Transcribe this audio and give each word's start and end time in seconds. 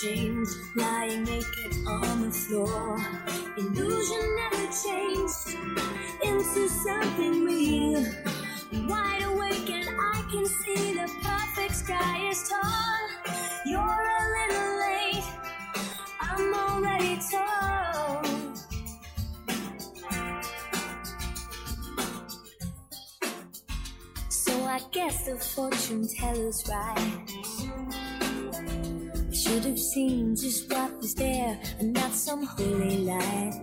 Shamed. 0.00 0.46
Lying 0.76 1.24
naked 1.24 1.74
on 1.88 2.22
the 2.22 2.30
floor. 2.30 2.98
Illusion 3.56 4.36
never 4.36 4.68
changed 4.84 5.56
into 6.22 6.68
something 6.68 7.44
real. 7.44 8.04
Wide 8.86 9.22
awake 9.24 9.68
and 9.70 9.88
I 9.88 10.24
can 10.30 10.46
see 10.46 10.94
the 10.94 11.10
perfect 11.22 11.74
sky 11.74 12.28
is 12.28 12.48
tall. 12.48 13.08
You're 13.66 13.80
a 13.80 14.22
little 14.36 14.78
late. 14.78 15.24
I'm 16.20 16.54
already 16.54 17.18
told. 17.32 18.26
So 24.28 24.52
I 24.64 24.80
guess 24.92 25.24
the 25.26 25.36
fortune 25.36 26.06
teller's 26.06 26.62
right. 26.68 28.07
Should 29.38 29.66
have 29.66 29.78
seen 29.78 30.34
just 30.34 30.68
what 30.68 30.90
was 31.00 31.14
there 31.14 31.56
and 31.78 31.92
not 31.92 32.12
some 32.12 32.42
holy 32.44 33.04
light. 33.04 33.62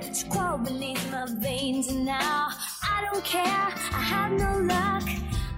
It's 0.00 0.24
my 0.24 1.26
veins 1.38 1.88
and 1.88 2.06
now 2.06 2.48
I 2.82 3.04
don't 3.04 3.22
care. 3.22 3.44
I 3.44 4.00
have 4.00 4.32
no 4.32 4.60
luck. 4.60 5.04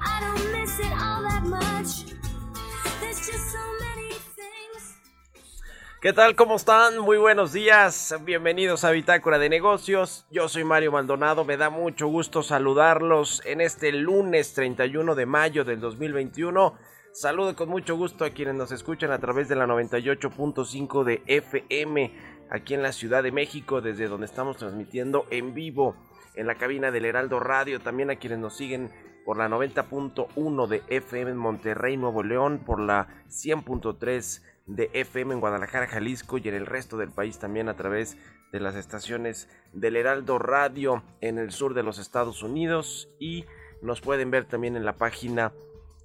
I 0.03 0.21
don't 0.21 0.51
miss 0.51 0.81
it 0.81 0.91
all 0.91 1.23
that 1.23 1.45
much. 1.45 2.17
¿Qué 6.03 6.13
tal? 6.13 6.35
¿Cómo 6.35 6.57
están? 6.57 6.99
Muy 6.99 7.17
buenos 7.17 7.53
días. 7.53 8.15
Bienvenidos 8.25 8.85
a 8.85 8.91
Bitácora 8.91 9.39
de 9.39 9.49
Negocios. 9.49 10.27
Yo 10.31 10.49
soy 10.49 10.65
Mario 10.65 10.91
Maldonado. 10.91 11.45
Me 11.45 11.57
da 11.57 11.71
mucho 11.71 12.09
gusto 12.09 12.43
saludarlos 12.43 13.41
en 13.45 13.61
este 13.61 13.93
lunes 13.93 14.53
31 14.55 15.15
de 15.15 15.27
mayo 15.27 15.65
del 15.65 15.81
2021. 15.81 16.77
Saludo 17.17 17.57
con 17.57 17.71
mucho 17.71 17.97
gusto 17.97 18.27
a 18.27 18.31
quienes 18.31 18.57
nos 18.57 18.73
escuchan 18.73 19.11
a 19.11 19.19
través 19.19 19.49
de 19.49 19.57
la 19.57 19.67
98.5 19.67 21.03
de 21.03 21.23
FM 21.27 22.13
aquí 22.51 22.75
en 22.75 22.83
la 22.83 22.93
Ciudad 22.93 23.23
de 23.23 23.33
México, 23.33 23.81
desde 23.81 24.07
donde 24.07 24.27
estamos 24.27 24.59
transmitiendo 24.59 25.25
en 25.31 25.55
vivo 25.55 25.97
en 26.35 26.47
la 26.47 26.57
cabina 26.57 26.91
del 26.91 27.07
Heraldo 27.07 27.41
Radio. 27.41 27.81
También 27.81 28.11
a 28.11 28.17
quienes 28.17 28.39
nos 28.39 28.55
siguen 28.55 28.91
por 29.25 29.39
la 29.39 29.49
90.1 29.49 30.67
de 30.67 30.83
FM 30.89 31.31
en 31.31 31.37
Monterrey, 31.39 31.97
Nuevo 31.97 32.23
León, 32.23 32.59
por 32.59 32.81
la 32.81 33.25
100.3 33.31 34.43
de 34.67 34.91
FM 34.93 35.33
en 35.33 35.41
Guadalajara, 35.41 35.87
Jalisco 35.87 36.37
y 36.37 36.47
en 36.47 36.55
el 36.55 36.67
resto 36.67 36.99
del 36.99 37.13
país 37.13 37.39
también 37.39 37.71
a 37.71 37.77
través 37.77 38.19
de 38.53 38.61
las 38.61 38.75
estaciones 38.77 39.49
del 39.73 39.97
Heraldo 39.97 40.39
Radio 40.39 41.03
en 41.23 41.39
el 41.39 41.51
sur 41.51 41.73
de 41.73 41.83
los 41.83 41.99
Estados 41.99 42.43
Unidos 42.43 43.09
y 43.19 43.47
nos 43.81 44.03
pueden 44.03 44.31
ver 44.31 44.45
también 44.45 44.77
en 44.77 44.85
la 44.85 44.99
página 44.99 45.55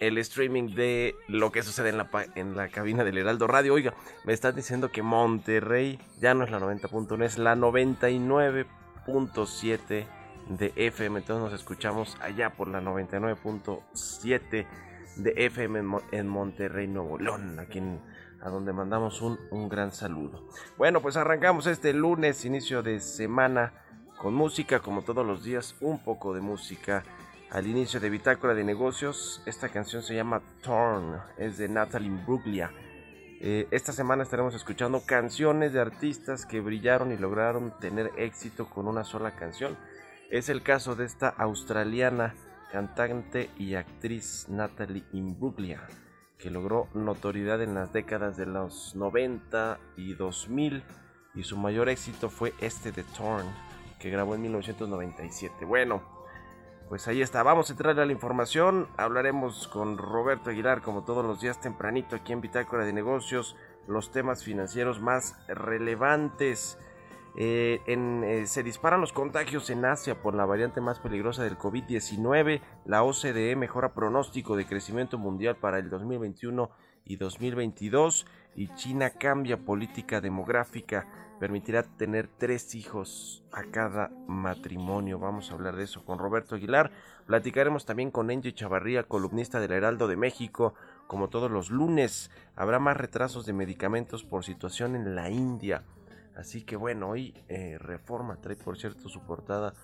el 0.00 0.16
streaming 0.18 0.74
de 0.74 1.14
lo 1.28 1.52
que 1.52 1.62
sucede 1.62 1.90
en 1.90 1.98
la, 1.98 2.10
en 2.34 2.56
la 2.56 2.68
cabina 2.70 3.04
del 3.04 3.18
Heraldo 3.18 3.46
Radio. 3.46 3.74
Oiga, 3.74 3.94
me 4.24 4.32
están 4.32 4.56
diciendo 4.56 4.90
que 4.90 5.00
Monterrey 5.00 6.00
ya 6.20 6.34
no 6.34 6.42
es 6.42 6.50
la 6.50 6.58
90.1, 6.58 7.24
es 7.24 7.38
la 7.38 7.54
99.7 7.54 10.04
de 10.48 10.72
FM. 10.74 11.20
Entonces 11.20 11.44
nos 11.44 11.52
escuchamos 11.52 12.16
allá 12.20 12.50
por 12.50 12.66
la 12.66 12.80
99.7 12.80 14.66
de 15.18 15.34
FM 15.36 16.00
en 16.10 16.26
Monterrey, 16.28 16.88
Nuevo 16.88 17.16
León, 17.18 17.60
aquí 17.60 17.78
en- 17.78 18.00
a 18.42 18.50
donde 18.50 18.72
mandamos 18.72 19.22
un, 19.22 19.38
un 19.50 19.68
gran 19.68 19.92
saludo. 19.92 20.48
Bueno, 20.76 21.00
pues 21.00 21.16
arrancamos 21.16 21.66
este 21.66 21.92
lunes, 21.92 22.44
inicio 22.44 22.82
de 22.82 23.00
semana, 23.00 23.72
con 24.18 24.34
música, 24.34 24.80
como 24.80 25.02
todos 25.02 25.26
los 25.26 25.44
días, 25.44 25.76
un 25.80 26.02
poco 26.02 26.34
de 26.34 26.40
música. 26.40 27.02
Al 27.50 27.66
inicio 27.66 28.00
de 28.00 28.08
Bitácora 28.08 28.54
de 28.54 28.64
Negocios, 28.64 29.42
esta 29.46 29.68
canción 29.68 30.02
se 30.02 30.14
llama 30.14 30.40
Torn, 30.62 31.20
es 31.36 31.58
de 31.58 31.68
Natalie 31.68 32.10
Bruglia. 32.24 32.72
Eh, 33.40 33.66
esta 33.70 33.92
semana 33.92 34.22
estaremos 34.22 34.54
escuchando 34.54 35.02
canciones 35.04 35.72
de 35.72 35.80
artistas 35.80 36.46
que 36.46 36.60
brillaron 36.60 37.12
y 37.12 37.18
lograron 37.18 37.74
tener 37.80 38.12
éxito 38.16 38.70
con 38.70 38.86
una 38.86 39.04
sola 39.04 39.32
canción. 39.32 39.76
Es 40.30 40.48
el 40.48 40.62
caso 40.62 40.94
de 40.94 41.04
esta 41.04 41.28
australiana 41.28 42.34
cantante 42.70 43.50
y 43.58 43.74
actriz 43.74 44.46
Natalie 44.48 45.04
Imbruglia, 45.12 45.86
que 46.42 46.50
logró 46.50 46.88
notoriedad 46.92 47.62
en 47.62 47.74
las 47.74 47.92
décadas 47.92 48.36
de 48.36 48.46
los 48.46 48.96
90 48.96 49.78
y 49.96 50.14
2000 50.14 50.82
y 51.36 51.44
su 51.44 51.56
mayor 51.56 51.88
éxito 51.88 52.28
fue 52.28 52.52
este 52.58 52.90
de 52.90 53.04
Torn, 53.04 53.46
que 54.00 54.10
grabó 54.10 54.34
en 54.34 54.42
1997. 54.42 55.64
Bueno, 55.64 56.02
pues 56.88 57.06
ahí 57.06 57.22
está, 57.22 57.44
vamos 57.44 57.70
a 57.70 57.74
entrar 57.74 57.98
a 57.98 58.04
la 58.04 58.12
información, 58.12 58.88
hablaremos 58.96 59.68
con 59.68 59.96
Roberto 59.96 60.50
Aguilar 60.50 60.82
como 60.82 61.04
todos 61.04 61.24
los 61.24 61.40
días 61.40 61.60
tempranito 61.60 62.16
aquí 62.16 62.32
en 62.32 62.40
Bitácora 62.40 62.84
de 62.84 62.92
Negocios, 62.92 63.56
los 63.86 64.10
temas 64.10 64.42
financieros 64.42 65.00
más 65.00 65.36
relevantes. 65.46 66.76
Eh, 67.34 67.80
eh, 67.86 68.44
se 68.46 68.62
disparan 68.62 69.00
los 69.00 69.12
contagios 69.12 69.70
en 69.70 69.84
Asia 69.84 70.20
por 70.20 70.34
la 70.34 70.44
variante 70.44 70.80
más 70.80 70.98
peligrosa 70.98 71.44
del 71.44 71.58
COVID-19. 71.58 72.60
La 72.84 73.02
OCDE 73.02 73.56
mejora 73.56 73.94
pronóstico 73.94 74.56
de 74.56 74.66
crecimiento 74.66 75.18
mundial 75.18 75.56
para 75.56 75.78
el 75.78 75.88
2021 75.88 76.70
y 77.04 77.16
2022. 77.16 78.26
Y 78.54 78.68
China 78.74 79.10
cambia 79.10 79.56
política 79.56 80.20
demográfica. 80.20 81.06
Permitirá 81.40 81.82
tener 81.82 82.28
tres 82.28 82.74
hijos 82.74 83.42
a 83.50 83.64
cada 83.64 84.10
matrimonio. 84.28 85.18
Vamos 85.18 85.50
a 85.50 85.54
hablar 85.54 85.74
de 85.74 85.84
eso 85.84 86.04
con 86.04 86.18
Roberto 86.18 86.54
Aguilar. 86.54 86.92
Platicaremos 87.26 87.86
también 87.86 88.10
con 88.10 88.30
Angie 88.30 88.54
Chavarría, 88.54 89.04
columnista 89.04 89.58
del 89.58 89.72
Heraldo 89.72 90.06
de 90.06 90.16
México. 90.16 90.74
Como 91.06 91.28
todos 91.28 91.50
los 91.50 91.70
lunes, 91.70 92.30
habrá 92.54 92.78
más 92.78 92.96
retrasos 92.96 93.46
de 93.46 93.54
medicamentos 93.54 94.22
por 94.22 94.44
situación 94.44 94.94
en 94.94 95.16
la 95.16 95.30
India. 95.30 95.82
Así 96.36 96.64
que 96.64 96.76
bueno, 96.76 97.10
hoy 97.10 97.34
eh, 97.48 97.76
Reforma 97.78 98.40
trae 98.40 98.56
por 98.56 98.78
cierto 98.78 99.08
su 99.08 99.20
portada 99.20 99.74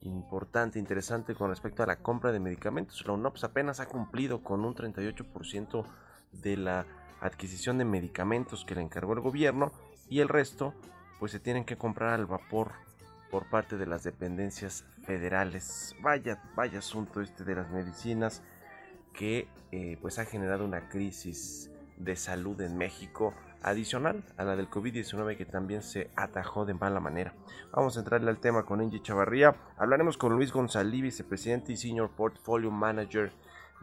importante, 0.00 0.78
interesante 0.78 1.34
con 1.34 1.50
respecto 1.50 1.82
a 1.82 1.86
la 1.86 1.96
compra 1.96 2.32
de 2.32 2.40
medicamentos. 2.40 3.04
La 3.06 3.12
UNOPS 3.12 3.44
apenas 3.44 3.80
ha 3.80 3.86
cumplido 3.86 4.42
con 4.42 4.64
un 4.64 4.74
38% 4.74 5.84
de 6.32 6.56
la 6.56 6.86
adquisición 7.20 7.78
de 7.78 7.84
medicamentos 7.84 8.64
que 8.64 8.74
le 8.74 8.82
encargó 8.82 9.12
el 9.12 9.20
gobierno 9.20 9.72
y 10.08 10.20
el 10.20 10.28
resto 10.28 10.74
pues 11.18 11.32
se 11.32 11.40
tienen 11.40 11.64
que 11.64 11.76
comprar 11.76 12.14
al 12.14 12.26
vapor 12.26 12.72
por 13.30 13.50
parte 13.50 13.76
de 13.76 13.86
las 13.86 14.04
dependencias 14.04 14.84
federales. 15.04 15.94
Vaya, 16.00 16.40
vaya 16.54 16.78
asunto 16.78 17.20
este 17.20 17.44
de 17.44 17.56
las 17.56 17.70
medicinas 17.70 18.42
que 19.12 19.48
eh, 19.72 19.98
pues 20.00 20.18
ha 20.18 20.24
generado 20.24 20.64
una 20.64 20.88
crisis 20.88 21.70
de 21.96 22.14
salud 22.14 22.60
en 22.60 22.78
México 22.78 23.34
adicional 23.62 24.24
a 24.36 24.44
la 24.44 24.56
del 24.56 24.70
COVID-19 24.70 25.36
que 25.36 25.44
también 25.44 25.82
se 25.82 26.10
atajó 26.16 26.64
de 26.64 26.74
mala 26.74 27.00
manera. 27.00 27.34
Vamos 27.72 27.96
a 27.96 28.00
entrarle 28.00 28.30
al 28.30 28.38
tema 28.38 28.64
con 28.64 28.80
Angie 28.80 29.02
Chavarría. 29.02 29.54
Hablaremos 29.76 30.16
con 30.16 30.34
Luis 30.34 30.52
González, 30.52 31.02
vicepresidente 31.02 31.72
y 31.72 31.76
senior 31.76 32.10
portfolio 32.10 32.70
manager 32.70 33.32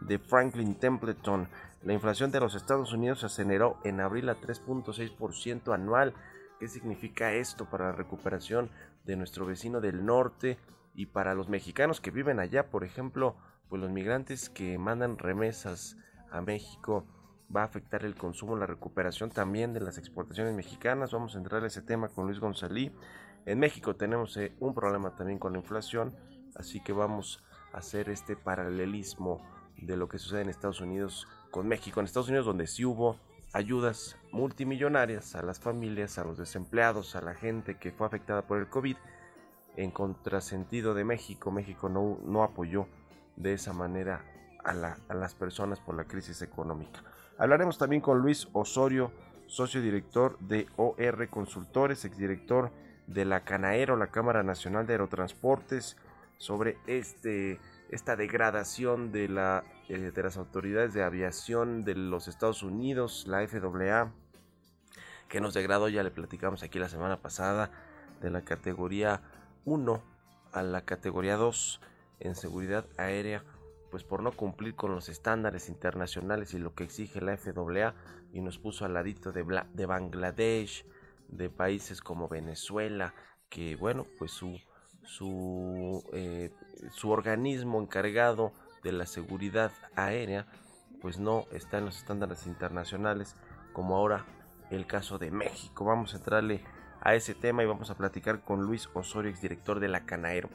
de 0.00 0.18
Franklin 0.18 0.74
Templeton. 0.74 1.48
La 1.82 1.92
inflación 1.92 2.30
de 2.30 2.40
los 2.40 2.54
Estados 2.54 2.92
Unidos 2.92 3.20
se 3.20 3.26
aceleró 3.26 3.78
en 3.84 4.00
abril 4.00 4.28
a 4.28 4.36
3.6% 4.36 5.72
anual. 5.72 6.14
¿Qué 6.58 6.68
significa 6.68 7.32
esto 7.32 7.66
para 7.66 7.86
la 7.86 7.92
recuperación 7.92 8.70
de 9.04 9.16
nuestro 9.16 9.46
vecino 9.46 9.80
del 9.80 10.04
norte 10.04 10.58
y 10.94 11.06
para 11.06 11.34
los 11.34 11.48
mexicanos 11.48 12.00
que 12.00 12.10
viven 12.10 12.40
allá, 12.40 12.70
por 12.70 12.82
ejemplo, 12.82 13.36
pues 13.68 13.80
los 13.80 13.90
migrantes 13.90 14.48
que 14.48 14.78
mandan 14.78 15.18
remesas 15.18 15.96
a 16.30 16.40
México 16.40 17.04
va 17.54 17.62
a 17.62 17.64
afectar 17.64 18.04
el 18.04 18.14
consumo, 18.14 18.56
la 18.56 18.66
recuperación 18.66 19.30
también 19.30 19.72
de 19.72 19.80
las 19.80 19.98
exportaciones 19.98 20.54
mexicanas. 20.54 21.12
Vamos 21.12 21.34
a 21.34 21.38
entrar 21.38 21.62
a 21.62 21.66
ese 21.66 21.82
tema 21.82 22.08
con 22.08 22.26
Luis 22.26 22.40
González. 22.40 22.92
En 23.44 23.58
México 23.58 23.94
tenemos 23.94 24.36
eh, 24.36 24.52
un 24.58 24.74
problema 24.74 25.14
también 25.14 25.38
con 25.38 25.52
la 25.52 25.58
inflación, 25.58 26.16
así 26.56 26.80
que 26.80 26.92
vamos 26.92 27.44
a 27.72 27.78
hacer 27.78 28.08
este 28.08 28.36
paralelismo 28.36 29.42
de 29.76 29.96
lo 29.96 30.08
que 30.08 30.18
sucede 30.18 30.42
en 30.42 30.48
Estados 30.48 30.80
Unidos 30.80 31.28
con 31.50 31.68
México. 31.68 32.00
En 32.00 32.06
Estados 32.06 32.28
Unidos 32.28 32.46
donde 32.46 32.66
sí 32.66 32.84
hubo 32.84 33.18
ayudas 33.52 34.16
multimillonarias 34.32 35.36
a 35.36 35.42
las 35.42 35.60
familias, 35.60 36.18
a 36.18 36.24
los 36.24 36.38
desempleados, 36.38 37.14
a 37.14 37.20
la 37.20 37.34
gente 37.34 37.78
que 37.78 37.92
fue 37.92 38.06
afectada 38.06 38.46
por 38.46 38.58
el 38.58 38.68
COVID. 38.68 38.96
En 39.76 39.90
contrasentido 39.90 40.94
de 40.94 41.04
México, 41.04 41.50
México 41.50 41.88
no, 41.88 42.18
no 42.24 42.42
apoyó 42.42 42.88
de 43.36 43.52
esa 43.52 43.72
manera 43.72 44.24
a, 44.64 44.70
a 45.08 45.14
las 45.14 45.34
personas 45.34 45.80
por 45.80 45.94
la 45.94 46.04
crisis 46.04 46.42
económica. 46.42 47.02
Hablaremos 47.38 47.76
también 47.76 48.00
con 48.00 48.20
Luis 48.20 48.48
Osorio, 48.54 49.12
socio 49.46 49.82
director 49.82 50.38
de 50.38 50.66
OR 50.76 51.28
Consultores, 51.28 52.06
exdirector 52.06 52.72
de 53.06 53.26
la 53.26 53.44
Canaero, 53.44 53.96
la 53.96 54.06
Cámara 54.06 54.42
Nacional 54.42 54.86
de 54.86 54.94
Aerotransportes, 54.94 55.98
sobre 56.38 56.78
este, 56.86 57.60
esta 57.90 58.16
degradación 58.16 59.12
de, 59.12 59.28
la, 59.28 59.64
eh, 59.88 60.12
de 60.14 60.22
las 60.22 60.38
autoridades 60.38 60.94
de 60.94 61.02
aviación 61.02 61.84
de 61.84 61.94
los 61.94 62.26
Estados 62.26 62.62
Unidos, 62.62 63.26
la 63.26 63.46
FAA, 63.46 64.12
que 65.28 65.40
nos 65.42 65.52
degradó, 65.52 65.90
ya 65.90 66.02
le 66.02 66.10
platicamos 66.10 66.62
aquí 66.62 66.78
la 66.78 66.88
semana 66.88 67.20
pasada, 67.20 67.70
de 68.22 68.30
la 68.30 68.42
categoría 68.42 69.20
1 69.66 70.02
a 70.52 70.62
la 70.62 70.86
categoría 70.86 71.36
2 71.36 71.80
en 72.20 72.34
seguridad 72.34 72.86
aérea, 72.96 73.44
pues 73.96 74.04
por 74.04 74.22
no 74.22 74.30
cumplir 74.32 74.74
con 74.74 74.94
los 74.94 75.08
estándares 75.08 75.70
internacionales 75.70 76.52
y 76.52 76.58
lo 76.58 76.74
que 76.74 76.84
exige 76.84 77.22
la 77.22 77.38
FAA 77.38 77.94
y 78.30 78.42
nos 78.42 78.58
puso 78.58 78.84
al 78.84 78.92
ladito 78.92 79.32
de, 79.32 79.42
de 79.72 79.86
Bangladesh, 79.86 80.84
de 81.28 81.48
países 81.48 82.02
como 82.02 82.28
Venezuela, 82.28 83.14
que 83.48 83.74
bueno, 83.74 84.06
pues 84.18 84.32
su, 84.32 84.60
su, 85.02 86.04
eh, 86.12 86.52
su 86.90 87.08
organismo 87.08 87.80
encargado 87.80 88.52
de 88.82 88.92
la 88.92 89.06
seguridad 89.06 89.72
aérea, 89.94 90.46
pues 91.00 91.18
no 91.18 91.46
está 91.50 91.78
en 91.78 91.86
los 91.86 91.96
estándares 91.96 92.46
internacionales, 92.46 93.34
como 93.72 93.96
ahora 93.96 94.26
el 94.70 94.86
caso 94.86 95.16
de 95.18 95.30
México. 95.30 95.86
Vamos 95.86 96.12
a 96.12 96.18
entrarle 96.18 96.62
a 97.00 97.14
ese 97.14 97.34
tema 97.34 97.62
y 97.62 97.66
vamos 97.66 97.88
a 97.88 97.96
platicar 97.96 98.42
con 98.44 98.60
Luis 98.60 98.90
Osorio, 98.92 99.30
exdirector 99.30 99.80
de 99.80 99.88
la 99.88 100.04
Canaero. 100.04 100.50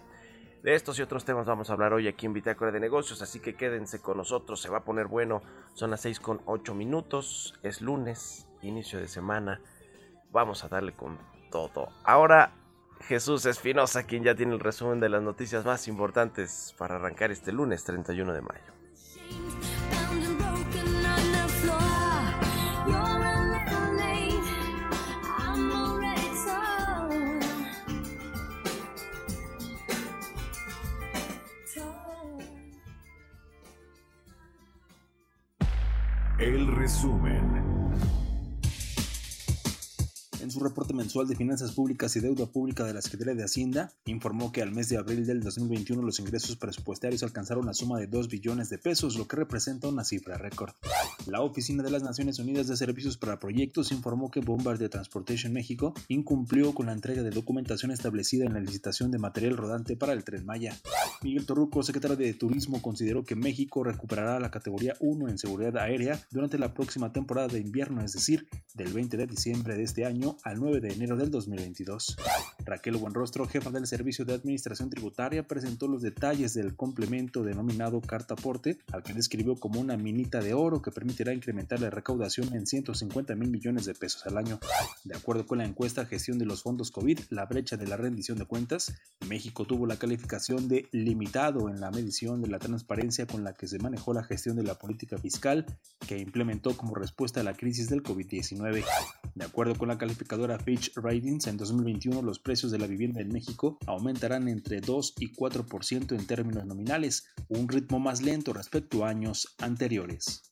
De 0.63 0.75
estos 0.75 0.99
y 0.99 1.01
otros 1.01 1.25
temas 1.25 1.47
vamos 1.47 1.69
a 1.69 1.73
hablar 1.73 1.93
hoy 1.93 2.07
aquí 2.07 2.27
en 2.27 2.33
Bitácora 2.33 2.71
de 2.71 2.79
Negocios, 2.79 3.21
así 3.21 3.39
que 3.39 3.55
quédense 3.55 4.01
con 4.01 4.17
nosotros, 4.17 4.61
se 4.61 4.69
va 4.69 4.79
a 4.79 4.83
poner 4.83 5.07
bueno. 5.07 5.41
Son 5.73 5.89
las 5.89 6.01
6 6.01 6.19
con 6.19 6.41
8 6.45 6.75
minutos, 6.75 7.59
es 7.63 7.81
lunes, 7.81 8.47
inicio 8.61 8.99
de 8.99 9.07
semana 9.07 9.59
vamos 10.31 10.63
a 10.63 10.69
darle 10.69 10.93
con 10.93 11.17
todo. 11.51 11.89
Ahora 12.03 12.53
Jesús 13.01 13.45
Espinosa, 13.45 14.03
quien 14.03 14.23
ya 14.23 14.35
tiene 14.35 14.53
el 14.53 14.59
resumen 14.59 14.99
de 14.99 15.09
las 15.09 15.21
noticias 15.21 15.65
más 15.65 15.87
importantes 15.87 16.75
para 16.77 16.95
arrancar 16.95 17.31
este 17.31 17.51
lunes 17.51 17.83
31 17.83 18.33
de 18.33 18.41
mayo. 18.41 19.60
Resumen 36.91 37.40
reporte 40.63 40.93
mensual 40.93 41.27
de 41.27 41.35
finanzas 41.35 41.71
públicas 41.71 42.15
y 42.15 42.19
deuda 42.19 42.45
pública 42.45 42.83
de 42.83 42.93
la 42.93 43.01
Secretaría 43.01 43.35
de 43.35 43.43
Hacienda, 43.43 43.91
informó 44.05 44.51
que 44.51 44.61
al 44.61 44.71
mes 44.71 44.89
de 44.89 44.97
abril 44.97 45.25
del 45.25 45.41
2021 45.41 46.01
los 46.01 46.19
ingresos 46.19 46.55
presupuestarios 46.55 47.23
alcanzaron 47.23 47.63
una 47.63 47.73
suma 47.73 47.99
de 47.99 48.07
2 48.07 48.27
billones 48.27 48.69
de 48.69 48.77
pesos, 48.77 49.15
lo 49.17 49.27
que 49.27 49.35
representa 49.35 49.87
una 49.87 50.03
cifra 50.03 50.37
récord. 50.37 50.73
La 51.25 51.41
Oficina 51.41 51.83
de 51.83 51.91
las 51.91 52.03
Naciones 52.03 52.39
Unidas 52.39 52.67
de 52.67 52.77
Servicios 52.77 53.17
para 53.17 53.39
Proyectos 53.39 53.91
informó 53.91 54.31
que 54.31 54.41
Bombardier 54.41 54.89
Transportation 54.89 55.53
México 55.53 55.93
incumplió 56.07 56.73
con 56.73 56.87
la 56.87 56.93
entrega 56.93 57.23
de 57.23 57.29
documentación 57.29 57.91
establecida 57.91 58.45
en 58.45 58.53
la 58.53 58.59
licitación 58.59 59.11
de 59.11 59.19
material 59.19 59.57
rodante 59.57 59.95
para 59.95 60.13
el 60.13 60.23
Tren 60.23 60.45
Maya. 60.45 60.75
Miguel 61.21 61.45
Torruco, 61.45 61.83
secretario 61.83 62.17
de 62.17 62.33
Turismo, 62.33 62.81
consideró 62.81 63.23
que 63.23 63.35
México 63.35 63.83
recuperará 63.83 64.39
la 64.39 64.51
categoría 64.51 64.95
1 64.99 65.29
en 65.29 65.37
seguridad 65.37 65.77
aérea 65.77 66.19
durante 66.31 66.57
la 66.57 66.73
próxima 66.73 67.11
temporada 67.11 67.47
de 67.47 67.59
invierno, 67.59 68.01
es 68.03 68.13
decir, 68.13 68.47
del 68.73 68.91
20 68.93 69.17
de 69.17 69.27
diciembre 69.27 69.75
de 69.75 69.83
este 69.83 70.05
año 70.05 70.37
al 70.51 70.59
9 70.59 70.81
de 70.81 70.93
enero 70.93 71.15
del 71.15 71.31
2022. 71.31 72.17
Raquel 72.65 72.97
Buenrostro, 72.97 73.47
jefa 73.47 73.71
del 73.71 73.87
Servicio 73.87 74.25
de 74.25 74.33
Administración 74.33 74.89
Tributaria, 74.89 75.47
presentó 75.47 75.87
los 75.87 76.01
detalles 76.01 76.53
del 76.53 76.75
complemento 76.75 77.43
denominado 77.43 78.01
Carta 78.01 78.33
Aporte, 78.33 78.77
al 78.91 79.01
que 79.01 79.13
describió 79.13 79.55
como 79.55 79.79
una 79.79 79.95
minita 79.95 80.41
de 80.41 80.53
oro 80.53 80.81
que 80.81 80.91
permitirá 80.91 81.33
incrementar 81.33 81.79
la 81.79 81.89
recaudación 81.89 82.53
en 82.53 82.67
150 82.67 83.33
mil 83.35 83.49
millones 83.49 83.85
de 83.85 83.93
pesos 83.93 84.25
al 84.25 84.37
año. 84.37 84.59
De 85.05 85.15
acuerdo 85.15 85.47
con 85.47 85.59
la 85.59 85.65
encuesta 85.65 86.05
Gestión 86.05 86.37
de 86.37 86.45
los 86.45 86.63
Fondos 86.63 86.91
COVID, 86.91 87.19
la 87.29 87.45
brecha 87.45 87.77
de 87.77 87.87
la 87.87 87.95
rendición 87.95 88.37
de 88.37 88.45
cuentas, 88.45 88.93
México 89.27 89.65
tuvo 89.65 89.85
la 89.85 89.95
calificación 89.95 90.67
de 90.67 90.89
limitado 90.91 91.69
en 91.69 91.79
la 91.79 91.91
medición 91.91 92.41
de 92.41 92.49
la 92.49 92.59
transparencia 92.59 93.25
con 93.25 93.45
la 93.45 93.53
que 93.53 93.67
se 93.67 93.79
manejó 93.79 94.13
la 94.13 94.23
gestión 94.23 94.57
de 94.57 94.63
la 94.63 94.75
política 94.75 95.17
fiscal 95.17 95.65
que 96.05 96.17
implementó 96.17 96.75
como 96.75 96.93
respuesta 96.93 97.39
a 97.39 97.43
la 97.43 97.53
crisis 97.53 97.89
del 97.89 98.03
COVID-19. 98.03 98.83
De 99.33 99.45
acuerdo 99.45 99.75
con 99.75 99.87
la 99.87 99.97
calificación 99.97 100.40
Fitch 100.59 100.91
Ratings, 100.95 101.47
en 101.47 101.57
2021 101.57 102.21
los 102.21 102.39
precios 102.39 102.71
de 102.71 102.79
la 102.79 102.87
vivienda 102.87 103.21
en 103.21 103.29
México 103.29 103.77
aumentarán 103.85 104.47
entre 104.47 104.81
2 104.81 105.15
y 105.19 105.33
4% 105.33 106.15
en 106.17 106.27
términos 106.27 106.65
nominales, 106.65 107.25
un 107.47 107.67
ritmo 107.67 107.99
más 107.99 108.21
lento 108.21 108.53
respecto 108.53 109.05
a 109.05 109.09
años 109.09 109.55
anteriores. 109.59 110.43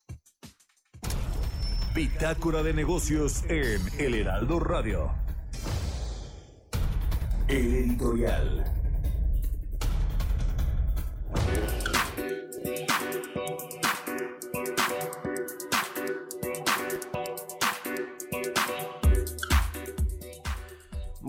Bitácora 1.95 2.63
de 2.63 2.73
negocios 2.73 3.43
en 3.49 3.81
El 3.97 4.15
Heraldo 4.15 4.59
Radio. 4.59 5.11
El 7.47 7.73
editorial. 7.73 8.65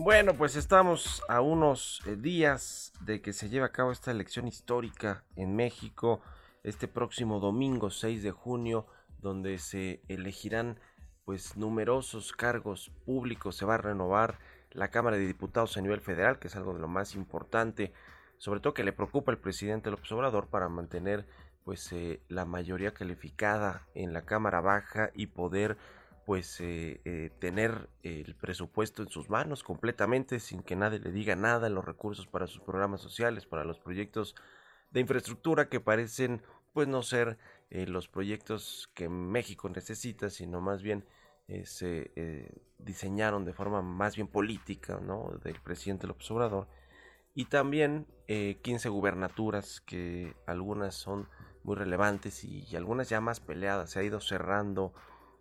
Bueno, 0.03 0.33
pues 0.33 0.57
estamos 0.57 1.23
a 1.29 1.43
unos 1.43 2.01
eh, 2.07 2.17
días 2.17 2.95
de 3.03 3.21
que 3.21 3.35
se 3.35 3.51
lleve 3.51 3.67
a 3.67 3.73
cabo 3.73 3.93
esta 3.93 4.11
elección 4.11 4.49
histórica 4.49 5.25
en 5.37 5.55
México 5.55 6.23
este 6.65 6.89
próximo 6.89 7.39
domingo 7.39 7.91
6 7.91 8.23
de 8.23 8.31
junio, 8.31 8.87
donde 9.19 9.59
se 9.59 10.01
elegirán 10.09 10.81
pues 11.27 11.59
numerosos 11.59 12.33
cargos 12.33 12.91
públicos, 13.05 13.57
se 13.57 13.67
va 13.67 13.75
a 13.75 13.77
renovar 13.79 14.39
la 14.71 14.89
Cámara 14.89 15.19
de 15.19 15.27
Diputados 15.27 15.77
a 15.77 15.83
nivel 15.83 16.01
federal, 16.01 16.39
que 16.39 16.49
es 16.49 16.57
algo 16.57 16.73
de 16.73 16.81
lo 16.81 16.89
más 16.89 17.15
importante, 17.15 17.93
sobre 18.39 18.61
todo 18.61 18.73
que 18.73 18.85
le 18.85 18.95
preocupa 18.95 19.33
al 19.33 19.39
presidente 19.39 19.91
López 19.91 20.11
Obrador 20.13 20.47
para 20.47 20.71
mantener 20.71 21.27
pues 21.63 21.93
eh, 21.93 22.23
la 22.29 22.47
mayoría 22.47 22.95
calificada 22.95 23.87
en 23.95 24.15
la 24.15 24.23
Cámara 24.23 24.63
Baja 24.63 25.11
y 25.13 25.27
poder 25.27 25.77
pues 26.31 26.61
eh, 26.61 27.01
eh, 27.05 27.33
tener 27.41 27.91
el 28.05 28.37
presupuesto 28.37 29.03
en 29.03 29.09
sus 29.09 29.29
manos 29.31 29.65
completamente 29.65 30.39
sin 30.39 30.63
que 30.63 30.77
nadie 30.77 31.01
le 31.01 31.11
diga 31.11 31.35
nada, 31.35 31.69
los 31.69 31.85
recursos 31.85 32.29
para 32.29 32.47
sus 32.47 32.61
programas 32.61 33.01
sociales, 33.01 33.47
para 33.47 33.65
los 33.65 33.81
proyectos 33.81 34.37
de 34.93 35.01
infraestructura 35.01 35.69
que 35.69 35.81
parecen 35.81 36.41
pues 36.73 36.87
no 36.87 37.03
ser 37.03 37.37
eh, 37.71 37.85
los 37.89 38.07
proyectos 38.07 38.89
que 38.95 39.09
México 39.09 39.69
necesita, 39.71 40.31
sino 40.31 40.61
más 40.61 40.83
bien 40.83 41.05
se 41.65 42.13
diseñaron 42.79 43.45
de 43.45 43.53
forma 43.53 43.83
más 43.83 44.15
bien 44.15 44.29
política 44.29 45.01
¿no? 45.03 45.33
del 45.43 45.61
presidente 45.61 46.07
López 46.07 46.31
Obrador 46.31 46.69
y 47.35 47.47
también 47.47 48.07
15 48.29 48.89
gubernaturas 48.89 49.81
que 49.81 50.37
algunas 50.47 50.95
son 50.95 51.29
muy 51.65 51.75
relevantes 51.75 52.45
y, 52.45 52.77
algunas 52.77 53.09
ya 53.09 53.21
más 53.21 53.41
peleadas, 53.41 53.91
se 53.91 53.99
ha 53.99 54.05
ido 54.05 54.21
cerrando 54.21 54.95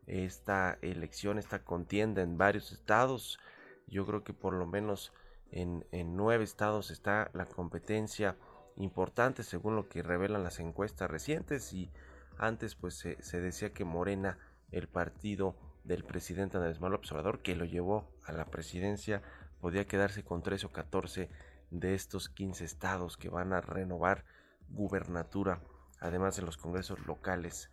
esta 0.09 0.77
elección, 0.81 1.37
esta 1.37 1.63
contienda 1.63 2.21
en 2.21 2.37
varios 2.37 2.71
estados. 2.71 3.39
Yo 3.87 4.05
creo 4.05 4.23
que 4.23 4.33
por 4.33 4.53
lo 4.53 4.65
menos 4.65 5.13
en, 5.51 5.85
nueve 6.15 6.43
estados 6.43 6.91
está 6.91 7.29
la 7.33 7.45
competencia 7.45 8.35
importante 8.75 9.43
según 9.43 9.75
lo 9.75 9.89
que 9.89 10.03
revelan 10.03 10.43
las 10.43 10.59
encuestas 10.59 11.09
recientes 11.09 11.73
y 11.73 11.91
antes 12.37 12.75
pues 12.75 12.95
se, 12.95 13.41
decía 13.41 13.73
que 13.73 13.83
Morena, 13.83 14.37
el 14.71 14.87
partido 14.87 15.55
del 15.83 16.03
presidente 16.03 16.57
Andrés 16.57 16.79
Manuel 16.79 16.99
Observador 16.99 17.41
que 17.41 17.55
lo 17.55 17.65
llevó 17.65 18.09
a 18.23 18.31
la 18.31 18.45
presidencia, 18.45 19.21
podía 19.59 19.87
quedarse 19.87 20.23
con 20.23 20.43
13 20.43 20.67
o 20.67 20.71
14 20.71 21.29
de 21.71 21.93
estos 21.93 22.29
15 22.29 22.63
estados 22.63 23.17
que 23.17 23.29
van 23.29 23.53
a 23.53 23.61
renovar 23.61 24.23
gubernatura, 24.69 25.61
además 25.99 26.35
de 26.35 26.43
los 26.43 26.57
congresos 26.57 27.05
locales 27.05 27.69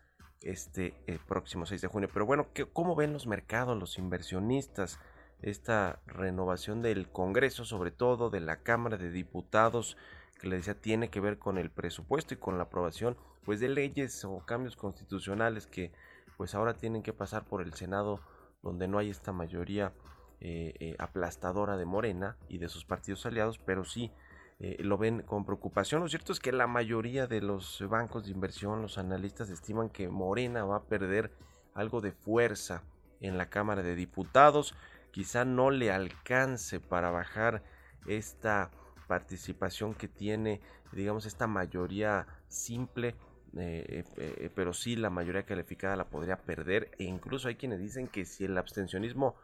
este 0.51 0.95
eh, 1.07 1.19
próximo 1.27 1.67
6 1.67 1.81
de 1.81 1.89
junio. 1.89 2.09
Pero 2.13 2.27
bueno, 2.27 2.49
¿cómo 2.73 2.95
ven 2.95 3.13
los 3.13 3.27
mercados, 3.27 3.79
los 3.79 3.99
inversionistas? 3.99 4.99
Esta 5.43 6.01
renovación 6.07 6.83
del 6.83 7.09
Congreso, 7.11 7.65
sobre 7.65 7.91
todo 7.91 8.31
de 8.31 8.41
la 8.41 8.63
Cámara 8.63 8.97
de 8.97 9.11
Diputados, 9.11 9.97
que 10.41 10.49
le 10.49 10.57
decía 10.57 10.81
tiene 10.81 11.11
que 11.11 11.21
ver 11.21 11.39
con 11.39 11.59
el 11.59 11.71
presupuesto 11.71 12.35
y 12.35 12.39
con 12.39 12.57
la 12.57 12.65
aprobación 12.65 13.17
pues 13.45 13.61
de 13.61 13.69
leyes 13.69 14.25
o 14.25 14.41
cambios 14.45 14.77
constitucionales 14.77 15.67
que 15.67 15.93
pues 16.37 16.55
ahora 16.55 16.75
tienen 16.75 17.03
que 17.03 17.13
pasar 17.13 17.45
por 17.45 17.63
el 17.63 17.75
Senado 17.75 18.21
donde 18.63 18.89
no 18.89 18.99
hay 18.99 19.09
esta 19.11 19.33
mayoría 19.33 19.93
eh, 20.41 20.75
eh, 20.81 20.97
aplastadora 20.99 21.77
de 21.77 21.87
Morena 21.87 22.37
y 22.49 22.59
de 22.59 22.69
sus 22.69 22.85
partidos 22.85 23.25
aliados, 23.25 23.59
pero 23.59 23.85
sí 23.85 24.13
eh, 24.59 24.77
lo 24.81 24.97
ven 24.97 25.23
con 25.23 25.45
preocupación. 25.45 26.01
Lo 26.01 26.09
cierto 26.09 26.33
es 26.33 26.41
que 26.41 26.51
la 26.51 26.67
mayoría 26.67 27.27
de 27.27 27.43
los 27.43 27.85
bancos 27.89 28.25
de 28.25 28.31
inversión, 28.31 28.81
los 28.81 28.97
analistas 28.97 29.51
estiman 29.51 29.91
que 29.91 30.09
Morena 30.09 30.65
va 30.65 30.77
a 30.77 30.85
perder 30.85 31.31
algo 31.75 32.01
de 32.01 32.13
fuerza 32.13 32.83
en 33.21 33.37
la 33.37 33.51
Cámara 33.51 33.83
de 33.83 33.95
Diputados. 33.95 34.75
Quizá 35.11 35.45
no 35.45 35.71
le 35.71 35.91
alcance 35.93 36.81
para 36.81 37.11
bajar 37.11 37.63
esta 38.07 38.71
participación 39.09 39.95
que 39.95 40.09
tiene, 40.09 40.63
digamos, 40.93 41.27
esta 41.27 41.47
mayoría 41.47 42.27
simple. 42.49 43.15
Eh, 43.59 44.05
eh, 44.17 44.51
pero 44.55 44.75
sí 44.75 44.97
la 44.97 45.09
mayoría 45.09 45.45
calificada 45.45 45.97
la 45.97 46.11
podría 46.11 46.37
perder 46.37 46.91
e 46.99 47.05
incluso 47.05 47.49
hay 47.49 47.55
quienes 47.55 47.81
dicen 47.81 48.07
que 48.07 48.27
si 48.27 48.45
el 48.45 48.59
abstencionismo 48.59 49.37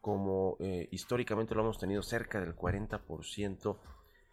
como 0.00 0.56
históricamente 0.90 1.54
lo 1.54 1.62
hemos 1.62 1.76
tenido 1.76 2.02
cerca 2.02 2.40
del 2.40 2.56
40% 2.56 3.76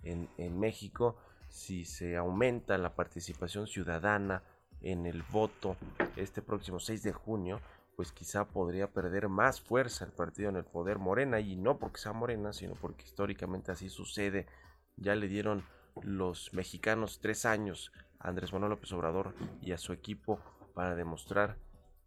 en, 0.06 0.60
México, 0.60 1.18
si 1.50 1.86
se 1.86 2.16
aumenta 2.16 2.78
la 2.78 2.96
participación 2.96 3.68
ciudadana 3.68 4.44
en 4.82 5.06
el 5.06 5.24
voto 5.24 5.78
este 6.16 6.42
próximo 6.42 6.80
6 6.80 7.04
de 7.04 7.14
junio, 7.14 7.60
pues 7.96 8.12
quizá 8.12 8.46
podría 8.46 8.92
perder 8.92 9.30
más 9.30 9.62
fuerza 9.62 10.06
el 10.06 10.12
partido 10.12 10.50
en 10.50 10.58
el 10.58 10.66
poder 10.66 11.00
Morena, 11.00 11.40
y 11.40 11.56
no 11.56 11.80
porque 11.80 12.00
sea 12.00 12.14
Morena, 12.14 12.54
sino 12.54 12.76
porque 12.76 13.06
históricamente 13.06 13.72
así 13.72 13.90
sucede. 13.90 14.48
Ya 14.98 15.16
le 15.16 15.28
dieron 15.28 15.64
los 16.02 16.54
mexicanos 16.54 17.20
tres 17.22 17.46
años 17.46 17.92
a 18.20 18.30
Andrés 18.30 18.54
Manuel 18.54 18.72
López 18.72 18.92
Obrador 18.92 19.34
y 19.62 19.72
a 19.72 19.78
su 19.78 19.94
equipo 19.94 20.40
para 20.74 20.96
demostrar, 20.96 21.58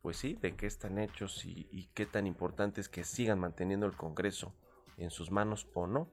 pues 0.03 0.19
sí, 0.19 0.35
de 0.35 0.55
qué 0.57 0.67
están 0.67 0.99
hechos 0.99 1.45
y, 1.45 1.69
y 1.71 1.87
qué 1.95 2.07
tan 2.07 2.27
importante 2.27 2.81
es 2.81 2.89
que 2.89 3.05
sigan 3.05 3.41
manteniendo 3.41 3.87
el 3.87 3.97
Congreso 3.97 4.55
en 4.99 5.11
sus 5.11 5.31
manos 5.31 5.69
o 5.75 5.87
no 5.87 6.09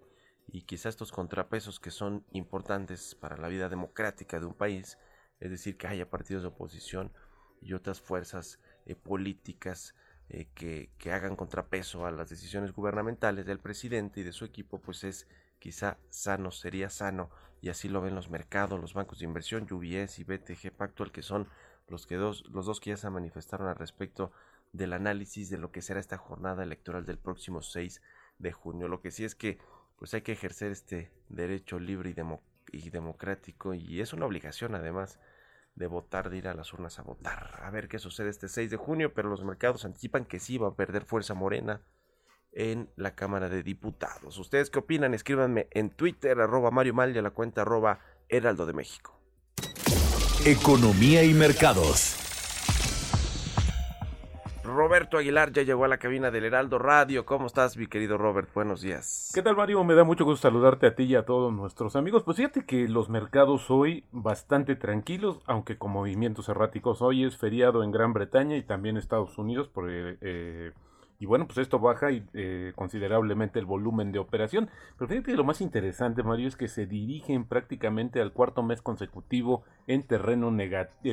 y 0.48 0.64
quizá 0.64 0.90
estos 0.90 1.12
contrapesos 1.12 1.80
que 1.80 1.92
son 1.92 2.26
importantes 2.32 3.16
para 3.16 3.38
la 3.38 3.48
vida 3.48 3.70
democrática 3.70 4.40
de 4.40 4.46
un 4.46 4.54
país, 4.54 4.98
es 5.40 5.52
decir, 5.52 5.78
que 5.78 5.88
haya 5.88 6.10
partidos 6.10 6.44
de 6.44 6.50
oposición 6.50 7.12
y 7.62 7.74
otras 7.74 8.00
fuerzas 8.02 8.60
eh, 8.86 8.96
políticas 8.96 9.96
eh, 10.30 10.48
que, 10.56 10.92
que, 10.98 11.12
hagan 11.12 11.36
contrapeso 11.36 12.06
a 12.06 12.12
las 12.12 12.30
decisiones 12.30 12.72
gubernamentales 12.72 13.46
del 13.46 13.60
presidente 13.60 14.22
y 14.22 14.24
de 14.24 14.32
su 14.32 14.46
equipo, 14.46 14.80
pues 14.80 15.04
es 15.04 15.28
quizá 15.60 15.98
sano, 16.10 16.52
sería 16.52 16.90
sano, 16.90 17.30
y 17.62 17.70
así 17.70 17.90
lo 17.90 18.02
ven 18.02 18.16
los 18.16 18.30
mercados, 18.30 18.80
los 18.80 18.94
bancos 18.94 19.20
de 19.20 19.26
inversión, 19.26 19.68
UBS 19.70 20.20
y 20.20 20.24
BTG 20.24 20.72
Pactual, 20.72 21.12
que 21.12 21.24
son 21.24 21.48
los, 21.88 22.06
que 22.06 22.16
dos, 22.16 22.44
los 22.50 22.66
dos 22.66 22.80
que 22.80 22.92
ya 22.92 22.98
se 22.98 23.10
manifestaron 23.10 23.68
al 23.68 23.76
respecto 23.76 24.32
del 24.74 24.94
análisis 24.94 25.50
de 25.50 25.58
lo 25.58 25.72
que 25.72 25.82
será 25.82 26.00
esta 26.00 26.18
jornada 26.18 26.64
electoral 26.64 27.06
del 27.06 27.18
próximo 27.18 27.62
6 27.62 28.02
de 28.40 28.52
junio. 28.52 28.88
Lo 28.88 29.02
que 29.02 29.12
sí 29.12 29.24
es 29.24 29.36
que 29.36 29.58
pues 29.98 30.14
hay 30.14 30.22
que 30.22 30.34
ejercer 30.34 30.72
este 30.72 31.12
derecho 31.30 31.80
libre 31.80 32.14
y, 32.72 32.90
democrático 32.90 33.74
y 33.74 34.02
es 34.02 34.14
una 34.14 34.26
obligación 34.26 34.76
además 34.76 35.20
de 35.76 35.88
votar, 35.88 36.30
de 36.30 36.38
ir 36.38 36.48
a 36.48 36.54
las 36.54 36.74
urnas 36.74 37.00
a 37.00 37.04
votar. 37.04 37.60
A 37.62 37.70
ver 37.70 37.88
qué 37.88 38.00
sucede 38.00 38.30
este 38.30 38.48
6 38.48 38.72
de 38.72 38.78
junio, 38.78 39.14
pero 39.14 39.30
los 39.30 39.44
mercados 39.44 39.86
anticipan 39.86 40.26
que 40.26 40.40
sí 40.40 40.58
va 40.58 40.70
a 40.70 40.76
perder 40.76 41.06
fuerza 41.06 41.34
morena 41.34 41.82
en 42.54 42.90
la 42.96 43.16
Cámara 43.16 43.50
de 43.50 43.62
Diputados. 43.62 44.38
¿Ustedes 44.38 44.70
qué 44.70 44.80
opinan? 44.80 45.14
Escríbanme 45.14 45.68
en 45.72 45.90
Twitter, 45.90 46.40
arroba 46.40 46.72
Mario 46.72 46.94
Mal 46.94 47.14
y 47.14 47.20
a 47.20 47.22
la 47.22 47.32
cuenta 47.32 47.62
arroba 47.62 48.00
Heraldo 48.30 48.66
de 48.66 48.74
México. 48.74 49.20
Economía 50.46 51.24
y 51.24 51.34
mercados. 51.34 52.25
Roberto 54.76 55.18
Aguilar 55.18 55.54
ya 55.54 55.64
llegó 55.64 55.86
a 55.86 55.88
la 55.88 55.98
cabina 55.98 56.32
del 56.32 56.44
Heraldo 56.44 56.78
Radio. 56.78 57.26
¿Cómo 57.26 57.48
estás, 57.48 57.78
mi 57.78 57.88
querido 57.88 58.18
Robert? 58.18 58.50
Buenos 58.54 58.82
días. 58.82 59.32
¿Qué 59.34 59.42
tal, 59.42 59.56
Mario? 59.56 59.84
Me 59.86 59.96
da 59.96 60.04
mucho 60.04 60.26
gusto 60.26 60.48
saludarte 60.48 60.86
a 60.86 60.96
ti 60.96 61.04
y 61.04 61.16
a 61.16 61.26
todos 61.26 61.54
nuestros 61.54 61.96
amigos. 61.96 62.24
Pues 62.24 62.38
fíjate 62.38 62.66
que 62.66 62.88
los 62.90 63.10
mercados 63.10 63.72
hoy 63.72 64.04
bastante 64.12 64.76
tranquilos, 64.76 65.40
aunque 65.46 65.78
con 65.78 65.92
movimientos 65.92 66.50
erráticos. 66.50 67.02
Hoy 67.02 67.24
es 67.24 67.38
feriado 67.38 67.84
en 67.84 67.92
Gran 67.92 68.12
Bretaña 68.12 68.58
y 68.58 68.64
también 68.64 68.98
Estados 68.98 69.38
Unidos. 69.38 69.70
Por, 69.70 69.90
eh, 69.90 70.18
eh, 70.20 70.72
y 71.20 71.26
bueno, 71.26 71.46
pues 71.46 71.60
esto 71.60 71.80
baja 71.80 72.08
eh, 72.12 72.74
considerablemente 72.76 73.60
el 73.60 73.66
volumen 73.66 74.12
de 74.12 74.20
operación. 74.20 74.70
Pero 74.98 75.08
fíjate 75.08 75.32
que 75.32 75.38
lo 75.38 75.46
más 75.46 75.62
interesante, 75.62 76.22
Mario, 76.22 76.50
es 76.50 76.58
que 76.58 76.68
se 76.68 76.86
dirigen 76.86 77.46
prácticamente 77.46 78.20
al 78.20 78.34
cuarto 78.34 78.62
mes 78.62 78.82
consecutivo 78.82 79.64
en 79.88 80.04
terreno 80.04 80.54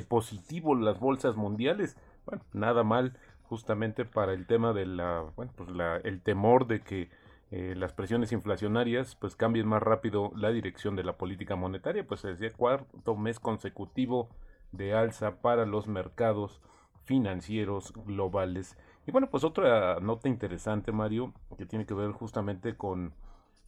positivo 0.09 0.75
las 0.75 0.99
bolsas 0.99 1.37
mundiales. 1.37 1.97
Bueno, 2.27 2.43
nada 2.53 2.85
mal 2.85 3.19
justamente 3.53 4.07
para 4.07 4.33
el 4.33 4.47
tema 4.47 4.73
de 4.73 4.87
la, 4.87 5.27
bueno, 5.37 5.53
pues 5.55 5.69
la, 5.69 5.99
el 5.99 6.23
temor 6.23 6.67
de 6.67 6.81
que 6.81 7.11
eh, 7.51 7.75
las 7.77 7.93
presiones 7.93 8.33
inflacionarias 8.33 9.15
pues 9.15 9.37
cambien 9.37 9.69
más 9.69 9.83
rápido 9.83 10.33
la 10.35 10.49
dirección 10.49 10.97
de 10.97 11.05
la 11.05 11.19
política 11.19 11.55
monetaria, 11.55 12.03
pues 12.07 12.21
se 12.21 12.29
decía 12.29 12.51
cuarto 12.57 13.15
mes 13.15 13.39
consecutivo 13.39 14.31
de 14.71 14.95
alza 14.95 15.43
para 15.43 15.67
los 15.67 15.87
mercados 15.87 16.63
financieros 17.05 17.93
globales. 18.07 18.79
Y 19.07 19.11
bueno, 19.11 19.29
pues 19.29 19.45
otra 19.45 20.01
nota 20.01 20.31
interesante, 20.31 20.91
Mario, 20.91 21.35
que 21.59 21.67
tiene 21.67 21.85
que 21.85 21.93
ver 21.93 22.13
justamente 22.13 22.75
con 22.75 23.13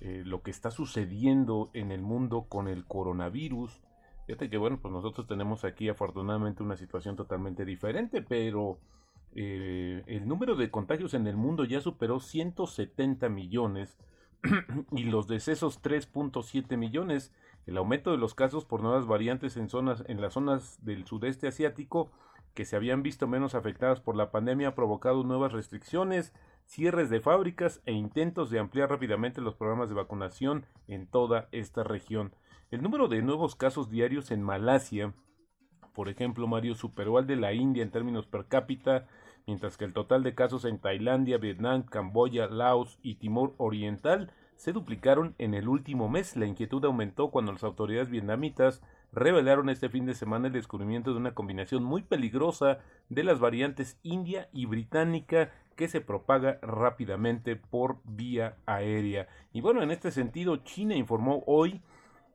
eh, 0.00 0.22
lo 0.24 0.40
que 0.40 0.50
está 0.50 0.70
sucediendo 0.70 1.68
en 1.74 1.92
el 1.92 2.00
mundo 2.00 2.46
con 2.48 2.68
el 2.68 2.86
coronavirus. 2.86 3.82
Fíjate 4.24 4.48
que 4.48 4.56
bueno, 4.56 4.78
pues 4.80 4.94
nosotros 4.94 5.26
tenemos 5.26 5.62
aquí 5.62 5.90
afortunadamente 5.90 6.62
una 6.62 6.78
situación 6.78 7.16
totalmente 7.16 7.66
diferente, 7.66 8.22
pero 8.22 8.78
eh, 9.34 10.02
el 10.06 10.28
número 10.28 10.54
de 10.54 10.70
contagios 10.70 11.14
en 11.14 11.26
el 11.26 11.36
mundo 11.36 11.64
ya 11.64 11.80
superó 11.80 12.20
170 12.20 13.28
millones 13.28 13.98
y 14.92 15.04
los 15.04 15.26
decesos 15.26 15.82
3.7 15.82 16.76
millones. 16.76 17.32
El 17.66 17.76
aumento 17.78 18.10
de 18.10 18.18
los 18.18 18.34
casos 18.34 18.64
por 18.64 18.82
nuevas 18.82 19.06
variantes 19.06 19.56
en 19.56 19.68
zonas 19.68 20.04
en 20.06 20.20
las 20.20 20.34
zonas 20.34 20.84
del 20.84 21.06
sudeste 21.06 21.48
asiático 21.48 22.10
que 22.54 22.64
se 22.64 22.76
habían 22.76 23.02
visto 23.02 23.26
menos 23.26 23.54
afectadas 23.54 24.00
por 24.00 24.16
la 24.16 24.30
pandemia 24.30 24.68
ha 24.68 24.74
provocado 24.74 25.24
nuevas 25.24 25.52
restricciones, 25.52 26.32
cierres 26.66 27.10
de 27.10 27.20
fábricas 27.20 27.82
e 27.84 27.92
intentos 27.92 28.48
de 28.50 28.60
ampliar 28.60 28.90
rápidamente 28.90 29.40
los 29.40 29.56
programas 29.56 29.88
de 29.88 29.96
vacunación 29.96 30.66
en 30.86 31.08
toda 31.08 31.48
esta 31.50 31.82
región. 31.82 32.34
El 32.70 32.82
número 32.82 33.08
de 33.08 33.22
nuevos 33.22 33.56
casos 33.56 33.90
diarios 33.90 34.30
en 34.30 34.42
Malasia, 34.42 35.14
por 35.94 36.08
ejemplo, 36.08 36.46
Mario, 36.46 36.74
superó 36.74 37.18
al 37.18 37.26
de 37.26 37.36
la 37.36 37.52
India 37.52 37.82
en 37.82 37.90
términos 37.90 38.26
per 38.26 38.46
cápita 38.46 39.06
mientras 39.46 39.76
que 39.76 39.84
el 39.84 39.92
total 39.92 40.22
de 40.22 40.34
casos 40.34 40.64
en 40.64 40.78
Tailandia, 40.78 41.38
Vietnam, 41.38 41.82
Camboya, 41.82 42.46
Laos 42.46 42.98
y 43.02 43.16
Timor 43.16 43.54
Oriental 43.58 44.30
se 44.56 44.72
duplicaron 44.72 45.34
en 45.38 45.54
el 45.54 45.68
último 45.68 46.08
mes. 46.08 46.36
La 46.36 46.46
inquietud 46.46 46.84
aumentó 46.84 47.30
cuando 47.30 47.52
las 47.52 47.64
autoridades 47.64 48.10
vietnamitas 48.10 48.82
revelaron 49.12 49.68
este 49.68 49.88
fin 49.88 50.06
de 50.06 50.14
semana 50.14 50.48
el 50.48 50.52
descubrimiento 50.52 51.12
de 51.12 51.18
una 51.18 51.34
combinación 51.34 51.84
muy 51.84 52.02
peligrosa 52.02 52.78
de 53.08 53.24
las 53.24 53.38
variantes 53.38 53.98
india 54.02 54.48
y 54.52 54.66
británica 54.66 55.52
que 55.76 55.88
se 55.88 56.00
propaga 56.00 56.58
rápidamente 56.62 57.56
por 57.56 57.98
vía 58.04 58.56
aérea. 58.66 59.28
Y 59.52 59.60
bueno, 59.60 59.82
en 59.82 59.90
este 59.90 60.10
sentido, 60.10 60.56
China 60.58 60.94
informó 60.94 61.42
hoy 61.46 61.80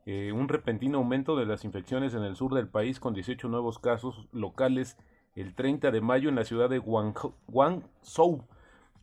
eh, 0.06 0.32
un 0.32 0.48
repentino 0.48 0.98
aumento 0.98 1.36
de 1.36 1.46
las 1.46 1.64
infecciones 1.64 2.14
en 2.14 2.22
el 2.22 2.36
sur 2.36 2.54
del 2.54 2.68
país 2.68 3.00
con 3.00 3.14
18 3.14 3.48
nuevos 3.48 3.78
casos 3.78 4.28
locales 4.32 4.96
el 5.34 5.54
30 5.54 5.90
de 5.90 6.00
mayo 6.00 6.28
en 6.28 6.34
la 6.34 6.44
ciudad 6.44 6.68
de 6.68 6.78
Guangzhou, 6.78 8.44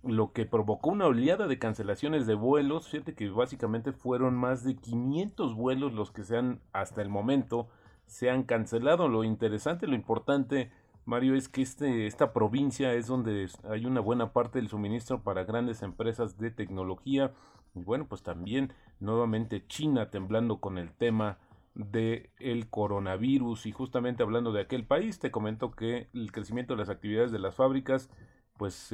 lo 0.04 0.32
que 0.32 0.46
provocó 0.46 0.92
una 0.92 1.08
oleada 1.08 1.48
de 1.48 1.60
cancelaciones 1.60 2.28
de 2.28 2.36
vuelos. 2.36 2.88
Fíjate 2.90 3.16
que 3.16 3.30
básicamente 3.30 3.92
fueron 3.92 4.36
más 4.36 4.64
de 4.64 4.76
500 4.76 5.56
vuelos 5.56 5.94
los 5.94 6.12
que 6.12 6.24
se 6.24 6.38
han 6.38 6.62
hasta 6.74 7.02
el 7.02 7.10
momento 7.10 7.68
se 8.08 8.30
han 8.30 8.44
cancelado. 8.44 9.08
Lo 9.08 9.24
interesante, 9.24 9.86
lo 9.86 9.96
importante, 9.96 10.72
Mario, 11.06 11.36
es 11.36 11.50
que 11.50 11.62
este, 11.62 12.08
esta 12.08 12.34
provincia 12.34 12.94
es 12.94 13.08
donde 13.08 13.50
hay 13.70 13.86
una 13.86 14.00
buena 14.00 14.32
parte 14.34 14.60
del 14.60 14.70
suministro 14.70 15.22
para 15.22 15.44
grandes 15.44 15.82
empresas 15.84 16.38
de 16.38 16.52
tecnología. 16.52 17.34
Y 17.76 17.84
bueno, 17.84 18.08
pues 18.08 18.24
también 18.24 18.74
nuevamente 19.00 19.66
China 19.68 20.10
temblando 20.10 20.60
con 20.60 20.78
el 20.78 20.92
tema 20.94 21.38
de 21.78 22.32
el 22.40 22.70
coronavirus 22.70 23.68
y 23.68 23.72
justamente 23.72 24.24
hablando 24.24 24.52
de 24.52 24.62
aquel 24.62 24.86
país 24.86 25.20
te 25.20 25.32
comento 25.32 25.72
que 25.72 26.10
el 26.14 26.32
crecimiento 26.32 26.74
de 26.74 26.80
las 26.80 26.90
actividades 26.90 27.32
de 27.32 27.40
las 27.40 27.56
fábricas 27.56 28.10
pues 28.58 28.94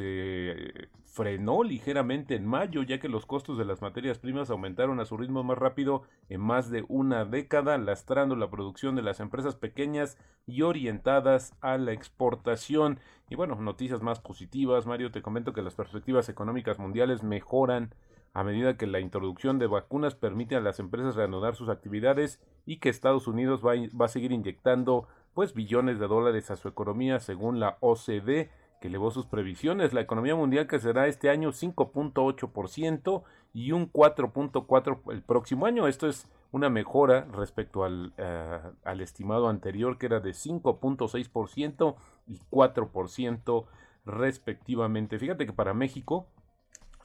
frenó 1.06 1.64
ligeramente 1.64 2.36
en 2.36 2.46
mayo, 2.46 2.84
ya 2.84 3.00
que 3.00 3.08
los 3.08 3.26
costos 3.26 3.58
de 3.58 3.66
las 3.66 3.82
materias 3.82 4.20
primas 4.20 4.50
aumentaron 4.50 5.00
a 5.00 5.06
su 5.06 5.16
ritmo 5.16 5.44
más 5.44 5.58
rápido 5.58 6.04
en 6.28 6.42
más 6.42 6.70
de 6.70 6.84
una 6.90 7.24
década, 7.24 7.78
lastrando 7.78 8.36
la 8.36 8.50
producción 8.50 8.96
de 8.96 9.04
las 9.04 9.20
empresas 9.20 9.56
pequeñas 9.56 10.18
y 10.46 10.64
orientadas 10.64 11.56
a 11.62 11.78
la 11.78 11.94
exportación. 11.94 13.00
Y 13.30 13.36
bueno, 13.36 13.56
noticias 13.56 14.02
más 14.02 14.20
positivas, 14.20 14.86
Mario, 14.86 15.12
te 15.12 15.22
comento 15.22 15.54
que 15.54 15.62
las 15.62 15.76
perspectivas 15.76 16.28
económicas 16.30 16.78
mundiales 16.78 17.24
mejoran 17.24 17.96
a 18.34 18.44
medida 18.44 18.78
que 18.78 18.88
la 18.88 19.00
introducción 19.00 19.60
de 19.60 19.68
vacunas 19.68 20.16
permite 20.16 20.56
a 20.56 20.62
las 20.62 20.80
empresas 20.80 21.16
reanudar 21.16 21.56
sus 21.56 21.70
actividades 21.70 22.42
y 22.66 22.78
que 22.78 22.90
Estados 22.90 23.28
Unidos 23.28 23.62
va, 23.66 23.74
va 24.00 24.06
a 24.06 24.10
seguir 24.10 24.32
inyectando 24.32 25.08
pues 25.34 25.54
billones 25.54 26.00
de 26.00 26.08
dólares 26.08 26.52
a 26.52 26.56
su 26.56 26.68
economía 26.68 27.20
según 27.20 27.60
la 27.60 27.78
OCDE 27.80 28.50
que 28.82 28.88
elevó 28.88 29.12
sus 29.12 29.28
previsiones. 29.28 29.94
La 29.94 30.02
economía 30.02 30.36
mundial 30.36 30.68
crecerá 30.68 31.08
este 31.08 31.30
año 31.30 31.52
5.8% 31.52 33.24
y 33.54 33.72
un 33.72 33.92
4.4% 33.92 35.14
el 35.14 35.22
próximo 35.22 35.66
año. 35.66 35.88
Esto 35.88 36.08
es 36.08 36.28
una 36.52 36.70
mejora 36.70 37.26
respecto 37.32 37.84
al, 37.84 38.14
eh, 38.18 38.60
al 38.84 39.02
estimado 39.02 39.48
anterior 39.48 39.98
que 39.98 40.08
era 40.08 40.20
de 40.20 40.32
5.6% 40.32 41.96
y 42.28 42.40
4% 42.52 43.66
respectivamente. 44.06 45.18
Fíjate 45.18 45.46
que 45.46 45.54
para 45.54 45.74
México 45.74 46.28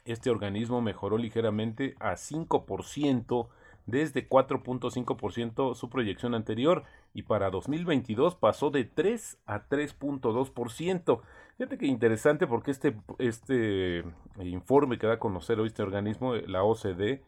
este 0.09 0.31
organismo 0.31 0.81
mejoró 0.81 1.19
ligeramente 1.19 1.95
a 2.01 2.13
5% 2.13 3.49
desde 3.87 4.29
4.5% 4.29 5.75
su 5.75 5.89
proyección 5.89 6.35
anterior 6.35 6.85
y 7.15 7.23
para 7.23 7.51
2022 7.51 8.35
pasó 8.35 8.71
de 8.71 8.85
3 8.85 9.39
a 9.47 9.67
3.2%. 9.67 11.21
Fíjate 11.57 11.79
que 11.79 11.87
interesante 11.87 12.47
porque 12.47 12.71
este, 12.71 12.97
este 13.19 14.05
informe 14.43 14.99
que 14.99 15.07
da 15.07 15.15
a 15.15 15.19
conocer 15.19 15.59
hoy 15.59 15.69
este 15.69 15.83
organismo, 15.83 16.35
la 16.35 16.65
OCDE, 16.65 17.23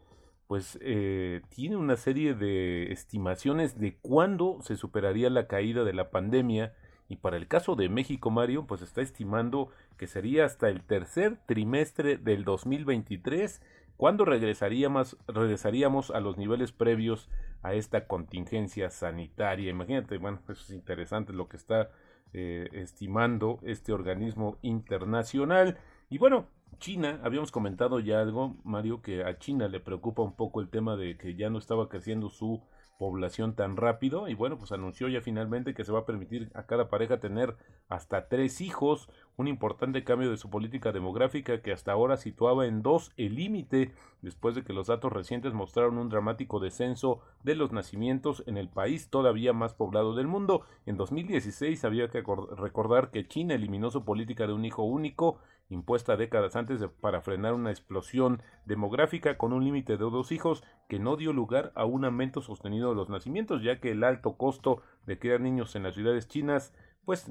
pues 0.49 0.79
eh, 0.83 1.41
tiene 1.49 1.77
una 1.77 1.97
serie 1.97 2.35
de 2.35 2.93
estimaciones 2.93 3.79
de 3.79 3.97
cuándo 3.97 4.59
se 4.61 4.77
superaría 4.77 5.31
la 5.31 5.47
caída 5.47 5.83
de 5.85 5.95
la 5.95 6.11
pandemia 6.11 6.75
y 7.11 7.17
para 7.17 7.37
el 7.37 7.49
caso 7.49 7.75
de 7.75 7.89
México, 7.89 8.31
Mario, 8.31 8.69
pues 8.69 8.83
está 8.83 9.03
estimando 9.03 9.69
que 9.99 10.07
sería 10.07 10.45
hasta 10.45 10.69
el 10.69 10.85
tercer 10.85 11.39
trimestre 11.45 12.17
del 12.17 12.45
2023 12.45 13.61
cuando 13.97 14.25
regresaríamos, 14.25 15.19
regresaríamos 15.27 16.13
a 16.13 16.21
los 16.21 16.39
niveles 16.39 16.71
previos 16.71 17.29
a 17.63 17.75
esta 17.75 18.07
contingencia 18.07 18.91
sanitaria. 18.91 19.71
Imagínate, 19.71 20.19
bueno, 20.19 20.39
eso 20.49 20.63
es 20.63 20.71
interesante 20.71 21.33
lo 21.33 21.49
que 21.49 21.57
está 21.57 21.91
eh, 22.33 22.69
estimando 22.75 23.59
este 23.65 23.93
organismo 23.93 24.59
internacional. 24.63 25.79
Y 26.11 26.19
bueno, 26.19 26.47
China, 26.79 27.19
habíamos 27.25 27.51
comentado 27.51 27.99
ya 27.99 28.21
algo, 28.21 28.57
Mario, 28.63 29.03
que 29.03 29.25
a 29.25 29.37
China 29.37 29.67
le 29.67 29.81
preocupa 29.81 30.23
un 30.23 30.37
poco 30.37 30.61
el 30.61 30.69
tema 30.69 30.97
de 30.97 31.19
que 31.19 31.35
ya 31.35 31.51
no 31.51 31.59
estaba 31.59 31.89
creciendo 31.89 32.31
su 32.31 32.63
población 33.01 33.55
tan 33.55 33.79
rápido 33.79 34.29
y 34.29 34.35
bueno 34.35 34.59
pues 34.59 34.73
anunció 34.73 35.09
ya 35.09 35.23
finalmente 35.23 35.73
que 35.73 35.87
se 35.87 35.91
va 35.91 36.01
a 36.01 36.05
permitir 36.05 36.51
a 36.53 36.65
cada 36.65 36.91
pareja 36.91 37.19
tener 37.19 37.57
hasta 37.89 38.29
tres 38.29 38.61
hijos 38.61 39.09
un 39.41 39.49
importante 39.49 40.05
cambio 40.05 40.31
de 40.31 40.37
su 40.37 40.51
política 40.51 40.93
demográfica 40.93 41.63
que 41.63 41.73
hasta 41.73 41.93
ahora 41.93 42.17
situaba 42.17 42.67
en 42.67 42.83
dos 42.83 43.11
el 43.17 43.35
límite 43.35 43.93
después 44.23 44.55
de 44.55 44.63
que 44.63 44.75
los 44.75 44.89
datos 44.89 45.13
recientes 45.13 45.55
mostraron 45.55 45.99
un 45.99 46.11
dramático 46.11 46.61
descenso 46.61 47.21
de 47.43 47.55
los 47.55 47.73
nacimientos 47.73 48.45
en 48.47 48.59
el 48.59 48.69
país 48.69 49.09
todavía 49.09 49.53
más 49.53 49.73
poblado 49.73 50.15
del 50.15 50.27
mundo. 50.27 50.67
En 50.85 50.97
2016 50.97 51.85
había 51.85 52.09
que 52.09 52.23
recordar 52.57 53.11
que 53.11 53.27
China 53.27 53.55
eliminó 53.55 53.91
su 53.91 54.05
política 54.05 54.47
de 54.47 54.53
un 54.53 54.65
hijo 54.65 54.83
único 54.83 55.39
impuesta 55.71 56.17
décadas 56.17 56.57
antes 56.57 56.85
para 57.01 57.21
frenar 57.21 57.55
una 57.55 57.71
explosión 57.71 58.43
demográfica 58.67 59.39
con 59.39 59.53
un 59.53 59.65
límite 59.65 59.93
de 59.93 59.99
dos 59.99 60.33
hijos 60.33 60.65
que 60.89 60.99
no 60.99 61.17
dio 61.17 61.33
lugar 61.33 61.73
a 61.77 61.85
un 61.85 62.05
aumento 62.05 62.43
sostenido 62.43 62.91
de 62.91 62.97
los 62.97 63.09
nacimientos, 63.09 63.63
ya 63.63 63.81
que 63.81 63.93
el 63.93 64.05
alto 64.05 64.37
costo 64.37 64.83
de 65.07 65.19
criar 65.19 65.41
niños 65.41 65.77
en 65.77 65.85
las 65.85 65.95
ciudades 65.95 66.29
chinas 66.29 66.75
pues 67.05 67.31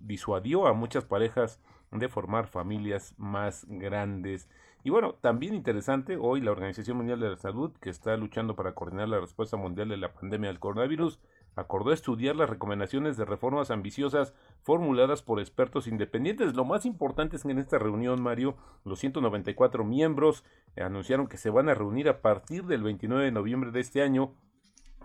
disuadió 0.00 0.66
a 0.66 0.72
muchas 0.72 1.04
parejas 1.04 1.60
de 1.90 2.08
formar 2.08 2.46
familias 2.46 3.14
más 3.18 3.66
grandes. 3.68 4.48
Y 4.84 4.90
bueno, 4.90 5.14
también 5.14 5.54
interesante, 5.54 6.16
hoy 6.16 6.40
la 6.40 6.50
Organización 6.50 6.96
Mundial 6.96 7.20
de 7.20 7.30
la 7.30 7.36
Salud, 7.36 7.72
que 7.80 7.90
está 7.90 8.16
luchando 8.16 8.56
para 8.56 8.74
coordinar 8.74 9.08
la 9.08 9.20
respuesta 9.20 9.56
mundial 9.56 9.88
de 9.88 9.96
la 9.96 10.12
pandemia 10.12 10.48
del 10.48 10.58
coronavirus, 10.58 11.20
acordó 11.54 11.92
estudiar 11.92 12.34
las 12.34 12.50
recomendaciones 12.50 13.16
de 13.16 13.24
reformas 13.24 13.70
ambiciosas 13.70 14.34
formuladas 14.62 15.22
por 15.22 15.38
expertos 15.38 15.86
independientes. 15.86 16.54
Lo 16.54 16.64
más 16.64 16.84
importante 16.84 17.36
es 17.36 17.42
que 17.42 17.50
en 17.50 17.58
esta 17.58 17.78
reunión, 17.78 18.22
Mario, 18.22 18.56
los 18.84 18.98
194 18.98 19.84
miembros 19.84 20.44
anunciaron 20.76 21.28
que 21.28 21.36
se 21.36 21.50
van 21.50 21.68
a 21.68 21.74
reunir 21.74 22.08
a 22.08 22.20
partir 22.20 22.64
del 22.64 22.82
29 22.82 23.24
de 23.24 23.32
noviembre 23.32 23.70
de 23.70 23.80
este 23.80 24.02
año 24.02 24.34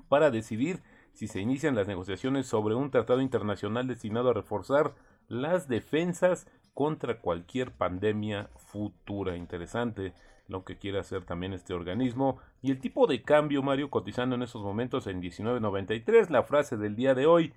para 0.08 0.32
decidir 0.32 0.82
si 1.18 1.26
se 1.26 1.42
inician 1.42 1.74
las 1.74 1.88
negociaciones 1.88 2.46
sobre 2.46 2.76
un 2.76 2.92
tratado 2.92 3.22
internacional 3.22 3.88
destinado 3.88 4.30
a 4.30 4.34
reforzar 4.34 4.94
las 5.28 5.68
defensas 5.68 6.46
contra 6.76 7.22
cualquier 7.22 7.72
pandemia 7.72 8.52
futura. 8.56 9.36
Interesante 9.36 10.14
lo 10.48 10.64
que 10.64 10.78
quiere 10.78 11.00
hacer 11.00 11.26
también 11.26 11.54
este 11.54 11.74
organismo. 11.74 12.38
Y 12.62 12.70
el 12.70 12.80
tipo 12.80 13.08
de 13.08 13.24
cambio, 13.24 13.64
Mario, 13.64 13.90
cotizando 13.90 14.36
en 14.36 14.44
esos 14.44 14.62
momentos 14.62 15.08
en 15.08 15.20
19.93, 15.20 16.30
la 16.30 16.44
frase 16.44 16.78
del 16.78 16.96
día 16.96 17.16
de 17.16 17.26
hoy, 17.26 17.52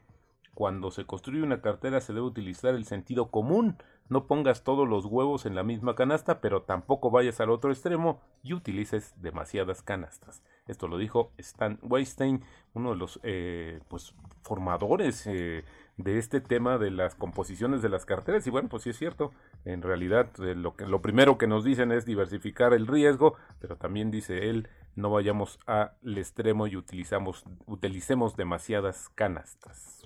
cuando 0.54 0.90
se 0.90 1.04
construye 1.04 1.42
una 1.42 1.60
cartera 1.60 2.00
se 2.00 2.14
debe 2.14 2.24
utilizar 2.24 2.74
el 2.74 2.86
sentido 2.86 3.30
común. 3.30 3.76
No 4.08 4.26
pongas 4.26 4.64
todos 4.64 4.88
los 4.88 5.04
huevos 5.04 5.44
en 5.44 5.54
la 5.54 5.64
misma 5.64 5.94
canasta, 5.94 6.40
pero 6.40 6.62
tampoco 6.62 7.10
vayas 7.10 7.40
al 7.40 7.50
otro 7.50 7.70
extremo 7.70 8.22
y 8.42 8.54
utilices 8.54 9.12
demasiadas 9.20 9.82
canastas. 9.82 10.42
Esto 10.66 10.88
lo 10.88 10.98
dijo 10.98 11.32
Stan 11.38 11.78
Weinstein, 11.82 12.44
uno 12.74 12.90
de 12.90 12.96
los 12.96 13.18
eh, 13.22 13.80
pues, 13.88 14.14
formadores 14.42 15.26
eh, 15.26 15.64
de 15.96 16.18
este 16.18 16.40
tema 16.40 16.78
de 16.78 16.90
las 16.90 17.14
composiciones 17.14 17.82
de 17.82 17.88
las 17.88 18.06
carteras. 18.06 18.46
Y 18.46 18.50
bueno, 18.50 18.68
pues 18.68 18.84
sí 18.84 18.90
es 18.90 18.98
cierto, 18.98 19.32
en 19.64 19.82
realidad 19.82 20.28
eh, 20.40 20.54
lo, 20.54 20.76
que, 20.76 20.86
lo 20.86 21.02
primero 21.02 21.38
que 21.38 21.46
nos 21.46 21.64
dicen 21.64 21.92
es 21.92 22.04
diversificar 22.04 22.72
el 22.72 22.86
riesgo, 22.86 23.36
pero 23.58 23.76
también 23.76 24.10
dice 24.10 24.48
él, 24.48 24.68
no 24.94 25.10
vayamos 25.10 25.58
al 25.66 25.90
extremo 26.16 26.66
y 26.66 26.76
utilizamos, 26.76 27.44
utilicemos 27.66 28.36
demasiadas 28.36 29.08
canastas. 29.14 30.00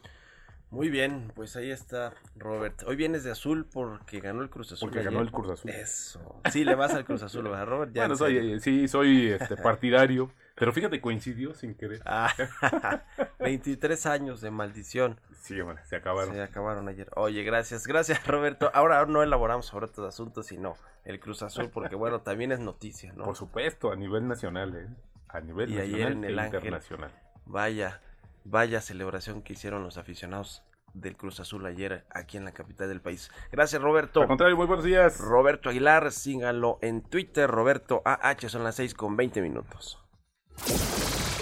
Muy 0.71 0.89
bien, 0.91 1.31
pues 1.37 1.55
ahí 1.55 1.71
está 1.71 2.15
Robert. 2.35 2.83
Hoy 2.85 2.97
vienes 2.97 3.23
de 3.23 3.31
azul 3.31 3.65
porque 3.73 4.19
ganó 4.19 4.43
el 4.43 4.51
Cruz 4.51 4.73
Azul. 4.73 4.89
Porque 4.89 5.05
ganó 5.05 5.21
el 5.21 5.31
Cruz 5.31 5.51
Azul. 5.51 5.71
Eso. 5.71 6.41
Sí, 6.51 6.65
le 6.65 6.75
vas 6.75 6.93
al 6.95 7.05
Cruz 7.05 7.23
Azul, 7.23 7.45
¿verdad, 7.45 7.67
Robert? 7.67 7.93
Ya 7.93 8.03
bueno, 8.03 8.17
soy, 8.17 8.59
sí, 8.59 8.89
soy 8.89 9.29
este, 9.29 9.57
partidario. 9.57 10.31
Pero 10.55 10.73
fíjate, 10.73 11.01
coincidió 11.01 11.53
sin 11.55 11.75
querer. 11.75 12.01
Ah, 12.05 12.33
23 13.41 14.07
años 14.07 14.41
de 14.41 14.51
maldición. 14.51 15.21
Sí, 15.33 15.61
bueno, 15.61 15.81
se 15.85 15.97
acabaron. 15.97 16.35
Se 16.35 16.43
acabaron 16.43 16.89
ayer. 16.89 17.11
Oye, 17.17 17.43
gracias, 17.43 17.87
gracias 17.87 18.25
Roberto. 18.27 18.71
Ahora 18.73 19.05
no 19.07 19.23
elaboramos 19.23 19.67
sobre 19.67 19.87
estos 19.87 20.07
asuntos, 20.07 20.47
sino 20.47 20.77
el 21.05 21.21
Cruz 21.21 21.43
Azul, 21.43 21.71
porque 21.73 21.97
bueno, 21.97 22.21
también 22.21 22.53
es 22.53 22.61
noticia, 22.61 23.13
¿no? 23.13 23.25
Por 23.25 23.37
supuesto, 23.37 23.91
a 23.91 23.97
nivel 23.97 24.29
nacional, 24.29 24.75
¿eh? 24.77 24.89
A 25.29 25.41
nivel 25.41 25.71
y 25.71 25.77
nacional 25.77 26.13
en 26.13 26.25
el 26.25 26.39
e 26.39 26.45
internacional. 26.45 27.11
Vaya, 27.47 28.01
vaya 28.45 28.81
celebración 28.81 29.43
que 29.43 29.55
hicieron 29.55 29.83
los 29.83 29.99
aficionados 29.99 30.63
del 30.95 31.17
Cruz 31.17 31.41
Azul 31.41 31.67
ayer 31.67 32.05
aquí 32.09 32.37
en 32.37 32.45
la 32.45 32.53
capital 32.53 32.89
del 32.89 33.01
país. 33.01 33.31
Gracias, 33.51 33.83
Roberto. 33.83 34.23
Al 34.23 34.29
contrario, 34.29 34.57
muy 34.57 34.67
buenos 34.67 34.85
días. 34.85 35.19
Roberto 35.19 35.69
Aguilar, 35.69 36.13
síganlo 36.13 36.79
en 36.81 37.03
Twitter, 37.03 37.51
Roberto 37.51 38.01
AH, 38.05 38.49
son 38.49 38.63
las 38.63 38.77
6 38.77 38.95
con 38.95 39.17
20 39.17 39.43
minutos. 39.43 40.04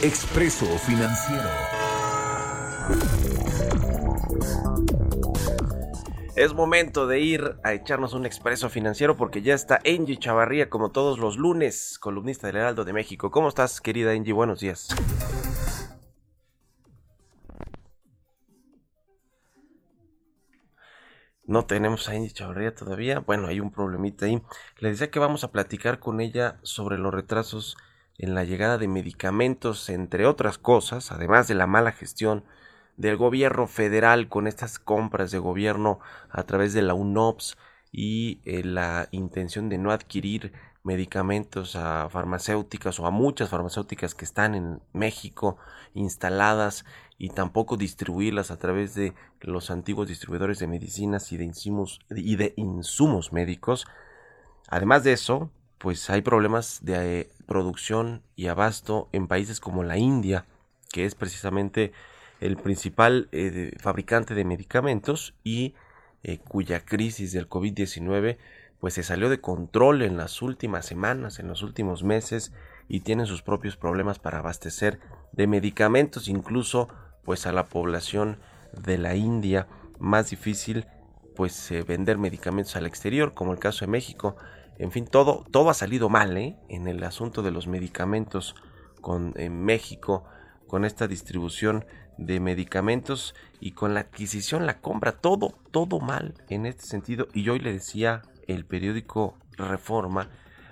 Expreso 0.03 0.67
Financiero. 0.79 1.49
Es 6.35 6.55
momento 6.55 7.07
de 7.07 7.21
ir 7.21 7.57
a 7.63 7.75
echarnos 7.75 8.15
un 8.15 8.25
expreso 8.25 8.71
financiero 8.71 9.17
porque 9.17 9.43
ya 9.43 9.55
está 9.55 9.81
Angie 9.85 10.17
Chavarría 10.17 10.71
como 10.71 10.91
todos 10.91 11.19
los 11.19 11.37
lunes, 11.37 11.99
columnista 12.01 12.47
del 12.47 12.57
Heraldo 12.57 12.85
de 12.85 12.93
México. 12.93 13.31
¿Cómo 13.31 13.49
estás, 13.49 13.81
querida 13.81 14.13
Angie? 14.13 14.33
Buenos 14.33 14.61
días. 14.61 14.89
No 21.45 21.67
tenemos 21.67 22.09
a 22.09 22.13
Angie 22.13 22.33
Chavarría 22.33 22.75
todavía. 22.75 23.21
Bueno, 23.21 23.47
hay 23.49 23.61
un 23.61 23.71
problemita 23.71 24.27
ahí. 24.27 24.43
Le 24.79 24.89
decía 24.89 25.11
que 25.11 25.19
vamos 25.19 25.45
a 25.45 25.53
platicar 25.53 25.99
con 25.99 26.21
ella 26.21 26.59
sobre 26.63 26.99
los 26.99 27.13
retrasos 27.13 27.77
en 28.19 28.35
la 28.35 28.45
llegada 28.45 28.79
de 28.79 28.89
medicamentos, 28.89 29.89
entre 29.89 30.27
otras 30.27 30.59
cosas, 30.59 31.13
además 31.13 31.49
de 31.49 31.55
la 31.55 31.67
mala 31.67 31.93
gestión 31.93 32.45
del 32.97 33.17
gobierno 33.17 33.67
federal 33.67 34.29
con 34.29 34.47
estas 34.47 34.79
compras 34.79 35.31
de 35.31 35.39
gobierno 35.39 35.99
a 36.31 36.43
través 36.45 36.73
de 36.75 36.83
la 36.83 36.95
UNOPS 36.95 37.57
y 37.91 38.41
eh, 38.45 38.65
la 38.65 39.09
intención 39.11 39.69
de 39.69 39.79
no 39.79 39.91
adquirir 39.93 40.53
medicamentos 40.85 41.77
a 41.77 42.09
farmacéuticas 42.11 42.99
o 42.99 43.07
a 43.07 43.11
muchas 43.11 43.51
farmacéuticas 43.51 44.15
que 44.15 44.25
están 44.25 44.55
en 44.55 44.81
México 44.93 45.57
instaladas 45.95 46.85
y 47.19 47.29
tampoco 47.29 47.77
distribuirlas 47.77 48.51
a 48.51 48.59
través 48.59 48.95
de 48.95 49.15
los 49.41 49.71
antiguos 49.71 50.09
distribuidores 50.09 50.59
de 50.59 50.67
medicinas 50.67 51.31
y 51.33 51.37
de 51.37 51.45
insumos 51.45 52.01
y 52.11 52.37
de 52.37 52.53
insumos 52.57 53.33
médicos. 53.33 53.87
Además 54.69 55.05
de 55.05 55.13
eso, 55.13 55.51
pues 55.83 56.09
hay 56.11 56.23
problemas 56.23 56.79
de 56.83 57.23
eh, 57.23 57.31
producción 57.45 58.23
y 58.37 58.47
abasto 58.47 59.09
en 59.11 59.27
países 59.27 59.59
como 59.59 59.83
la 59.83 59.99
India, 59.99 60.47
que 60.93 61.05
es 61.05 61.17
precisamente 61.17 61.93
el 62.41 62.57
principal 62.57 63.29
eh, 63.33 63.73
fabricante 63.81 64.35
de 64.35 64.45
medicamentos 64.45 65.35
y 65.43 65.75
eh, 66.23 66.39
cuya 66.39 66.85
crisis 66.85 67.33
del 67.33 67.49
COVID-19 67.49 68.39
pues 68.79 68.95
se 68.95 69.03
salió 69.03 69.29
de 69.29 69.41
control 69.41 70.03
en 70.03 70.17
las 70.17 70.41
últimas 70.41 70.87
semanas, 70.87 71.41
en 71.41 71.49
los 71.49 71.63
últimos 71.63 72.05
meses 72.05 72.53
y 72.87 73.01
tienen 73.01 73.27
sus 73.27 73.43
propios 73.43 73.77
problemas 73.77 74.21
para 74.21 74.39
abastecer 74.39 75.01
de 75.33 75.49
medicamentos, 75.49 76.29
incluso 76.29 76.89
pues 77.25 77.45
a 77.45 77.53
la 77.53 77.67
población 77.67 78.39
de 78.73 78.99
la 78.99 79.17
India 79.17 79.67
más 79.99 80.31
difícil 80.31 80.87
pues 81.35 81.73
vender 81.89 82.19
medicamentos 82.19 82.77
al 82.77 82.87
exterior, 82.87 83.35
como 83.35 83.53
el 83.53 83.59
caso 83.59 83.85
de 83.85 83.91
México. 83.91 84.37
En 84.79 84.91
fin, 84.91 85.07
todo, 85.07 85.45
todo 85.51 85.71
ha 85.71 85.75
salido 85.75 86.09
mal 86.09 86.37
¿eh? 86.37 86.57
en 86.69 86.89
el 86.89 87.05
asunto 87.05 87.43
de 87.43 87.51
los 87.51 87.67
medicamentos 87.67 88.55
con 89.01 89.33
en 89.37 89.63
México, 89.63 90.25
con 90.67 90.85
esta 90.85 91.09
distribución 91.09 91.85
de 92.19 92.41
medicamentos 92.41 93.35
y 93.61 93.73
con 93.73 93.95
la 93.95 94.01
adquisición, 94.01 94.67
la 94.67 94.81
compra, 94.81 95.13
todo, 95.13 95.59
todo 95.71 96.01
mal 96.01 96.35
en 96.49 96.67
este 96.67 96.85
sentido. 96.85 97.29
Y 97.33 97.49
hoy 97.49 97.59
le 97.59 97.73
decía 97.73 98.23
el 98.47 98.65
periódico 98.65 99.37
Reforma 99.57 100.31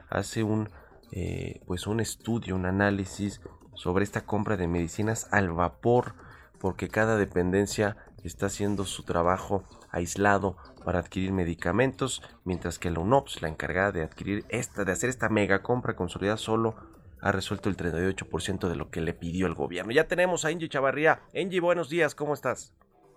hace 0.08 0.42
un 0.42 0.70
eh, 1.12 1.60
pues 1.66 1.88
un 1.88 1.98
estudio, 1.98 2.54
un 2.54 2.66
análisis 2.66 3.40
sobre 3.74 4.04
esta 4.04 4.20
compra 4.20 4.56
de 4.56 4.68
medicinas 4.68 5.26
al 5.32 5.50
vapor, 5.50 6.14
porque 6.60 6.88
cada 6.88 7.16
dependencia 7.16 7.96
está 8.28 8.46
haciendo 8.46 8.84
su 8.84 9.04
trabajo 9.04 9.64
aislado 9.90 10.56
para 10.84 10.98
adquirir 10.98 11.32
medicamentos, 11.32 12.22
mientras 12.44 12.78
que 12.78 12.90
la 12.90 13.00
UNOPS, 13.00 13.42
la 13.42 13.48
encargada 13.48 13.92
de 13.92 14.02
adquirir 14.02 14.44
esta, 14.48 14.84
de 14.84 14.92
hacer 14.92 15.10
esta 15.10 15.28
mega 15.28 15.62
compra 15.62 15.96
consolidada, 15.96 16.36
solo 16.36 16.74
ha 17.22 17.32
resuelto 17.32 17.68
el 17.68 17.76
38% 17.76 18.68
de 18.68 18.76
lo 18.76 18.90
que 18.90 19.00
le 19.00 19.12
pidió 19.12 19.46
el 19.46 19.54
gobierno. 19.54 19.92
Ya 19.92 20.08
tenemos 20.08 20.44
a 20.44 20.48
Angie 20.48 20.68
Chavarría. 20.68 21.20
Angie, 21.34 21.60
buenos 21.60 21.90
días, 21.90 22.14
¿cómo 22.14 22.34
estás? 22.34 22.74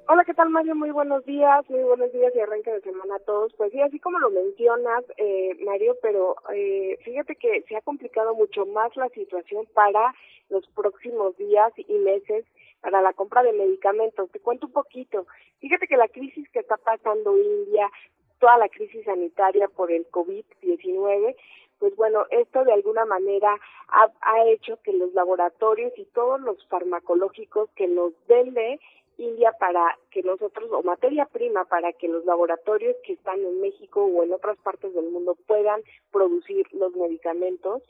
Hola, 0.09 0.25
¿qué 0.25 0.33
tal 0.33 0.49
Mario? 0.49 0.75
Muy 0.75 0.91
buenos 0.91 1.23
días, 1.25 1.63
muy 1.69 1.81
buenos 1.81 2.11
días 2.11 2.33
y 2.35 2.39
arranque 2.39 2.73
de 2.73 2.81
semana 2.81 3.15
a 3.15 3.19
todos. 3.19 3.53
Pues 3.53 3.71
sí, 3.71 3.79
así 3.79 3.99
como 3.99 4.19
lo 4.19 4.29
mencionas, 4.31 5.05
eh, 5.15 5.57
Mario, 5.63 5.95
pero 6.01 6.35
eh, 6.53 6.99
fíjate 7.05 7.37
que 7.37 7.63
se 7.69 7.77
ha 7.77 7.81
complicado 7.81 8.35
mucho 8.35 8.65
más 8.65 8.93
la 8.97 9.07
situación 9.09 9.65
para 9.73 10.13
los 10.49 10.67
próximos 10.75 11.37
días 11.37 11.71
y 11.77 11.93
meses 11.99 12.45
para 12.84 13.02
la 13.02 13.13
compra 13.13 13.41
de 13.41 13.54
medicamentos. 13.54 14.30
Te 14.30 14.41
cuento 14.41 14.67
un 14.67 14.74
poquito. 14.74 15.26
Fíjate 15.60 15.88
que 15.88 15.98
la 15.98 16.10
crisis 16.10 16.48
que 16.50 16.60
está 16.60 16.76
pasando 16.78 17.38
India, 17.38 17.89
toda 18.39 18.58
la 18.58 18.67
crisis 18.67 19.06
sanitaria 19.06 19.69
por 19.69 19.89
el 19.89 20.06
COVID-19, 20.12 21.36
pues 21.80 21.96
bueno, 21.96 22.26
esto 22.30 22.63
de 22.65 22.74
alguna 22.74 23.06
manera 23.06 23.58
ha, 23.88 24.12
ha 24.22 24.46
hecho 24.50 24.78
que 24.84 24.91
los 24.91 25.13
laboratorios 25.13 25.93
y 25.98 26.06
todos 26.13 26.41
los 26.41 26.58
farmacológicos 26.67 27.69
que 27.72 27.88
nos 27.88 28.13
vende 28.28 28.80
India 29.17 29.54
para 29.60 29.98
que 30.12 30.22
nosotros, 30.24 30.69
o 30.72 30.84
materia 30.84 31.26
prima 31.26 31.65
para 31.65 31.93
que 31.93 32.08
los 32.08 32.26
laboratorios 32.26 32.96
que 33.06 33.13
están 33.13 33.39
en 33.39 33.62
México 33.62 34.04
o 34.04 34.24
en 34.24 34.34
otras 34.34 34.58
partes 34.58 34.93
del 34.93 35.10
mundo 35.10 35.38
puedan 35.48 35.82
producir 36.12 36.67
los 36.74 36.93
medicamentos, 36.96 37.82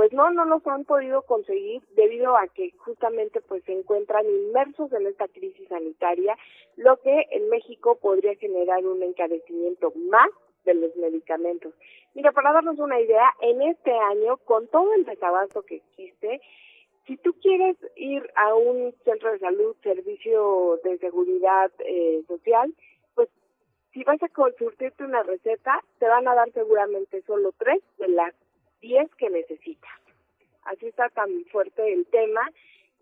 pues 0.00 0.14
no, 0.14 0.30
no 0.30 0.46
los 0.46 0.66
han 0.66 0.86
podido 0.86 1.20
conseguir 1.20 1.82
debido 1.94 2.34
a 2.34 2.48
que 2.48 2.70
justamente 2.78 3.42
pues 3.42 3.62
se 3.64 3.72
encuentran 3.72 4.24
inmersos 4.24 4.90
en 4.94 5.06
esta 5.06 5.28
crisis 5.28 5.68
sanitaria, 5.68 6.38
lo 6.76 6.96
que 7.02 7.26
en 7.32 7.50
México 7.50 7.98
podría 8.00 8.34
generar 8.36 8.82
un 8.86 9.02
encarecimiento 9.02 9.92
más 10.08 10.30
de 10.64 10.72
los 10.72 10.96
medicamentos. 10.96 11.74
Mira, 12.14 12.32
para 12.32 12.54
darnos 12.54 12.78
una 12.78 12.98
idea, 12.98 13.30
en 13.42 13.60
este 13.60 13.92
año, 13.92 14.38
con 14.38 14.68
todo 14.68 14.90
el 14.94 15.04
desabasto 15.04 15.60
que 15.64 15.76
existe, 15.76 16.40
si 17.06 17.18
tú 17.18 17.34
quieres 17.34 17.76
ir 17.96 18.26
a 18.36 18.54
un 18.54 18.94
centro 19.04 19.30
de 19.32 19.38
salud, 19.38 19.76
servicio 19.82 20.80
de 20.82 20.96
seguridad 20.96 21.70
eh, 21.80 22.22
social, 22.26 22.72
pues 23.14 23.28
si 23.92 24.02
vas 24.04 24.22
a 24.22 24.30
consultarte 24.30 25.04
una 25.04 25.22
receta, 25.24 25.84
te 25.98 26.06
van 26.06 26.26
a 26.26 26.34
dar 26.34 26.50
seguramente 26.52 27.20
solo 27.26 27.52
tres 27.58 27.82
de 27.98 28.08
las 28.08 28.32
diez 28.80 29.08
que 29.16 29.30
necesitas. 29.30 29.90
Así 30.64 30.86
está 30.86 31.08
tan 31.10 31.44
fuerte 31.46 31.92
el 31.92 32.06
tema. 32.06 32.50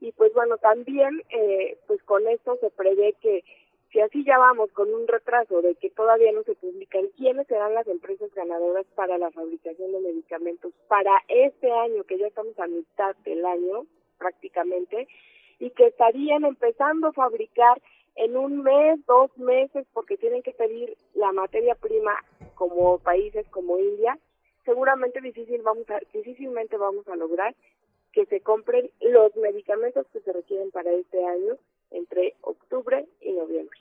Y 0.01 0.13
pues 0.13 0.33
bueno, 0.33 0.59
también 0.59 1.23
eh, 1.31 1.77
pues 1.87 2.03
con 2.05 2.27
esto 2.29 2.57
se 2.61 2.71
prevé 2.71 3.15
que 3.21 3.45
si 3.91 4.01
así 4.01 4.23
ya 4.25 4.39
vamos 4.39 4.71
con 4.73 4.93
un 4.93 5.09
retraso 5.09 5.63
de 5.63 5.75
que 5.75 5.91
todavía 5.91 6.31
no 6.33 6.43
se 6.43 6.55
publican 6.55 7.07
quiénes 7.17 7.47
serán 7.47 7.75
las 7.75 7.87
empresas 7.87 8.33
ganadoras 8.35 8.85
para 8.95 9.17
la 9.17 9.31
fabricación 9.31 9.93
de 9.93 10.01
medicamentos 10.01 10.73
para 10.89 11.13
este 11.29 11.71
año, 11.71 12.05
que 12.05 12.19
ya 12.19 12.27
estamos 12.27 12.59
a 12.59 12.67
mitad 12.67 13.17
del 13.25 13.45
año 13.47 13.87
prácticamente, 14.19 15.09
y 15.59 15.71
que 15.71 15.87
estarían 15.87 16.45
empezando 16.45 17.09
a 17.09 17.13
fabricar 17.13 17.81
en 18.17 18.37
un 18.37 18.63
mes, 18.63 19.05
dos 19.07 19.37
meses, 19.39 19.87
porque 19.95 20.17
tienen 20.17 20.43
que 20.43 20.53
pedir 20.53 20.97
la 21.15 21.33
materia 21.33 21.75
prima 21.75 22.15
como 22.57 22.99
países 22.99 23.47
como 23.49 23.79
India, 23.79 24.19
seguramente 24.69 25.23
difícil 25.23 25.63
vamos 25.63 25.89
a, 25.89 25.99
difícilmente 26.13 26.77
vamos 26.77 27.09
a 27.09 27.17
lograr 27.17 27.57
que 28.13 28.27
se 28.27 28.43
compren 28.43 28.91
los 29.01 29.35
medicamentos 29.37 30.07
que 30.13 30.21
se 30.21 30.31
requieren 30.31 30.71
para 30.71 30.93
este 30.93 31.25
año 31.25 31.57
entre 31.91 32.35
octubre 32.43 33.09
y 33.23 33.33
noviembre. 33.33 33.79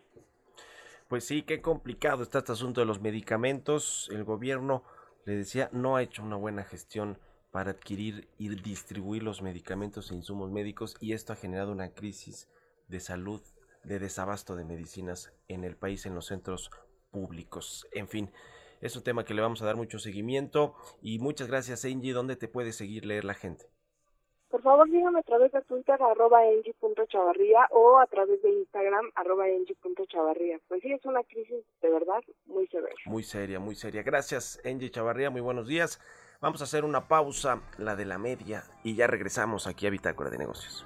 Pues 1.10 1.26
sí, 1.26 1.42
qué 1.42 1.62
complicado 1.62 2.24
está 2.24 2.40
este 2.40 2.54
asunto 2.54 2.80
de 2.80 2.88
los 2.88 3.02
medicamentos. 3.02 4.10
El 4.14 4.24
gobierno, 4.24 4.84
le 5.26 5.36
decía, 5.36 5.70
no 5.74 5.98
ha 5.98 6.04
hecho 6.04 6.24
una 6.24 6.38
buena 6.38 6.64
gestión 6.64 7.18
para 7.52 7.72
adquirir 7.72 8.30
y 8.38 8.48
distribuir 8.48 9.24
los 9.24 9.42
medicamentos 9.42 10.10
e 10.12 10.16
insumos 10.16 10.52
médicos 10.52 10.96
y 11.02 11.12
esto 11.12 11.34
ha 11.34 11.36
generado 11.36 11.74
una 11.74 11.94
crisis 11.94 12.48
de 12.88 13.02
salud, 13.02 13.42
de 13.84 14.00
desabasto 14.00 14.56
de 14.56 14.64
medicinas 14.64 15.34
en 15.50 15.66
el 15.66 15.76
país, 15.76 16.06
en 16.06 16.16
los 16.16 16.28
centros 16.28 16.72
públicos. 17.12 17.88
En 17.92 18.08
fin, 18.08 18.32
es 18.82 18.96
un 18.96 19.04
tema 19.04 19.26
que 19.26 19.34
le 19.34 19.42
vamos 19.42 19.62
a 19.62 19.66
dar 19.66 19.76
mucho 19.76 20.00
seguimiento 20.00 20.76
y 21.02 21.20
muchas 21.20 21.48
gracias 21.48 21.86
Angie, 21.86 22.14
¿dónde 22.14 22.36
te 22.36 22.48
puede 22.48 22.74
seguir 22.74 23.06
leer 23.06 23.26
la 23.26 23.34
gente? 23.34 23.66
Por 24.50 24.62
favor, 24.62 24.90
dígame 24.90 25.20
a 25.20 25.24
través 25.24 25.52
de 25.52 25.62
Twitter, 25.64 26.02
arroba 26.02 26.40
chavarría 27.10 27.68
o 27.72 28.00
a 28.00 28.08
través 28.08 28.42
de 28.42 28.50
Instagram, 28.50 29.12
arroba 29.16 29.46
chavarría. 30.08 30.58
Pues 30.70 30.82
sí, 30.82 30.92
es 30.94 31.06
una 31.06 31.22
crisis 31.24 31.66
de 31.82 31.90
verdad 31.90 32.22
muy 32.46 32.66
severa. 32.68 32.96
Muy 33.06 33.24
seria, 33.24 33.60
muy 33.60 33.76
seria. 33.76 34.04
Gracias, 34.04 34.62
Angie 34.64 34.90
Chavarría, 34.90 35.30
muy 35.30 35.42
buenos 35.42 35.68
días. 35.68 36.00
Vamos 36.40 36.62
a 36.62 36.64
hacer 36.64 36.86
una 36.86 37.08
pausa, 37.08 37.62
la 37.78 37.96
de 37.96 38.06
la 38.06 38.18
media, 38.18 38.64
y 38.84 38.96
ya 38.96 39.08
regresamos 39.08 39.68
aquí 39.68 39.86
a 39.86 39.90
Bitácora 39.90 40.30
de 40.30 40.38
Negocios. 40.38 40.86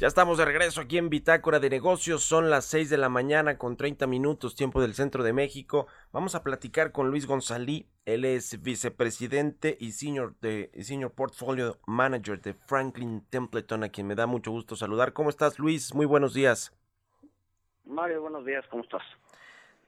Ya 0.00 0.06
estamos 0.06 0.38
de 0.38 0.46
regreso 0.46 0.80
aquí 0.80 0.96
en 0.96 1.10
Bitácora 1.10 1.60
de 1.60 1.68
Negocios. 1.68 2.22
Son 2.22 2.48
las 2.48 2.64
6 2.64 2.88
de 2.88 2.96
la 2.96 3.10
mañana 3.10 3.58
con 3.58 3.76
30 3.76 4.06
minutos, 4.06 4.56
tiempo 4.56 4.80
del 4.80 4.94
centro 4.94 5.22
de 5.22 5.34
México. 5.34 5.88
Vamos 6.10 6.34
a 6.34 6.42
platicar 6.42 6.90
con 6.90 7.10
Luis 7.10 7.26
González. 7.26 7.84
Él 8.06 8.24
es 8.24 8.62
vicepresidente 8.62 9.76
y 9.78 9.92
senior, 9.92 10.36
de, 10.40 10.70
senior 10.80 11.12
portfolio 11.12 11.76
manager 11.86 12.40
de 12.40 12.54
Franklin 12.54 13.26
Templeton, 13.28 13.84
a 13.84 13.90
quien 13.90 14.06
me 14.06 14.14
da 14.14 14.26
mucho 14.26 14.50
gusto 14.50 14.74
saludar. 14.74 15.12
¿Cómo 15.12 15.28
estás, 15.28 15.58
Luis? 15.58 15.94
Muy 15.94 16.06
buenos 16.06 16.32
días. 16.32 16.74
Mario, 17.84 18.22
buenos 18.22 18.46
días, 18.46 18.64
¿cómo 18.70 18.82
estás? 18.82 19.02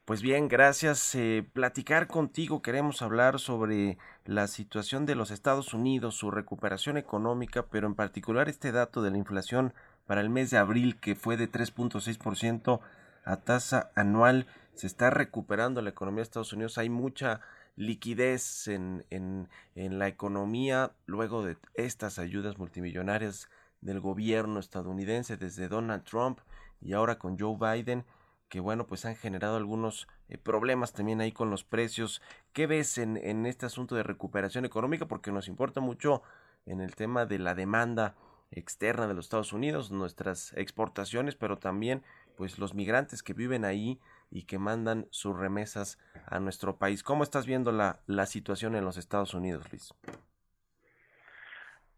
Pues 0.05 0.21
bien, 0.21 0.49
gracias. 0.49 1.15
Eh, 1.15 1.43
platicar 1.53 2.07
contigo, 2.07 2.61
queremos 2.61 3.01
hablar 3.01 3.39
sobre 3.39 3.97
la 4.25 4.47
situación 4.47 5.05
de 5.05 5.15
los 5.15 5.31
Estados 5.31 5.73
Unidos, 5.73 6.15
su 6.15 6.29
recuperación 6.29 6.97
económica, 6.97 7.67
pero 7.67 7.87
en 7.87 7.95
particular 7.95 8.49
este 8.49 8.73
dato 8.73 9.01
de 9.01 9.11
la 9.11 9.17
inflación 9.17 9.73
para 10.05 10.21
el 10.21 10.29
mes 10.29 10.49
de 10.49 10.57
abril 10.57 10.99
que 10.99 11.15
fue 11.15 11.37
de 11.37 11.51
3.6% 11.51 12.79
a 13.25 13.37
tasa 13.37 13.91
anual. 13.95 14.47
Se 14.73 14.87
está 14.87 15.09
recuperando 15.09 15.81
la 15.81 15.91
economía 15.91 16.17
de 16.17 16.23
Estados 16.23 16.53
Unidos. 16.53 16.77
Hay 16.77 16.89
mucha 16.89 17.41
liquidez 17.75 18.67
en, 18.67 19.05
en, 19.09 19.47
la 19.75 20.07
economía 20.07 20.91
luego 21.05 21.43
de 21.43 21.57
estas 21.73 22.19
ayudas 22.19 22.57
multimillonarias 22.57 23.49
del 23.81 23.99
gobierno 23.99 24.59
estadounidense 24.59 25.37
desde 25.37 25.67
Donald 25.67 26.03
Trump 26.03 26.39
y 26.79 26.93
ahora 26.93 27.17
con 27.17 27.37
Joe 27.39 27.57
Biden 27.59 28.05
que 28.49 28.59
bueno, 28.59 28.85
pues 28.85 29.03
han 29.05 29.15
generado 29.15 29.57
algunos 29.57 30.07
eh, 30.29 30.37
problemas 30.37 30.93
también 30.93 31.21
ahí 31.21 31.31
con 31.31 31.49
los 31.49 31.63
precios. 31.63 32.21
¿Qué 32.51 32.67
ves 32.67 32.99
en, 32.99 33.17
en 33.17 33.47
este 33.47 33.65
asunto 33.65 33.95
de 33.95 34.03
recuperación 34.03 34.63
económica? 34.63 35.07
Porque 35.07 35.31
nos 35.31 35.47
importa 35.47 35.81
mucho 35.81 36.21
en 36.67 36.79
el 36.79 36.95
tema 36.95 37.25
de 37.25 37.39
la 37.39 37.55
demanda 37.55 38.15
externa 38.55 39.07
de 39.07 39.13
los 39.13 39.25
Estados 39.25 39.53
Unidos, 39.53 39.91
nuestras 39.91 40.53
exportaciones, 40.57 41.35
pero 41.35 41.57
también 41.57 42.01
pues 42.37 42.59
los 42.59 42.73
migrantes 42.73 43.23
que 43.23 43.33
viven 43.33 43.65
ahí 43.65 43.99
y 44.31 44.43
que 44.43 44.57
mandan 44.57 45.05
sus 45.11 45.37
remesas 45.37 45.99
a 46.25 46.39
nuestro 46.39 46.77
país. 46.77 47.03
¿Cómo 47.03 47.23
estás 47.23 47.45
viendo 47.45 47.71
la, 47.71 47.99
la 48.07 48.25
situación 48.25 48.75
en 48.75 48.85
los 48.85 48.97
Estados 48.97 49.33
Unidos, 49.33 49.71
Luis? 49.71 49.93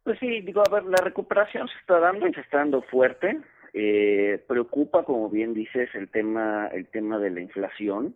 Pues 0.04 0.20
sí, 0.20 0.42
digo, 0.42 0.62
a 0.62 0.72
ver, 0.72 0.84
la 0.86 1.02
recuperación 1.04 1.68
se 1.68 1.78
está 1.80 2.00
dando 2.00 2.28
y 2.28 2.34
se 2.34 2.42
está 2.42 2.58
dando 2.60 2.82
fuerte. 2.84 3.40
Eh, 3.74 4.44
preocupa, 4.48 5.04
como 5.04 5.30
bien 5.30 5.54
dices, 5.54 5.90
el 5.96 6.10
tema, 6.10 6.68
el 6.68 6.88
tema 6.88 7.18
de 7.18 7.32
la 7.32 7.42
inflación. 7.42 8.16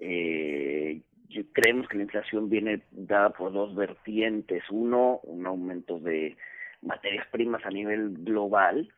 Eh, 0.00 1.02
creemos 1.52 1.88
que 1.88 1.96
la 1.96 2.04
inflación 2.04 2.48
viene 2.48 2.82
dada 2.92 3.30
por 3.30 3.52
dos 3.52 3.74
vertientes. 3.74 4.62
Uno, 4.70 5.20
un 5.24 5.44
aumento 5.46 5.98
de 5.98 6.36
materias 6.82 7.26
primas 7.30 7.64
a 7.64 7.70
nivel 7.70 8.14
global, 8.18 8.92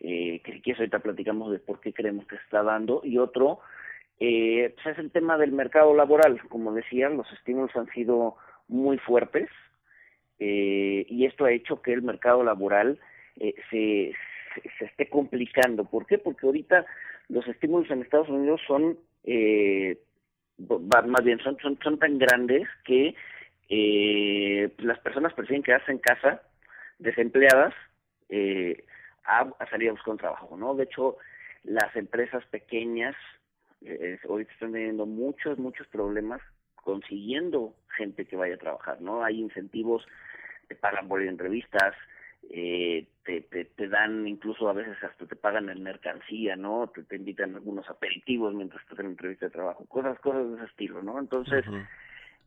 eh, 0.00 0.40
que, 0.44 0.62
que 0.62 0.72
ahorita 0.72 1.00
platicamos 1.00 1.52
de 1.52 1.58
por 1.58 1.80
qué 1.80 1.92
creemos 1.92 2.26
que 2.26 2.36
está 2.36 2.62
dando. 2.62 3.00
Y 3.04 3.18
otro, 3.18 3.60
eh, 4.20 4.74
pues 4.74 4.86
es 4.86 4.98
el 4.98 5.10
tema 5.10 5.38
del 5.38 5.52
mercado 5.52 5.94
laboral. 5.94 6.40
Como 6.48 6.72
decía, 6.72 7.08
los 7.08 7.30
estímulos 7.32 7.74
han 7.76 7.88
sido 7.88 8.36
muy 8.68 8.98
fuertes 8.98 9.48
eh, 10.38 11.06
y 11.08 11.26
esto 11.26 11.44
ha 11.44 11.52
hecho 11.52 11.82
que 11.82 11.92
el 11.92 12.02
mercado 12.02 12.42
laboral 12.42 12.98
eh, 13.38 13.54
se, 13.70 14.12
se 14.78 14.84
esté 14.86 15.08
complicando. 15.08 15.84
¿Por 15.84 16.06
qué? 16.06 16.18
Porque 16.18 16.46
ahorita 16.46 16.84
los 17.28 17.46
estímulos 17.46 17.90
en 17.90 18.02
Estados 18.02 18.28
Unidos 18.28 18.60
son, 18.66 18.98
eh, 19.24 19.98
más 20.58 21.24
bien, 21.24 21.38
son, 21.40 21.56
son, 21.60 21.78
son 21.82 21.98
tan 21.98 22.18
grandes 22.18 22.68
que 22.84 23.14
eh, 23.68 24.70
las 24.78 24.98
personas 25.00 25.32
prefieren 25.32 25.62
quedarse 25.62 25.92
en 25.92 25.98
casa 25.98 26.42
desempleadas 27.02 27.74
eh, 28.28 28.84
a, 29.24 29.40
a, 29.58 29.70
salir 29.70 29.88
a 29.88 29.92
buscar 29.92 30.12
un 30.12 30.18
trabajo, 30.18 30.56
¿no? 30.56 30.74
De 30.74 30.84
hecho, 30.84 31.16
las 31.64 31.94
empresas 31.96 32.44
pequeñas 32.46 33.14
eh, 33.84 34.18
ahorita 34.28 34.52
están 34.52 34.72
teniendo 34.72 35.06
muchos, 35.06 35.58
muchos 35.58 35.86
problemas 35.88 36.40
consiguiendo 36.76 37.74
gente 37.96 38.24
que 38.24 38.36
vaya 38.36 38.54
a 38.54 38.58
trabajar, 38.58 39.00
¿no? 39.00 39.24
Hay 39.24 39.40
incentivos, 39.40 40.06
te 40.68 40.74
pagan 40.74 41.08
por 41.08 41.22
entrevistas, 41.22 41.94
eh, 42.50 43.06
te, 43.24 43.42
te, 43.42 43.64
te, 43.64 43.88
dan 43.88 44.26
incluso 44.26 44.68
a 44.68 44.72
veces 44.72 44.96
hasta 45.02 45.26
te 45.26 45.36
pagan 45.36 45.68
en 45.68 45.82
mercancía, 45.82 46.56
¿no? 46.56 46.90
Te, 46.92 47.02
te 47.04 47.16
invitan 47.16 47.54
algunos 47.54 47.88
aperitivos 47.88 48.52
mientras 48.54 48.82
estás 48.82 48.98
en 49.00 49.06
entrevista 49.06 49.46
de 49.46 49.52
trabajo, 49.52 49.84
cosas, 49.86 50.18
cosas 50.20 50.48
de 50.48 50.56
ese 50.56 50.64
estilo, 50.66 51.02
¿no? 51.02 51.18
Entonces, 51.20 51.66
uh 51.68 51.70
-huh. 51.70 51.88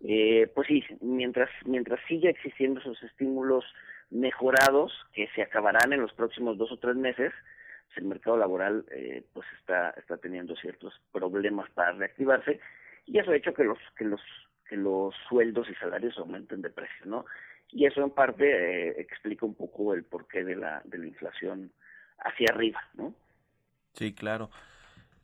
eh, 0.04 0.52
pues 0.54 0.68
sí, 0.68 0.84
mientras, 1.02 1.50
mientras 1.66 2.00
siga 2.08 2.30
existiendo 2.30 2.82
esos 2.82 3.02
estímulos 3.04 3.64
mejorados 4.16 4.92
que 5.14 5.28
se 5.36 5.42
acabarán 5.42 5.94
en 5.94 6.02
los 6.02 6.14
próximos 6.14 6.58
dos 6.58 6.72
o 6.72 6.78
tres 6.78 6.96
meses, 6.96 7.34
el 7.96 8.06
mercado 8.06 8.36
laboral 8.36 8.86
eh, 8.92 9.24
pues 9.34 9.48
está, 9.60 9.92
está 9.92 10.18
teniendo 10.18 10.56
ciertos 10.58 10.94
problemas 11.14 11.70
para 11.72 11.94
reactivarse 11.94 12.60
y 13.06 13.20
eso 13.20 13.32
ha 13.32 13.36
hecho 13.38 13.54
que 13.54 13.64
los, 13.64 13.80
que 13.98 14.04
los, 14.04 14.22
que 14.68 14.76
los 14.76 15.16
sueldos 15.30 15.70
y 15.70 15.76
salarios 15.76 16.18
aumenten 16.18 16.62
de 16.62 16.70
precio, 16.70 17.06
¿no? 17.06 17.26
y 17.72 17.86
eso 17.86 18.02
en 18.02 18.12
parte 18.12 18.46
eh, 18.46 19.02
explica 19.02 19.46
un 19.46 19.56
poco 19.56 19.94
el 19.94 20.04
porqué 20.04 20.44
de 20.44 20.56
la, 20.56 20.82
de 20.86 20.98
la 20.98 21.08
inflación 21.08 21.72
hacia 22.20 22.48
arriba, 22.52 22.82
¿no? 22.94 23.14
Sí, 23.94 24.14
claro. 24.14 24.50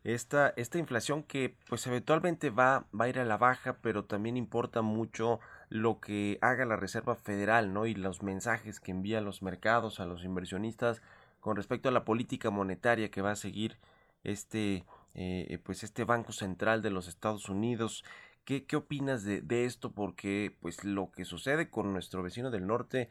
Esta, 0.03 0.53
esta 0.57 0.79
inflación 0.79 1.23
que 1.23 1.55
pues 1.69 1.85
eventualmente 1.85 2.49
va, 2.49 2.87
va 2.99 3.05
a 3.05 3.09
ir 3.09 3.19
a 3.19 3.25
la 3.25 3.37
baja, 3.37 3.77
pero 3.81 4.05
también 4.05 4.35
importa 4.35 4.81
mucho 4.81 5.39
lo 5.71 6.01
que 6.01 6.37
haga 6.41 6.65
la 6.65 6.75
Reserva 6.75 7.15
Federal, 7.15 7.73
¿no? 7.73 7.85
Y 7.85 7.95
los 7.95 8.23
mensajes 8.23 8.81
que 8.81 8.91
envía 8.91 9.19
a 9.19 9.21
los 9.21 9.41
mercados, 9.41 10.01
a 10.01 10.05
los 10.05 10.25
inversionistas 10.25 11.01
con 11.39 11.55
respecto 11.55 11.87
a 11.87 11.93
la 11.93 12.03
política 12.03 12.49
monetaria 12.49 13.09
que 13.09 13.21
va 13.21 13.31
a 13.31 13.37
seguir 13.37 13.77
este, 14.25 14.83
eh, 15.15 15.59
pues 15.63 15.83
este 15.83 16.03
Banco 16.03 16.33
Central 16.33 16.81
de 16.81 16.91
los 16.91 17.07
Estados 17.07 17.47
Unidos. 17.47 18.03
¿Qué, 18.43 18.65
qué 18.65 18.75
opinas 18.75 19.23
de, 19.23 19.39
de, 19.39 19.63
esto? 19.63 19.93
Porque 19.93 20.57
pues 20.59 20.83
lo 20.83 21.09
que 21.09 21.23
sucede 21.23 21.69
con 21.69 21.93
nuestro 21.93 22.21
vecino 22.21 22.51
del 22.51 22.67
norte 22.67 23.09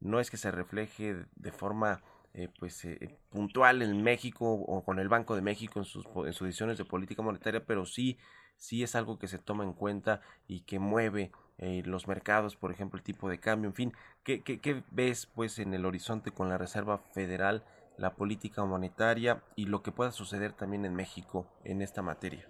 no 0.00 0.20
es 0.20 0.30
que 0.30 0.36
se 0.36 0.50
refleje 0.50 1.24
de 1.34 1.52
forma 1.52 2.02
eh, 2.34 2.50
pues 2.58 2.84
eh, 2.84 3.18
puntual 3.30 3.80
en 3.80 4.02
México 4.02 4.52
o 4.52 4.84
con 4.84 4.98
el 4.98 5.08
Banco 5.08 5.34
de 5.34 5.40
México 5.40 5.78
en 5.78 5.86
sus, 5.86 6.04
en 6.26 6.34
sus 6.34 6.46
decisiones 6.46 6.76
de 6.76 6.84
política 6.84 7.22
monetaria, 7.22 7.64
pero 7.64 7.86
sí, 7.86 8.18
sí 8.58 8.82
es 8.82 8.94
algo 8.96 9.18
que 9.18 9.28
se 9.28 9.38
toma 9.38 9.64
en 9.64 9.72
cuenta 9.72 10.20
y 10.46 10.60
que 10.60 10.78
mueve 10.78 11.32
eh, 11.58 11.82
los 11.84 12.08
mercados, 12.08 12.56
por 12.56 12.70
ejemplo, 12.70 12.98
el 12.98 13.04
tipo 13.04 13.28
de 13.28 13.38
cambio, 13.38 13.68
en 13.68 13.74
fin, 13.74 13.92
¿qué, 14.24 14.42
qué, 14.42 14.82
ves 14.90 15.26
pues 15.26 15.58
en 15.58 15.74
el 15.74 15.84
horizonte 15.84 16.30
con 16.30 16.48
la 16.48 16.58
Reserva 16.58 16.98
Federal, 16.98 17.62
la 17.98 18.14
política 18.14 18.64
monetaria 18.64 19.42
y 19.56 19.66
lo 19.66 19.82
que 19.82 19.92
pueda 19.92 20.10
suceder 20.10 20.52
también 20.52 20.84
en 20.84 20.94
México 20.94 21.46
en 21.64 21.82
esta 21.82 22.02
materia? 22.02 22.46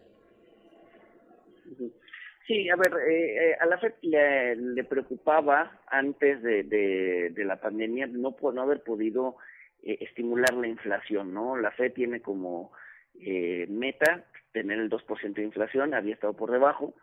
Sí, 2.46 2.68
a 2.68 2.76
ver, 2.76 2.92
eh, 3.08 3.56
a 3.60 3.66
la 3.66 3.78
FED 3.78 3.94
le, 4.02 4.84
preocupaba 4.84 5.80
antes 5.86 6.42
de, 6.42 7.32
la 7.36 7.60
pandemia 7.60 8.06
no, 8.08 8.36
no 8.52 8.62
haber 8.62 8.82
podido 8.82 9.36
eh, 9.82 9.98
estimular 10.00 10.52
la 10.54 10.68
inflación, 10.68 11.32
¿no? 11.32 11.56
La 11.56 11.70
FED 11.70 11.92
tiene 11.92 12.20
como 12.20 12.72
eh, 13.20 13.66
meta 13.68 14.24
tener 14.52 14.78
el 14.78 14.90
2% 14.90 15.34
de 15.34 15.42
inflación, 15.42 15.94
había 15.94 16.14
estado 16.14 16.34
por 16.34 16.50
debajo. 16.50 16.94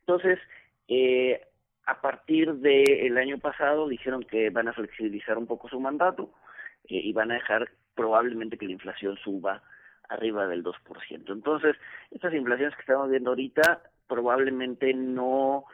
Entonces, 0.00 0.38
eh, 0.88 1.40
a 1.86 2.00
partir 2.00 2.54
del 2.54 3.14
de 3.14 3.20
año 3.20 3.38
pasado 3.38 3.88
dijeron 3.88 4.22
que 4.22 4.50
van 4.50 4.68
a 4.68 4.72
flexibilizar 4.72 5.38
un 5.38 5.46
poco 5.46 5.68
su 5.68 5.80
mandato 5.80 6.32
eh, 6.84 6.96
y 6.96 7.12
van 7.12 7.30
a 7.30 7.34
dejar 7.34 7.70
probablemente 7.94 8.58
que 8.58 8.66
la 8.66 8.72
inflación 8.72 9.16
suba 9.16 9.62
arriba 10.08 10.46
del 10.46 10.64
2%. 10.64 10.74
Entonces, 11.32 11.76
estas 12.10 12.32
inflaciones 12.34 12.74
que 12.74 12.80
estamos 12.80 13.10
viendo 13.10 13.30
ahorita 13.30 13.82
probablemente 14.06 14.92
no 14.94 15.64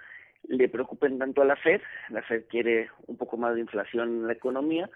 le 0.49 0.69
preocupen 0.69 1.19
tanto 1.19 1.43
a 1.43 1.47
la 1.47 1.57
Fed. 1.57 1.81
La 2.11 2.23
Fed 2.23 2.45
quiere 2.49 2.91
un 3.07 3.17
poco 3.17 3.37
más 3.37 3.55
de 3.55 3.61
inflación 3.61 4.09
en 4.09 4.27
la 4.27 4.33
economía 4.33 4.91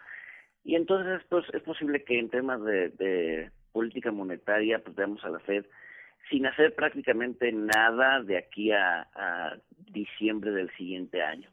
y 0.65 0.75
entonces 0.75 1.23
pues 1.29 1.47
es 1.53 1.63
posible 1.63 2.05
que 2.05 2.19
en 2.19 2.29
temas 2.29 2.63
de, 2.63 2.91
de 2.91 3.51
política 3.73 4.11
monetaria 4.13 4.81
pues 4.81 4.95
veamos 4.97 5.25
a 5.25 5.31
la 5.31 5.39
Fed 5.41 5.65
sin 6.31 6.47
hacer 6.47 6.75
prácticamente 6.75 7.51
nada 7.53 8.23
de 8.23 8.37
aquí 8.39 8.73
a, 8.73 9.59
diciembre 9.91 10.51
del 10.51 10.71
siguiente 10.77 11.23
año. 11.23 11.51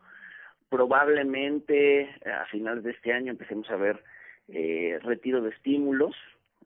Probablemente 0.69 2.09
a 2.25 2.45
finales 2.47 2.83
de 2.83 2.91
este 2.91 3.13
año 3.13 3.31
empecemos 3.31 3.69
a 3.69 3.77
ver 3.77 4.03
eh, 4.49 4.99
retiro 5.03 5.41
de 5.41 5.51
estímulos, 5.51 6.15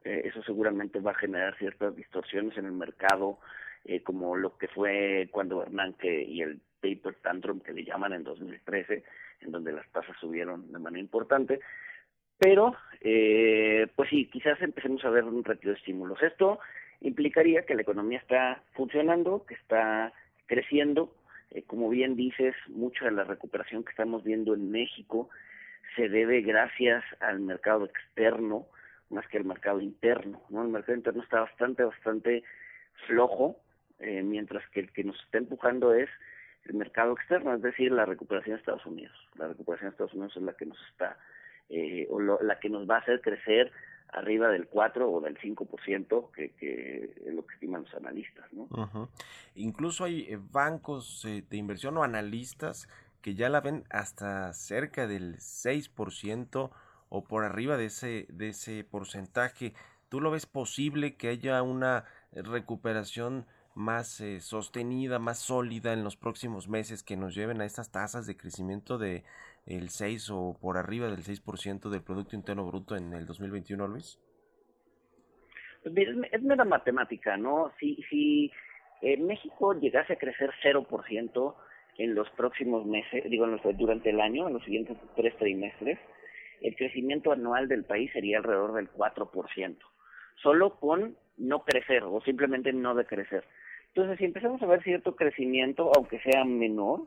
eh, 0.04 0.24
eso 0.26 0.42
seguramente 0.44 1.00
va 1.00 1.12
a 1.12 1.16
generar 1.16 1.58
ciertas 1.58 1.96
distorsiones 1.96 2.58
en 2.58 2.66
el 2.66 2.72
mercado 2.72 3.40
eh, 3.86 4.02
como 4.02 4.36
lo 4.36 4.58
que 4.58 4.68
fue 4.68 5.30
cuando 5.32 5.60
Bernanke 5.60 6.24
y 6.24 6.42
el 6.42 6.60
paper 6.82 7.16
tantrum 7.22 7.60
que 7.60 7.74
le 7.74 7.84
llaman 7.84 8.14
en 8.14 8.24
2013, 8.24 9.04
en 9.42 9.52
donde 9.52 9.72
las 9.72 9.90
tasas 9.92 10.16
subieron 10.20 10.72
de 10.72 10.80
manera 10.80 11.00
importante. 11.00 11.60
Pero, 12.38 12.76
eh, 13.02 13.88
pues 13.96 14.10
sí, 14.10 14.30
quizás 14.32 14.62
empecemos 14.62 15.04
a 15.04 15.10
ver 15.10 15.26
un 15.26 15.44
retiro 15.44 15.74
de 15.74 15.80
estímulos. 15.80 16.22
Esto 16.22 16.60
implicaría 17.02 17.66
que 17.66 17.76
la 17.76 17.82
economía 17.82 18.20
está 18.20 18.62
funcionando, 18.74 19.46
que 19.46 19.56
está 19.56 20.14
creciendo. 20.48 21.14
Eh, 21.52 21.64
como 21.64 21.90
bien 21.90 22.16
dices, 22.16 22.56
mucha 22.68 23.06
de 23.06 23.12
la 23.12 23.24
recuperación 23.24 23.84
que 23.84 23.92
estamos 23.92 24.24
viendo 24.24 24.54
en 24.54 24.72
México 24.72 25.30
se 25.96 26.10
debe 26.10 26.42
gracias 26.42 27.04
al 27.20 27.40
mercado 27.40 27.86
externo 27.86 28.68
más 29.10 29.28
que 29.28 29.38
al 29.38 29.46
mercado 29.46 29.82
interno. 29.82 30.42
¿no? 30.50 30.62
El 30.62 30.70
mercado 30.70 30.98
interno 30.98 31.24
está 31.24 31.42
bastante, 31.42 31.84
bastante 31.84 32.44
flojo, 33.08 33.58
eh, 34.00 34.22
mientras 34.24 34.68
que 34.70 34.82
el 34.82 34.92
que 34.92 35.04
nos 35.04 35.20
está 35.24 35.38
empujando 35.38 35.94
es 35.94 36.10
el 36.66 36.76
mercado 36.76 37.14
externo, 37.14 37.56
es 37.56 37.62
decir, 37.62 37.92
la 37.92 38.06
recuperación 38.06 38.56
de 38.56 38.60
Estados 38.60 38.86
Unidos. 38.86 39.16
La 39.36 39.48
recuperación 39.48 39.90
de 39.90 39.94
Estados 39.94 40.14
Unidos 40.14 40.38
es 40.38 40.44
la 40.44 40.54
que 40.54 40.66
nos 40.66 40.78
está, 40.90 41.18
eh, 41.70 42.08
o 42.10 42.20
lo, 42.20 42.40
la 42.42 42.60
que 42.60 42.70
nos 42.70 42.88
va 42.88 42.98
a 42.98 43.00
hacer 43.00 43.22
crecer 43.22 43.72
arriba 44.14 44.50
del 44.50 44.68
4 44.68 45.10
o 45.10 45.22
del 45.22 45.38
5% 45.38 46.32
que, 46.32 46.52
que 46.52 47.14
es 47.26 47.34
lo 47.34 47.46
que 47.46 47.54
estiman 47.54 47.84
los 47.84 47.94
analistas. 47.94 48.46
¿no? 48.54 48.68
Incluso 49.56 50.04
hay 50.04 50.22
eh, 50.30 50.40
bancos 50.52 51.26
eh, 51.26 51.44
de 51.50 51.58
inversión 51.58 51.98
o 51.98 52.04
analistas 52.04 52.88
que 53.22 53.36
ya 53.36 53.50
la 53.50 53.62
ven 53.62 53.84
hasta 53.90 54.54
cerca 54.54 55.08
del 55.08 55.38
6% 55.38 56.72
o 57.10 57.24
por 57.24 57.44
arriba 57.44 57.78
de 57.78 57.86
ese, 57.86 58.28
de 58.30 58.50
ese 58.50 58.84
porcentaje. 58.84 59.74
¿Tú 60.10 60.22
lo 60.22 60.32
ves 60.32 60.46
posible 60.46 61.16
que 61.16 61.28
haya 61.28 61.62
una 61.62 62.06
recuperación 62.32 63.46
más 63.76 64.20
eh, 64.20 64.42
sostenida, 64.42 65.20
más 65.20 65.40
sólida 65.40 65.94
en 65.94 66.04
los 66.04 66.18
próximos 66.18 66.68
meses 66.68 67.04
que 67.04 67.16
nos 67.16 67.34
lleven 67.34 67.62
a 67.62 67.66
estas 67.66 67.92
tasas 67.92 68.26
de 68.26 68.36
crecimiento 68.36 68.98
de 68.98 69.24
el 69.70 69.90
6 69.90 70.30
o 70.32 70.58
por 70.60 70.78
arriba 70.78 71.08
del 71.08 71.24
6% 71.24 71.90
del 71.90 72.04
Producto 72.04 72.36
Interno 72.36 72.66
Bruto 72.66 72.96
en 72.96 73.14
el 73.14 73.26
2021, 73.26 73.88
Luis? 73.88 74.20
Pues 75.84 75.96
es, 76.32 76.42
mera 76.42 76.66
matemática, 76.66 77.38
¿no? 77.38 77.72
Si, 77.80 78.04
si 78.10 78.52
México 79.20 79.74
llegase 79.80 80.14
a 80.14 80.18
crecer 80.18 80.52
0% 80.64 81.56
en 82.00 82.16
los 82.16 82.30
próximos 82.32 82.86
meses, 82.86 83.24
digo, 83.30 83.46
durante 83.78 84.10
el 84.10 84.20
año, 84.20 84.48
en 84.48 84.54
los 84.54 84.64
siguientes 84.64 84.98
tres 85.16 85.38
trimestres, 85.38 86.00
el 86.62 86.76
crecimiento 86.76 87.32
anual 87.32 87.68
del 87.68 87.86
país 87.86 88.12
sería 88.12 88.38
alrededor 88.38 88.74
del 88.74 88.92
4%, 88.92 89.78
solo 90.42 90.80
con 90.80 91.16
no 91.38 91.64
crecer 91.64 92.04
o 92.04 92.22
simplemente 92.22 92.74
no 92.74 92.96
decrecer. 92.96 93.44
Entonces, 93.90 94.18
si 94.18 94.26
empezamos 94.26 94.62
a 94.62 94.66
ver 94.66 94.84
cierto 94.84 95.16
crecimiento, 95.16 95.92
aunque 95.96 96.20
sea 96.20 96.44
menor, 96.44 97.04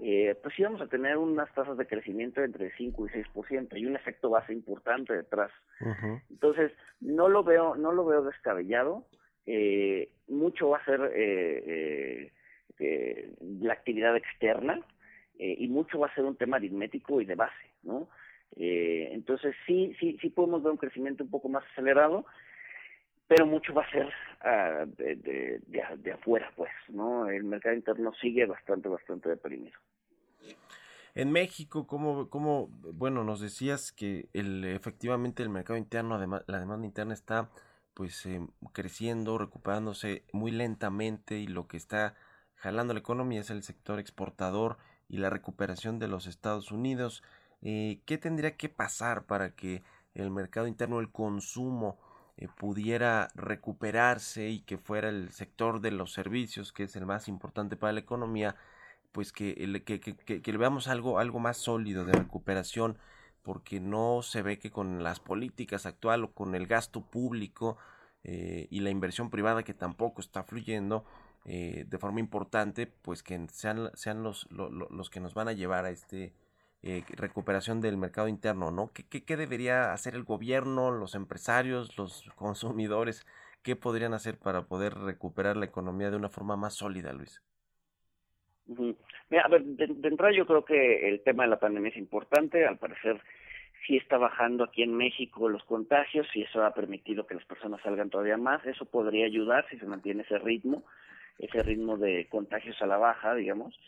eh, 0.00 0.36
pues 0.42 0.54
sí 0.54 0.62
vamos 0.62 0.80
a 0.80 0.86
tener 0.86 1.16
unas 1.16 1.52
tasas 1.54 1.76
de 1.76 1.86
crecimiento 1.86 2.42
entre 2.42 2.70
5 2.76 3.06
y 3.06 3.10
6% 3.10 3.76
y 3.76 3.86
un 3.86 3.96
efecto 3.96 4.30
base 4.30 4.52
importante 4.52 5.12
detrás. 5.12 5.50
Entonces, 6.30 6.72
no 7.00 7.28
lo 7.28 7.42
veo 7.42 7.74
no 7.74 7.92
lo 7.92 8.04
veo 8.04 8.22
descabellado. 8.22 9.06
Eh, 9.46 10.10
mucho 10.28 10.68
va 10.68 10.78
a 10.78 10.84
ser 10.84 11.10
eh, 11.14 12.32
eh, 12.78 13.32
la 13.60 13.72
actividad 13.72 14.14
externa 14.16 14.80
y 15.40 15.68
mucho 15.68 16.00
va 16.00 16.08
a 16.08 16.14
ser 16.14 16.24
un 16.24 16.36
tema 16.36 16.56
aritmético 16.56 17.20
y 17.20 17.24
de 17.24 17.36
base, 17.36 17.72
¿no? 17.84 18.08
entonces, 18.56 19.54
sí, 19.66 19.94
sí, 20.00 20.18
sí 20.20 20.30
podemos 20.30 20.64
ver 20.64 20.72
un 20.72 20.78
crecimiento 20.78 21.22
un 21.22 21.30
poco 21.30 21.48
más 21.48 21.62
acelerado 21.70 22.26
pero 23.28 23.46
mucho 23.46 23.72
va 23.74 23.82
a 23.82 23.90
ser 23.90 24.12
de, 24.96 25.16
de, 25.16 25.60
de, 25.66 25.82
de, 25.98 26.12
afuera, 26.12 26.50
pues, 26.56 26.70
¿no? 26.88 27.28
El 27.28 27.44
mercado 27.44 27.74
interno 27.74 28.12
sigue 28.14 28.46
bastante, 28.46 28.88
bastante 28.88 29.28
deprimido. 29.28 29.78
En 31.14 31.32
México, 31.32 31.86
¿cómo, 31.86 32.30
cómo 32.30 32.68
bueno, 32.94 33.24
nos 33.24 33.40
decías 33.40 33.92
que 33.92 34.28
el, 34.32 34.64
efectivamente 34.64 35.42
el 35.42 35.48
mercado 35.48 35.76
interno, 35.76 36.14
además, 36.14 36.44
la 36.46 36.60
demanda 36.60 36.86
interna 36.86 37.12
está 37.12 37.50
pues 37.92 38.24
eh, 38.26 38.40
creciendo, 38.72 39.38
recuperándose 39.38 40.24
muy 40.32 40.52
lentamente 40.52 41.38
y 41.38 41.48
lo 41.48 41.66
que 41.66 41.76
está 41.76 42.14
jalando 42.54 42.94
la 42.94 43.00
economía 43.00 43.40
es 43.40 43.50
el 43.50 43.64
sector 43.64 43.98
exportador 43.98 44.78
y 45.08 45.18
la 45.18 45.30
recuperación 45.30 45.98
de 45.98 46.06
los 46.06 46.28
Estados 46.28 46.70
Unidos. 46.70 47.24
Eh, 47.62 48.00
¿Qué 48.06 48.18
tendría 48.18 48.56
que 48.56 48.68
pasar 48.68 49.24
para 49.24 49.56
que 49.56 49.82
el 50.14 50.30
mercado 50.30 50.68
interno, 50.68 51.00
el 51.00 51.10
consumo, 51.10 51.98
eh, 52.38 52.46
pudiera 52.56 53.28
recuperarse 53.34 54.48
y 54.48 54.60
que 54.60 54.78
fuera 54.78 55.08
el 55.08 55.30
sector 55.32 55.80
de 55.80 55.90
los 55.90 56.12
servicios, 56.12 56.72
que 56.72 56.84
es 56.84 56.94
el 56.94 57.04
más 57.04 57.26
importante 57.26 57.76
para 57.76 57.92
la 57.92 57.98
economía, 57.98 58.54
pues 59.10 59.32
que, 59.32 59.54
que, 59.84 59.98
que, 60.00 60.42
que, 60.42 60.56
veamos 60.56 60.86
algo, 60.86 61.18
algo 61.18 61.40
más 61.40 61.56
sólido 61.56 62.04
de 62.04 62.12
recuperación, 62.12 62.96
porque 63.42 63.80
no 63.80 64.22
se 64.22 64.42
ve 64.42 64.60
que 64.60 64.70
con 64.70 65.02
las 65.02 65.18
políticas 65.18 65.84
actuales 65.84 66.30
o 66.30 66.32
con 66.32 66.54
el 66.54 66.68
gasto 66.68 67.00
público 67.02 67.76
eh, 68.22 68.68
y 68.70 68.80
la 68.80 68.90
inversión 68.90 69.30
privada 69.30 69.64
que 69.64 69.74
tampoco 69.74 70.20
está 70.20 70.44
fluyendo 70.44 71.04
eh, 71.44 71.86
de 71.88 71.98
forma 71.98 72.20
importante, 72.20 72.86
pues 72.86 73.24
que 73.24 73.48
sean, 73.50 73.90
sean 73.94 74.22
los, 74.22 74.48
los 74.50 75.10
que 75.10 75.18
nos 75.18 75.34
van 75.34 75.48
a 75.48 75.54
llevar 75.54 75.86
a 75.86 75.90
este 75.90 76.34
eh, 76.82 77.02
recuperación 77.10 77.80
del 77.80 77.96
mercado 77.96 78.28
interno, 78.28 78.70
¿no? 78.70 78.90
¿Qué, 78.92 79.24
¿Qué, 79.24 79.36
debería 79.36 79.92
hacer 79.92 80.14
el 80.14 80.22
gobierno, 80.22 80.90
los 80.90 81.14
empresarios, 81.14 81.96
los 81.98 82.30
consumidores? 82.36 83.26
¿Qué 83.62 83.74
podrían 83.76 84.14
hacer 84.14 84.38
para 84.38 84.62
poder 84.62 84.94
recuperar 84.94 85.56
la 85.56 85.64
economía 85.64 86.10
de 86.10 86.16
una 86.16 86.28
forma 86.28 86.56
más 86.56 86.74
sólida, 86.74 87.12
Luis? 87.12 87.42
A 88.70 89.48
ver, 89.48 89.64
de, 89.64 90.08
entrada 90.08 90.32
yo 90.32 90.46
creo 90.46 90.64
que 90.64 91.08
el 91.08 91.22
tema 91.22 91.44
de 91.44 91.50
la 91.50 91.58
pandemia 91.58 91.90
es 91.90 91.96
importante, 91.96 92.66
al 92.66 92.78
parecer 92.78 93.20
sí 93.86 93.96
está 93.96 94.18
bajando 94.18 94.64
aquí 94.64 94.82
en 94.82 94.94
México 94.94 95.48
los 95.48 95.64
contagios 95.64 96.26
y 96.34 96.42
eso 96.42 96.62
ha 96.64 96.74
permitido 96.74 97.26
que 97.26 97.34
las 97.34 97.44
personas 97.44 97.80
salgan 97.82 98.10
todavía 98.10 98.36
más, 98.36 98.64
eso 98.66 98.84
podría 98.84 99.26
ayudar 99.26 99.66
si 99.70 99.78
se 99.78 99.86
mantiene 99.86 100.22
ese 100.22 100.38
ritmo, 100.38 100.84
ese 101.38 101.62
ritmo 101.62 101.96
de 101.96 102.26
contagios 102.28 102.80
a 102.82 102.86
la 102.86 102.98
baja, 102.98 103.34
digamos, 103.34 103.78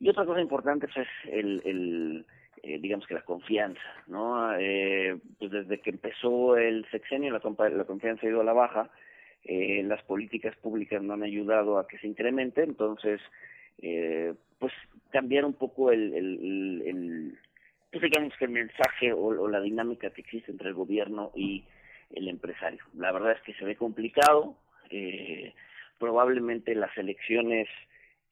y 0.00 0.08
otra 0.08 0.24
cosa 0.24 0.40
importante 0.40 0.88
pues, 0.88 1.06
es 1.06 1.32
el, 1.32 2.24
eh, 2.62 2.78
digamos 2.80 3.06
que 3.06 3.14
la 3.14 3.22
confianza, 3.22 3.80
¿no? 4.06 4.54
Eh, 4.58 5.18
pues 5.38 5.50
desde 5.50 5.80
que 5.80 5.90
empezó 5.90 6.56
el 6.56 6.86
sexenio 6.90 7.32
la, 7.32 7.68
la 7.70 7.84
confianza 7.84 8.26
ha 8.26 8.30
ido 8.30 8.40
a 8.40 8.44
la 8.44 8.52
baja, 8.52 8.90
eh, 9.44 9.82
las 9.82 10.02
políticas 10.02 10.56
públicas 10.56 11.02
no 11.02 11.14
han 11.14 11.22
ayudado 11.22 11.78
a 11.78 11.86
que 11.86 11.98
se 11.98 12.06
incremente, 12.06 12.62
entonces, 12.62 13.20
eh, 13.82 14.34
pues 14.58 14.72
cambiar 15.10 15.44
un 15.44 15.54
poco 15.54 15.92
el, 15.92 16.14
el, 16.14 16.82
el, 16.86 17.38
pues 17.92 18.02
digamos 18.02 18.34
que 18.38 18.46
el 18.46 18.50
mensaje 18.52 19.12
o, 19.12 19.18
o 19.18 19.48
la 19.48 19.60
dinámica 19.60 20.10
que 20.10 20.22
existe 20.22 20.50
entre 20.50 20.68
el 20.68 20.74
gobierno 20.74 21.30
y 21.34 21.64
el 22.14 22.28
empresario. 22.28 22.82
La 22.96 23.12
verdad 23.12 23.32
es 23.32 23.42
que 23.42 23.54
se 23.54 23.64
ve 23.64 23.76
complicado, 23.76 24.56
eh, 24.90 25.52
probablemente 25.98 26.74
las 26.74 26.96
elecciones 26.96 27.68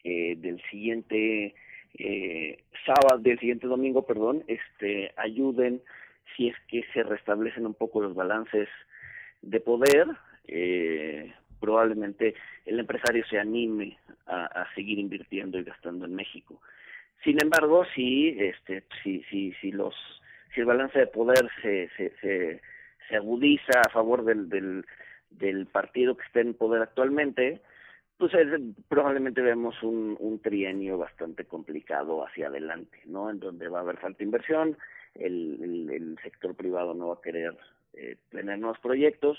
eh, 0.05 0.35
del 0.37 0.61
siguiente 0.71 1.55
eh, 1.99 2.59
sábado, 2.85 3.23
del 3.23 3.39
siguiente 3.39 3.67
domingo, 3.67 4.07
perdón, 4.07 4.45
este, 4.47 5.13
ayuden 5.17 5.83
si 6.37 6.49
es 6.49 6.57
que 6.69 6.85
se 6.93 7.03
restablecen 7.03 7.67
un 7.67 7.75
poco 7.75 8.01
los 8.01 8.15
balances 8.15 8.69
de 9.43 9.61
poder, 9.61 10.07
eh, 10.47 11.33
probablemente 11.61 12.35
el 12.65 12.81
empresario 12.81 13.25
se 13.27 13.39
anime 13.39 13.99
a, 14.27 14.47
a, 14.47 14.75
seguir 14.75 14.99
invirtiendo 14.99 15.59
y 15.59 15.65
gastando 15.65 16.07
en 16.07 16.15
México. 16.15 16.61
Sin 17.23 17.41
embargo, 17.41 17.85
si, 17.95 18.31
este, 18.41 18.85
si, 19.03 19.23
si, 19.25 19.53
si 19.61 19.71
los, 19.71 19.95
si 20.55 20.61
el 20.61 20.67
balance 20.67 20.99
de 20.99 21.07
poder 21.07 21.49
se, 21.61 21.89
se, 21.97 22.11
se, 22.21 22.61
se 23.09 23.17
agudiza 23.17 23.81
a 23.87 23.91
favor 23.91 24.25
del, 24.25 24.49
del, 24.49 24.85
del 25.31 25.67
partido 25.67 26.17
que 26.17 26.25
está 26.25 26.41
en 26.41 26.55
poder 26.55 26.83
actualmente, 26.83 27.61
pues 28.23 28.37
probablemente 28.87 29.41
vemos 29.41 29.75
un, 29.83 30.17
un 30.21 30.39
trienio 30.39 30.97
bastante 30.97 31.45
complicado 31.45 32.25
hacia 32.25 32.47
adelante, 32.47 33.01
¿no? 33.07 33.29
En 33.31 33.41
donde 33.41 33.69
va 33.69 33.79
a 33.79 33.83
haber 33.83 33.97
falta 33.97 34.19
de 34.19 34.25
inversión, 34.25 34.79
el, 35.17 35.91
el, 35.91 36.17
sector 36.23 36.55
privado 36.55 36.95
no 36.95 37.09
va 37.09 37.15
a 37.15 37.21
querer 37.21 37.59
eh, 37.95 38.19
tener 38.31 38.61
nuevos 38.61 38.79
proyectos, 38.79 39.39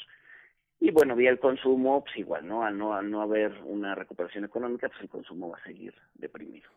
y 0.81 0.91
bueno, 0.91 1.15
vía 1.15 1.29
el 1.29 1.39
consumo, 1.39 2.03
pues 2.03 2.17
igual, 2.17 2.45
¿no? 2.45 2.65
Al 2.65 2.77
no, 2.77 2.93
al 2.93 3.09
no 3.09 3.21
haber 3.21 3.53
una 3.63 3.95
recuperación 3.95 4.43
económica, 4.43 4.89
pues 4.89 5.01
el 5.01 5.07
consumo 5.07 5.49
va 5.49 5.57
a 5.57 5.63
seguir 5.63 5.93
deprimido. 6.15 6.69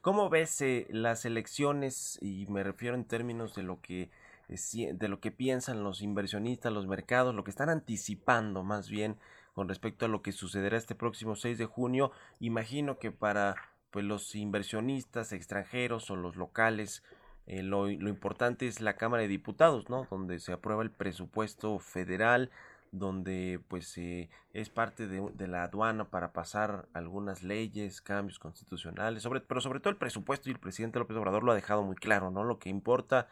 ¿Cómo 0.00 0.30
ves 0.30 0.62
eh, 0.62 0.86
las 0.90 1.24
elecciones, 1.24 2.20
y 2.22 2.46
me 2.48 2.62
refiero 2.62 2.94
en 2.94 3.04
términos 3.04 3.56
de 3.56 3.64
lo 3.64 3.80
que 3.80 4.10
eh, 4.48 4.92
de 4.94 5.08
lo 5.08 5.18
que 5.18 5.32
piensan 5.32 5.82
los 5.82 6.02
inversionistas, 6.02 6.72
los 6.72 6.86
mercados, 6.86 7.34
lo 7.34 7.42
que 7.42 7.50
están 7.50 7.68
anticipando 7.68 8.62
más 8.62 8.88
bien 8.88 9.16
con 9.56 9.70
respecto 9.70 10.04
a 10.04 10.08
lo 10.08 10.20
que 10.20 10.32
sucederá 10.32 10.76
este 10.76 10.94
próximo 10.94 11.34
6 11.34 11.56
de 11.56 11.64
junio. 11.64 12.12
Imagino 12.40 12.98
que 12.98 13.10
para 13.10 13.56
pues, 13.90 14.04
los 14.04 14.34
inversionistas 14.34 15.32
extranjeros 15.32 16.10
o 16.10 16.16
los 16.16 16.36
locales, 16.36 17.02
eh, 17.46 17.62
lo, 17.62 17.86
lo, 17.86 18.10
importante 18.10 18.68
es 18.68 18.82
la 18.82 18.98
Cámara 18.98 19.22
de 19.22 19.28
Diputados, 19.28 19.88
¿no? 19.88 20.06
Donde 20.10 20.40
se 20.40 20.52
aprueba 20.52 20.82
el 20.82 20.90
presupuesto 20.90 21.78
federal, 21.78 22.50
donde 22.92 23.58
pues 23.68 23.96
eh, 23.96 24.28
es 24.52 24.68
parte 24.68 25.08
de, 25.08 25.48
la 25.48 25.62
aduana 25.62 26.10
para 26.10 26.34
pasar 26.34 26.86
algunas 26.92 27.42
leyes, 27.42 28.02
cambios 28.02 28.38
constitucionales, 28.38 29.22
sobre, 29.22 29.40
pero 29.40 29.62
sobre 29.62 29.80
todo 29.80 29.88
el 29.88 29.96
presupuesto 29.96 30.50
y 30.50 30.52
el 30.52 30.58
presidente 30.58 30.98
López 30.98 31.16
Obrador 31.16 31.44
lo 31.44 31.52
ha 31.52 31.54
dejado 31.54 31.82
muy 31.82 31.96
claro, 31.96 32.30
¿no? 32.30 32.44
Lo 32.44 32.58
que 32.58 32.68
importa 32.68 33.26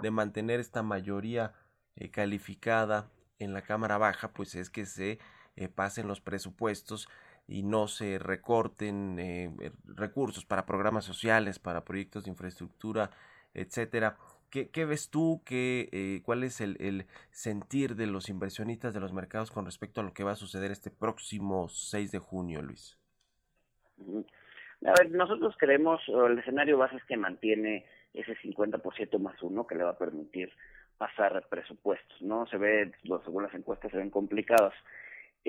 de 0.00 0.10
mantener 0.10 0.58
esta 0.58 0.82
mayoría 0.82 1.54
eh, 1.94 2.10
calificada 2.10 3.12
en 3.38 3.52
la 3.52 3.62
Cámara 3.62 3.96
Baja, 3.96 4.32
pues 4.32 4.56
es 4.56 4.70
que 4.70 4.84
se 4.84 5.20
eh, 5.58 5.68
pasen 5.68 6.06
los 6.06 6.20
presupuestos 6.20 7.08
y 7.48 7.64
no 7.64 7.88
se 7.88 8.20
recorten 8.20 9.18
eh, 9.18 9.50
er, 9.60 9.72
recursos 9.86 10.44
para 10.44 10.66
programas 10.66 11.04
sociales, 11.04 11.58
para 11.58 11.84
proyectos 11.84 12.24
de 12.24 12.30
infraestructura, 12.30 13.10
etcétera. 13.54 14.16
¿Qué, 14.50 14.70
qué 14.70 14.84
ves 14.84 15.10
tú? 15.10 15.42
Qué, 15.44 15.88
eh, 15.90 16.22
¿Cuál 16.24 16.44
es 16.44 16.60
el, 16.60 16.76
el, 16.78 17.06
sentir 17.30 17.96
de 17.96 18.06
los 18.06 18.28
inversionistas 18.28 18.94
de 18.94 19.00
los 19.00 19.12
mercados 19.12 19.50
con 19.50 19.64
respecto 19.64 20.00
a 20.00 20.04
lo 20.04 20.14
que 20.14 20.22
va 20.22 20.32
a 20.32 20.36
suceder 20.36 20.70
este 20.70 20.92
próximo 20.92 21.68
6 21.68 22.12
de 22.12 22.18
junio, 22.20 22.62
Luis? 22.62 22.96
A 24.86 24.92
ver, 24.96 25.10
nosotros 25.10 25.56
creemos, 25.58 26.00
el 26.06 26.38
escenario 26.38 26.78
base 26.78 26.96
es 26.96 27.04
que 27.04 27.16
mantiene 27.16 27.84
ese 28.14 28.36
50% 28.36 29.18
más 29.18 29.42
uno 29.42 29.66
que 29.66 29.74
le 29.74 29.82
va 29.82 29.90
a 29.90 29.98
permitir 29.98 30.52
pasar 30.98 31.44
presupuestos, 31.48 32.22
¿no? 32.22 32.46
Se 32.46 32.58
ve, 32.58 32.92
según 33.24 33.42
las 33.42 33.54
encuestas, 33.54 33.90
se 33.90 33.98
ven 33.98 34.10
complicadas. 34.10 34.74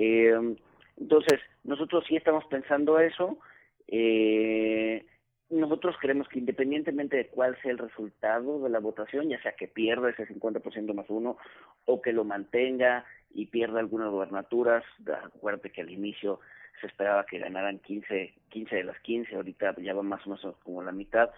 Eh, 0.02 0.56
entonces, 0.96 1.40
nosotros 1.62 2.04
sí 2.08 2.16
estamos 2.16 2.46
pensando 2.46 2.98
eso. 2.98 3.38
Eh, 3.86 5.04
nosotros 5.50 5.94
creemos 6.00 6.26
que 6.28 6.38
independientemente 6.38 7.18
de 7.18 7.26
cuál 7.26 7.60
sea 7.60 7.72
el 7.72 7.78
resultado 7.78 8.62
de 8.62 8.70
la 8.70 8.78
votación, 8.78 9.28
ya 9.28 9.42
sea 9.42 9.52
que 9.52 9.68
pierda 9.68 10.08
ese 10.08 10.26
50% 10.26 10.94
más 10.94 11.10
uno 11.10 11.36
o 11.84 12.00
que 12.00 12.14
lo 12.14 12.24
mantenga 12.24 13.04
y 13.30 13.46
pierda 13.46 13.80
algunas 13.80 14.10
gubernaturas, 14.10 14.84
acuérdate 15.34 15.70
que 15.70 15.82
al 15.82 15.90
inicio 15.90 16.40
se 16.80 16.86
esperaba 16.86 17.26
que 17.26 17.38
ganaran 17.38 17.80
15, 17.80 18.32
15 18.48 18.76
de 18.76 18.84
las 18.84 18.98
15, 19.00 19.36
ahorita 19.36 19.74
ya 19.82 19.92
va 19.92 20.02
más 20.02 20.26
o 20.26 20.30
menos 20.30 20.56
como 20.62 20.82
la 20.82 20.92
mitad. 20.92 21.30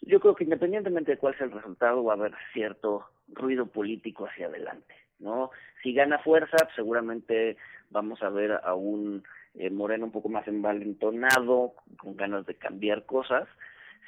Yo 0.00 0.18
creo 0.18 0.34
que 0.34 0.44
independientemente 0.44 1.12
de 1.12 1.18
cuál 1.18 1.36
sea 1.36 1.46
el 1.46 1.52
resultado, 1.52 2.02
va 2.02 2.14
a 2.14 2.16
haber 2.16 2.32
cierto 2.52 3.04
ruido 3.28 3.66
político 3.66 4.26
hacia 4.26 4.46
adelante, 4.46 4.94
¿no? 5.20 5.50
Si 5.82 5.92
gana 5.92 6.18
fuerza, 6.18 6.56
seguramente 6.74 7.56
vamos 7.92 8.22
a 8.22 8.30
ver 8.30 8.52
a 8.64 8.74
un 8.74 9.22
eh, 9.54 9.70
Moreno 9.70 10.06
un 10.06 10.12
poco 10.12 10.28
más 10.28 10.48
envalentonado, 10.48 11.74
con 11.98 12.16
ganas 12.16 12.46
de 12.46 12.54
cambiar 12.54 13.04
cosas. 13.04 13.46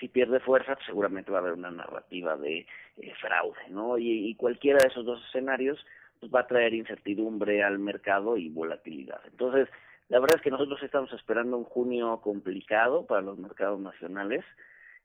Si 0.01 0.09
pierde 0.09 0.41
fuerza, 0.41 0.75
pues 0.75 0.87
seguramente 0.87 1.31
va 1.31 1.39
a 1.39 1.41
haber 1.43 1.53
una 1.53 1.71
narrativa 1.71 2.37
de 2.37 2.67
eh, 2.97 3.13
fraude, 3.21 3.69
¿no? 3.71 3.99
Y, 3.99 4.35
cualquiera 4.37 4.79
de 4.83 4.89
esos 4.89 5.05
dos 5.05 5.23
escenarios 5.29 5.85
pues 6.21 6.33
va 6.33 6.41
a 6.41 6.47
traer 6.47 6.75
incertidumbre 6.75 7.63
al 7.63 7.79
mercado 7.79 8.37
y 8.37 8.49
volatilidad. 8.49 9.21
Entonces, 9.27 9.69
la 10.09 10.21
verdad 10.21 10.37
es 10.37 10.43
que 10.43 10.51
nosotros 10.51 10.83
estamos 10.83 11.13
esperando 11.13 11.57
un 11.57 11.65
junio 11.65 12.21
complicado 12.23 13.07
para 13.07 13.21
los 13.21 13.39
mercados 13.39 13.81
nacionales, 13.81 14.45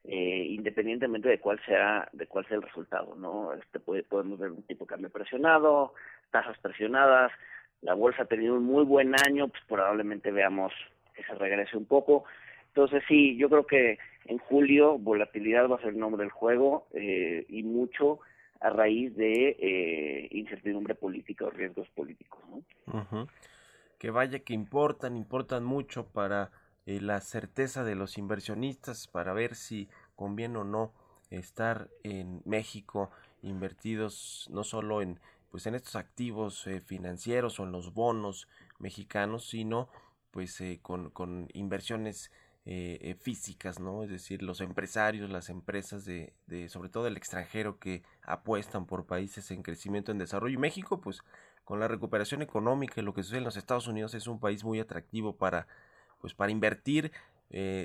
eh, 0.05 0.45
independientemente 0.49 1.27
de 1.27 1.39
cuál 1.39 1.59
sea 1.65 2.07
de 2.13 2.25
cuál 2.27 2.47
sea 2.47 2.57
el 2.57 2.63
resultado, 2.63 3.15
¿no? 3.15 3.53
Este 3.53 3.79
puede, 3.79 4.03
podemos 4.03 4.39
ver 4.39 4.51
un 4.51 4.63
tipo 4.63 4.85
de 4.85 4.89
cambio 4.89 5.09
presionado, 5.09 5.93
tasas 6.31 6.57
presionadas, 6.59 7.31
la 7.81 7.93
bolsa 7.93 8.23
ha 8.23 8.25
tenido 8.25 8.55
un 8.55 8.65
muy 8.65 8.83
buen 8.83 9.13
año, 9.25 9.47
pues 9.47 9.61
probablemente 9.67 10.31
veamos 10.31 10.73
que 11.15 11.23
se 11.23 11.33
regrese 11.35 11.77
un 11.77 11.85
poco. 11.85 12.25
Entonces 12.67 13.03
sí, 13.07 13.35
yo 13.37 13.49
creo 13.49 13.65
que 13.65 13.97
en 14.25 14.37
julio 14.37 14.97
volatilidad 14.97 15.67
va 15.69 15.77
a 15.77 15.79
ser 15.79 15.89
el 15.89 15.99
nombre 15.99 16.23
del 16.23 16.31
juego 16.31 16.87
eh, 16.93 17.45
y 17.49 17.63
mucho 17.63 18.19
a 18.59 18.69
raíz 18.69 19.15
de 19.15 19.55
eh, 19.59 20.27
incertidumbre 20.31 20.95
política 20.95 21.45
o 21.45 21.49
riesgos 21.49 21.87
políticos. 21.89 22.39
¿no? 22.49 23.27
Que 23.97 24.11
vaya 24.11 24.39
que 24.39 24.53
importan, 24.53 25.15
importan 25.15 25.63
mucho 25.63 26.07
para 26.07 26.51
eh, 26.85 26.99
la 27.01 27.21
certeza 27.21 27.83
de 27.83 27.95
los 27.95 28.17
inversionistas, 28.17 29.07
para 29.07 29.33
ver 29.33 29.55
si 29.55 29.89
conviene 30.15 30.59
o 30.59 30.63
no 30.63 30.93
estar 31.29 31.87
en 32.03 32.41
México 32.45 33.11
invertidos 33.41 34.49
no 34.51 34.63
solo 34.63 35.01
en 35.01 35.19
pues 35.49 35.65
en 35.65 35.75
estos 35.75 35.95
activos 35.95 36.65
eh, 36.67 36.81
financieros 36.81 37.59
o 37.59 37.63
en 37.63 37.71
los 37.71 37.93
bonos 37.93 38.47
mexicanos, 38.77 39.47
sino 39.47 39.89
pues 40.31 40.59
eh, 40.61 40.79
con, 40.81 41.09
con, 41.09 41.47
inversiones 41.53 42.31
eh, 42.65 43.15
físicas, 43.19 43.79
¿no? 43.79 44.03
Es 44.03 44.11
decir, 44.11 44.43
los 44.43 44.61
empresarios, 44.61 45.31
las 45.31 45.49
empresas 45.49 46.05
de, 46.05 46.33
de, 46.45 46.69
sobre 46.69 46.89
todo 46.89 47.07
el 47.07 47.17
extranjero 47.17 47.79
que 47.79 48.03
apuestan 48.21 48.85
por 48.85 49.07
países 49.07 49.49
en 49.49 49.63
crecimiento, 49.63 50.11
en 50.11 50.19
desarrollo. 50.19 50.53
Y 50.53 50.57
México, 50.57 51.01
pues 51.01 51.23
con 51.63 51.79
la 51.79 51.87
recuperación 51.87 52.43
económica 52.43 53.01
y 53.01 53.03
lo 53.03 53.13
que 53.13 53.23
sucede 53.23 53.39
en 53.39 53.45
los 53.45 53.57
Estados 53.57 53.87
Unidos 53.87 54.13
es 54.13 54.27
un 54.27 54.39
país 54.39 54.63
muy 54.63 54.79
atractivo 54.79 55.35
para, 55.35 55.67
pues 56.21 56.35
para 56.35 56.51
invertir. 56.51 57.11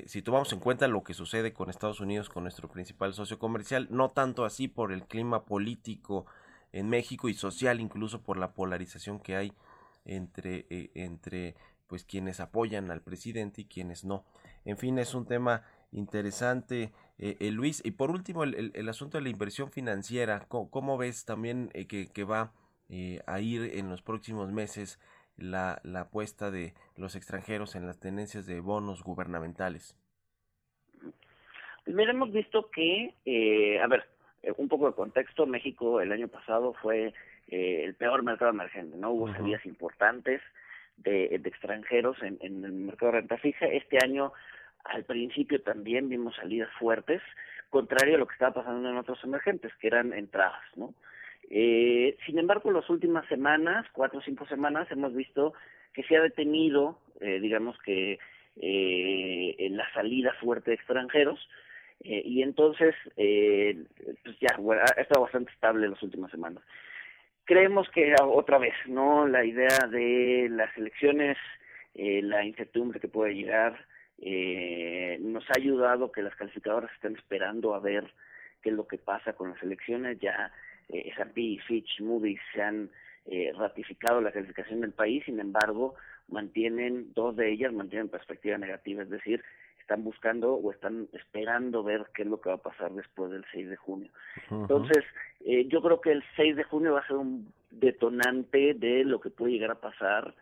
si 0.06 0.20
tomamos 0.20 0.52
en 0.52 0.60
cuenta 0.60 0.86
lo 0.88 1.02
que 1.02 1.14
sucede 1.14 1.54
con 1.54 1.70
Estados 1.70 2.00
Unidos, 2.00 2.28
con 2.28 2.42
nuestro 2.42 2.68
principal 2.68 3.14
socio 3.14 3.38
comercial, 3.38 3.88
no 3.90 4.10
tanto 4.10 4.44
así 4.44 4.68
por 4.68 4.92
el 4.92 5.04
clima 5.04 5.44
político, 5.46 6.26
en 6.74 6.88
México 6.88 7.28
y 7.28 7.34
social 7.34 7.80
incluso 7.80 8.22
por 8.22 8.36
la 8.36 8.52
polarización 8.52 9.20
que 9.20 9.36
hay 9.36 9.52
entre, 10.04 10.66
eh, 10.70 10.90
entre 10.94 11.54
pues 11.86 12.04
quienes 12.04 12.40
apoyan 12.40 12.90
al 12.90 13.00
presidente 13.00 13.62
y 13.62 13.66
quienes 13.66 14.04
no. 14.04 14.24
En 14.64 14.76
fin, 14.76 14.98
es 14.98 15.14
un 15.14 15.24
tema 15.24 15.62
interesante, 15.92 16.92
eh, 17.18 17.36
eh, 17.38 17.52
Luis. 17.52 17.80
Y 17.84 17.92
por 17.92 18.10
último, 18.10 18.42
el, 18.42 18.72
el, 18.74 18.88
asunto 18.88 19.18
de 19.18 19.22
la 19.22 19.28
inversión 19.28 19.70
financiera. 19.70 20.46
¿Cómo, 20.48 20.98
ves 20.98 21.24
también 21.24 21.68
que, 21.68 22.10
que, 22.12 22.24
va 22.24 22.52
a 23.26 23.40
ir 23.40 23.78
en 23.78 23.88
los 23.88 24.02
próximos 24.02 24.50
meses 24.50 25.00
la, 25.36 25.80
la 25.84 26.02
apuesta 26.02 26.50
de 26.50 26.74
los 26.96 27.14
extranjeros 27.14 27.76
en 27.76 27.86
las 27.86 28.00
tendencias 28.00 28.46
de 28.46 28.58
bonos 28.58 29.04
gubernamentales? 29.04 29.96
Pues 31.84 31.94
mira, 31.94 32.12
hemos 32.12 32.32
visto 32.32 32.70
que, 32.70 33.78
a 33.80 33.86
ver, 33.86 34.13
eh, 34.44 34.52
un 34.56 34.68
poco 34.68 34.86
de 34.86 34.94
contexto, 34.94 35.46
México 35.46 36.00
el 36.00 36.12
año 36.12 36.28
pasado 36.28 36.74
fue 36.74 37.12
eh, 37.48 37.82
el 37.84 37.94
peor 37.94 38.22
mercado 38.22 38.50
emergente, 38.50 38.96
¿no? 38.96 39.10
Hubo 39.10 39.32
salidas 39.32 39.64
importantes 39.66 40.40
de, 40.98 41.34
extranjeros 41.36 42.16
en, 42.22 42.38
el 42.42 42.72
mercado 42.72 43.12
de 43.12 43.18
renta 43.18 43.38
fija. 43.38 43.66
Este 43.66 43.98
año, 44.02 44.32
al 44.84 45.04
principio 45.04 45.62
también 45.62 46.08
vimos 46.08 46.36
salidas 46.36 46.70
fuertes, 46.78 47.22
contrario 47.70 48.16
a 48.16 48.18
lo 48.18 48.26
que 48.26 48.34
estaba 48.34 48.54
pasando 48.54 48.88
en 48.88 48.96
otros 48.96 49.22
emergentes, 49.24 49.72
que 49.76 49.88
eran 49.88 50.12
entradas, 50.12 50.64
¿no? 50.76 50.94
Eh, 51.50 52.16
sin 52.24 52.38
embargo, 52.38 52.70
en 52.70 52.76
las 52.76 52.88
últimas 52.88 53.26
semanas, 53.28 53.86
cuatro 53.92 54.20
o 54.20 54.22
cinco 54.22 54.46
semanas, 54.46 54.90
hemos 54.90 55.14
visto 55.14 55.52
que 55.92 56.02
se 56.04 56.16
ha 56.16 56.22
detenido, 56.22 56.98
digamos 57.20 57.78
que, 57.82 58.18
en 58.56 59.76
la 59.76 59.90
salida 59.92 60.32
fuerte 60.40 60.70
de 60.70 60.76
extranjeros, 60.76 61.38
eh, 62.04 62.22
y 62.24 62.42
entonces, 62.42 62.94
eh, 63.16 63.82
pues 64.22 64.38
ya, 64.40 64.56
ha 64.56 65.00
estado 65.00 65.22
bastante 65.22 65.50
estable 65.52 65.86
en 65.86 65.92
las 65.92 66.02
últimas 66.02 66.30
semanas. 66.30 66.62
Creemos 67.44 67.88
que 67.90 68.14
otra 68.22 68.58
vez, 68.58 68.74
¿no? 68.86 69.26
La 69.26 69.44
idea 69.44 69.86
de 69.90 70.48
las 70.50 70.74
elecciones, 70.76 71.36
eh, 71.94 72.22
la 72.22 72.44
incertidumbre 72.44 73.00
que 73.00 73.08
puede 73.08 73.34
llegar, 73.34 73.86
eh, 74.18 75.18
nos 75.20 75.44
ha 75.50 75.58
ayudado 75.58 76.12
que 76.12 76.22
las 76.22 76.34
calificadoras 76.36 76.90
estén 76.92 77.16
esperando 77.16 77.74
a 77.74 77.80
ver 77.80 78.04
qué 78.62 78.70
es 78.70 78.76
lo 78.76 78.86
que 78.86 78.98
pasa 78.98 79.32
con 79.32 79.50
las 79.50 79.62
elecciones. 79.62 80.18
Ya 80.20 80.52
eh, 80.88 81.12
S&P, 81.16 81.58
Fitch, 81.66 82.00
Moody's 82.00 82.40
se 82.52 82.62
han 82.62 82.90
eh, 83.26 83.52
ratificado 83.56 84.20
la 84.20 84.32
calificación 84.32 84.80
del 84.80 84.92
país, 84.92 85.24
sin 85.24 85.40
embargo, 85.40 85.94
mantienen, 86.28 87.12
dos 87.14 87.36
de 87.36 87.50
ellas 87.50 87.72
mantienen 87.72 88.08
perspectiva 88.08 88.58
negativa, 88.58 89.02
es 89.02 89.10
decir, 89.10 89.42
están 89.84 90.02
buscando 90.02 90.54
o 90.54 90.72
están 90.72 91.08
esperando 91.12 91.84
ver 91.84 92.06
qué 92.14 92.22
es 92.22 92.28
lo 92.28 92.40
que 92.40 92.48
va 92.48 92.54
a 92.54 92.62
pasar 92.62 92.90
después 92.92 93.30
del 93.30 93.44
6 93.52 93.68
de 93.68 93.76
junio. 93.76 94.10
Entonces, 94.50 95.04
eh, 95.44 95.66
yo 95.68 95.82
creo 95.82 96.00
que 96.00 96.12
el 96.12 96.24
6 96.36 96.56
de 96.56 96.64
junio 96.64 96.94
va 96.94 97.00
a 97.00 97.06
ser 97.06 97.16
un 97.16 97.52
detonante 97.70 98.72
de 98.72 99.04
lo 99.04 99.20
que 99.20 99.28
puede 99.28 99.52
llegar 99.52 99.72
a 99.72 99.80
pasar 99.80 100.34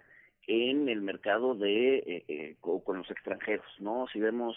en 0.46 0.88
el 0.88 1.02
mercado 1.02 1.56
de 1.56 1.96
eh, 1.98 2.24
eh 2.28 2.56
con, 2.60 2.98
los 2.98 3.10
extranjeros, 3.10 3.66
¿no? 3.80 4.06
Si 4.12 4.20
vemos 4.20 4.56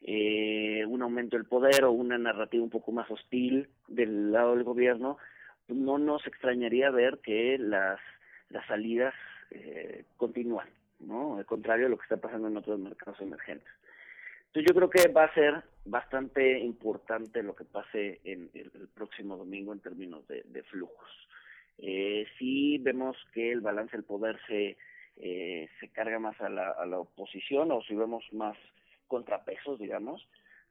eh, 0.00 0.84
un 0.86 1.02
aumento 1.02 1.36
del 1.36 1.46
poder 1.46 1.84
o 1.84 1.92
una 1.92 2.16
narrativa 2.16 2.64
un 2.64 2.70
poco 2.70 2.92
más 2.92 3.10
hostil 3.10 3.68
del 3.86 4.32
lado 4.32 4.54
del 4.54 4.64
gobierno, 4.64 5.18
no 5.68 5.98
nos 5.98 6.26
extrañaría 6.26 6.90
ver 6.90 7.18
que 7.22 7.58
las 7.58 8.00
las 8.48 8.66
salidas 8.66 9.14
eh, 9.50 10.04
continúan, 10.16 10.68
¿no? 11.00 11.36
Al 11.36 11.44
contrario 11.44 11.84
de 11.84 11.90
lo 11.90 11.98
que 11.98 12.04
está 12.04 12.16
pasando 12.16 12.48
en 12.48 12.56
otros 12.56 12.78
mercados 12.78 13.20
emergentes. 13.20 13.68
Entonces 14.56 14.72
yo 14.72 14.88
creo 14.88 14.88
que 14.88 15.12
va 15.12 15.24
a 15.24 15.34
ser 15.34 15.64
bastante 15.84 16.58
importante 16.60 17.42
lo 17.42 17.54
que 17.54 17.66
pase 17.66 18.22
en 18.24 18.48
el, 18.54 18.70
próximo 18.94 19.36
domingo 19.36 19.74
en 19.74 19.80
términos 19.80 20.26
de, 20.28 20.62
flujos. 20.62 21.10
Eh, 21.76 22.26
si 22.38 22.78
vemos 22.78 23.18
que 23.34 23.52
el 23.52 23.60
balance 23.60 23.94
del 23.94 24.06
poder 24.06 24.40
se, 24.46 24.78
eh, 25.18 25.68
se 25.78 25.88
carga 25.90 26.18
más 26.18 26.40
a 26.40 26.48
la, 26.48 26.70
a 26.70 26.86
la 26.86 27.00
oposición 27.00 27.70
o 27.70 27.82
si 27.82 27.94
vemos 27.94 28.24
más 28.32 28.56
contrapesos, 29.08 29.78
digamos, 29.78 30.26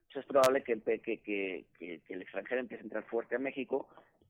pues 0.07 0.17
es 0.17 0.25
probable 0.25 0.63
que, 0.63 0.81
que, 0.81 1.19
que, 1.19 1.65
que, 1.77 2.01
el 2.09 2.23
extranjero 2.23 2.61
empiece 2.61 2.81
a 2.81 2.85
entrar 2.85 3.03
fuerte 3.03 3.35
a 3.35 3.39
México 3.39 3.87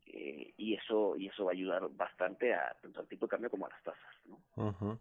eh, 0.08 0.54
y 0.58 0.74
eso 0.74 1.16
y 1.16 1.28
eso 1.28 1.46
va 1.46 1.52
a 1.52 1.54
ayudar 1.54 1.88
bastante 1.92 2.54
a 2.54 2.76
tanto 2.82 3.00
al 3.00 3.08
tipo 3.08 3.26
de 3.26 3.30
cambio 3.30 3.50
como 3.50 3.68
a 3.68 3.70
las 3.70 3.84
tasas. 3.84 4.16
¿no? 4.28 5.00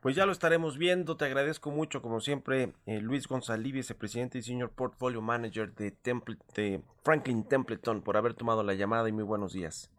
Pues 0.00 0.14
ya 0.14 0.26
lo 0.26 0.32
estaremos 0.32 0.78
viendo. 0.78 1.16
Te 1.16 1.24
agradezco 1.24 1.70
mucho, 1.70 2.00
como 2.00 2.20
siempre, 2.20 2.72
eh, 2.86 3.00
Luis 3.00 3.26
González, 3.26 3.72
vicepresidente 3.72 4.38
y 4.38 4.42
senior 4.42 4.70
portfolio 4.70 5.20
manager 5.20 5.74
de, 5.74 5.92
de 6.54 6.82
Franklin 7.02 7.44
Templeton, 7.44 8.02
por 8.02 8.16
haber 8.16 8.34
tomado 8.34 8.62
la 8.62 8.74
llamada 8.74 9.08
y 9.08 9.12
muy 9.12 9.24
buenos 9.24 9.52
días. 9.52 9.90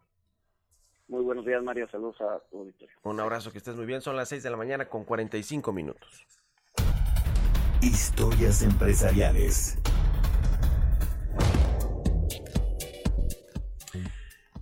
Muy 1.08 1.22
buenos 1.22 1.44
días, 1.44 1.62
Mario. 1.62 1.88
Saludos 1.90 2.20
a 2.20 2.38
tu 2.50 2.60
auditorio. 2.60 2.96
Un 3.02 3.20
abrazo, 3.20 3.50
que 3.50 3.58
estés 3.58 3.74
muy 3.74 3.84
bien. 3.84 4.00
Son 4.00 4.16
las 4.16 4.28
6 4.28 4.42
de 4.42 4.50
la 4.50 4.56
mañana 4.56 4.88
con 4.88 5.04
45 5.04 5.72
minutos. 5.72 6.24
Historias 7.82 8.62
empresariales. 8.62 9.79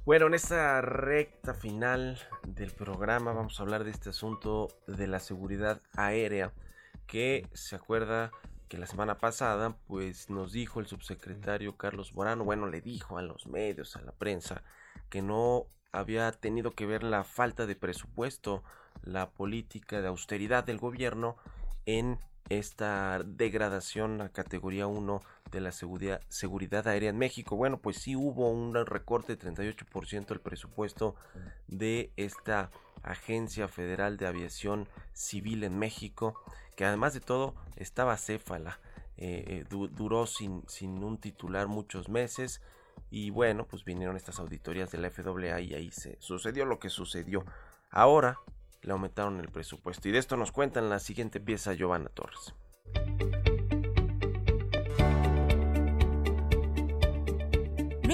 Bueno, 0.08 0.28
en 0.28 0.32
esta 0.32 0.80
recta 0.80 1.52
final 1.52 2.18
del 2.46 2.70
programa 2.72 3.34
vamos 3.34 3.60
a 3.60 3.62
hablar 3.62 3.84
de 3.84 3.90
este 3.90 4.08
asunto 4.08 4.68
de 4.86 5.06
la 5.06 5.20
seguridad 5.20 5.82
aérea 5.92 6.54
que 7.06 7.46
se 7.52 7.76
acuerda 7.76 8.30
que 8.70 8.78
la 8.78 8.86
semana 8.86 9.18
pasada 9.18 9.76
pues 9.86 10.30
nos 10.30 10.52
dijo 10.52 10.80
el 10.80 10.86
subsecretario 10.86 11.76
Carlos 11.76 12.14
Morano, 12.14 12.44
bueno, 12.44 12.68
le 12.68 12.80
dijo 12.80 13.18
a 13.18 13.22
los 13.22 13.46
medios, 13.48 13.96
a 13.96 14.00
la 14.00 14.12
prensa, 14.12 14.62
que 15.10 15.20
no 15.20 15.66
había 15.92 16.32
tenido 16.32 16.70
que 16.70 16.86
ver 16.86 17.02
la 17.02 17.22
falta 17.22 17.66
de 17.66 17.76
presupuesto, 17.76 18.64
la 19.02 19.28
política 19.28 20.00
de 20.00 20.08
austeridad 20.08 20.64
del 20.64 20.78
gobierno 20.78 21.36
en 21.84 22.18
esta 22.48 23.22
degradación 23.26 24.22
a 24.22 24.30
categoría 24.30 24.86
1 24.86 25.20
de 25.50 25.60
la 25.60 25.72
seguridad, 25.72 26.20
seguridad 26.28 26.86
aérea 26.88 27.10
en 27.10 27.18
México. 27.18 27.56
Bueno, 27.56 27.78
pues 27.78 27.98
sí 27.98 28.16
hubo 28.16 28.50
un 28.50 28.74
recorte 28.86 29.36
de 29.36 29.42
38% 29.42 30.26
del 30.26 30.40
presupuesto 30.40 31.14
de 31.66 32.12
esta 32.16 32.70
Agencia 33.02 33.68
Federal 33.68 34.16
de 34.16 34.26
Aviación 34.26 34.88
Civil 35.12 35.64
en 35.64 35.78
México, 35.78 36.40
que 36.76 36.84
además 36.84 37.14
de 37.14 37.20
todo 37.20 37.54
estaba 37.76 38.16
céfala, 38.16 38.80
eh, 39.16 39.44
eh, 39.48 39.64
duró 39.68 40.26
sin, 40.26 40.62
sin 40.68 41.02
un 41.02 41.18
titular 41.18 41.66
muchos 41.66 42.08
meses 42.08 42.60
y 43.10 43.30
bueno, 43.30 43.66
pues 43.66 43.84
vinieron 43.84 44.16
estas 44.16 44.38
auditorías 44.38 44.90
de 44.90 44.98
la 44.98 45.10
FAA 45.10 45.60
y 45.60 45.74
ahí 45.74 45.90
se 45.90 46.16
sucedió 46.20 46.64
lo 46.64 46.78
que 46.78 46.90
sucedió. 46.90 47.44
Ahora 47.90 48.38
le 48.82 48.92
aumentaron 48.92 49.40
el 49.40 49.48
presupuesto 49.48 50.08
y 50.08 50.12
de 50.12 50.18
esto 50.18 50.36
nos 50.36 50.52
cuenta 50.52 50.80
en 50.80 50.90
la 50.90 50.98
siguiente 50.98 51.40
pieza 51.40 51.74
Giovanna 51.74 52.10
Torres. 52.10 52.54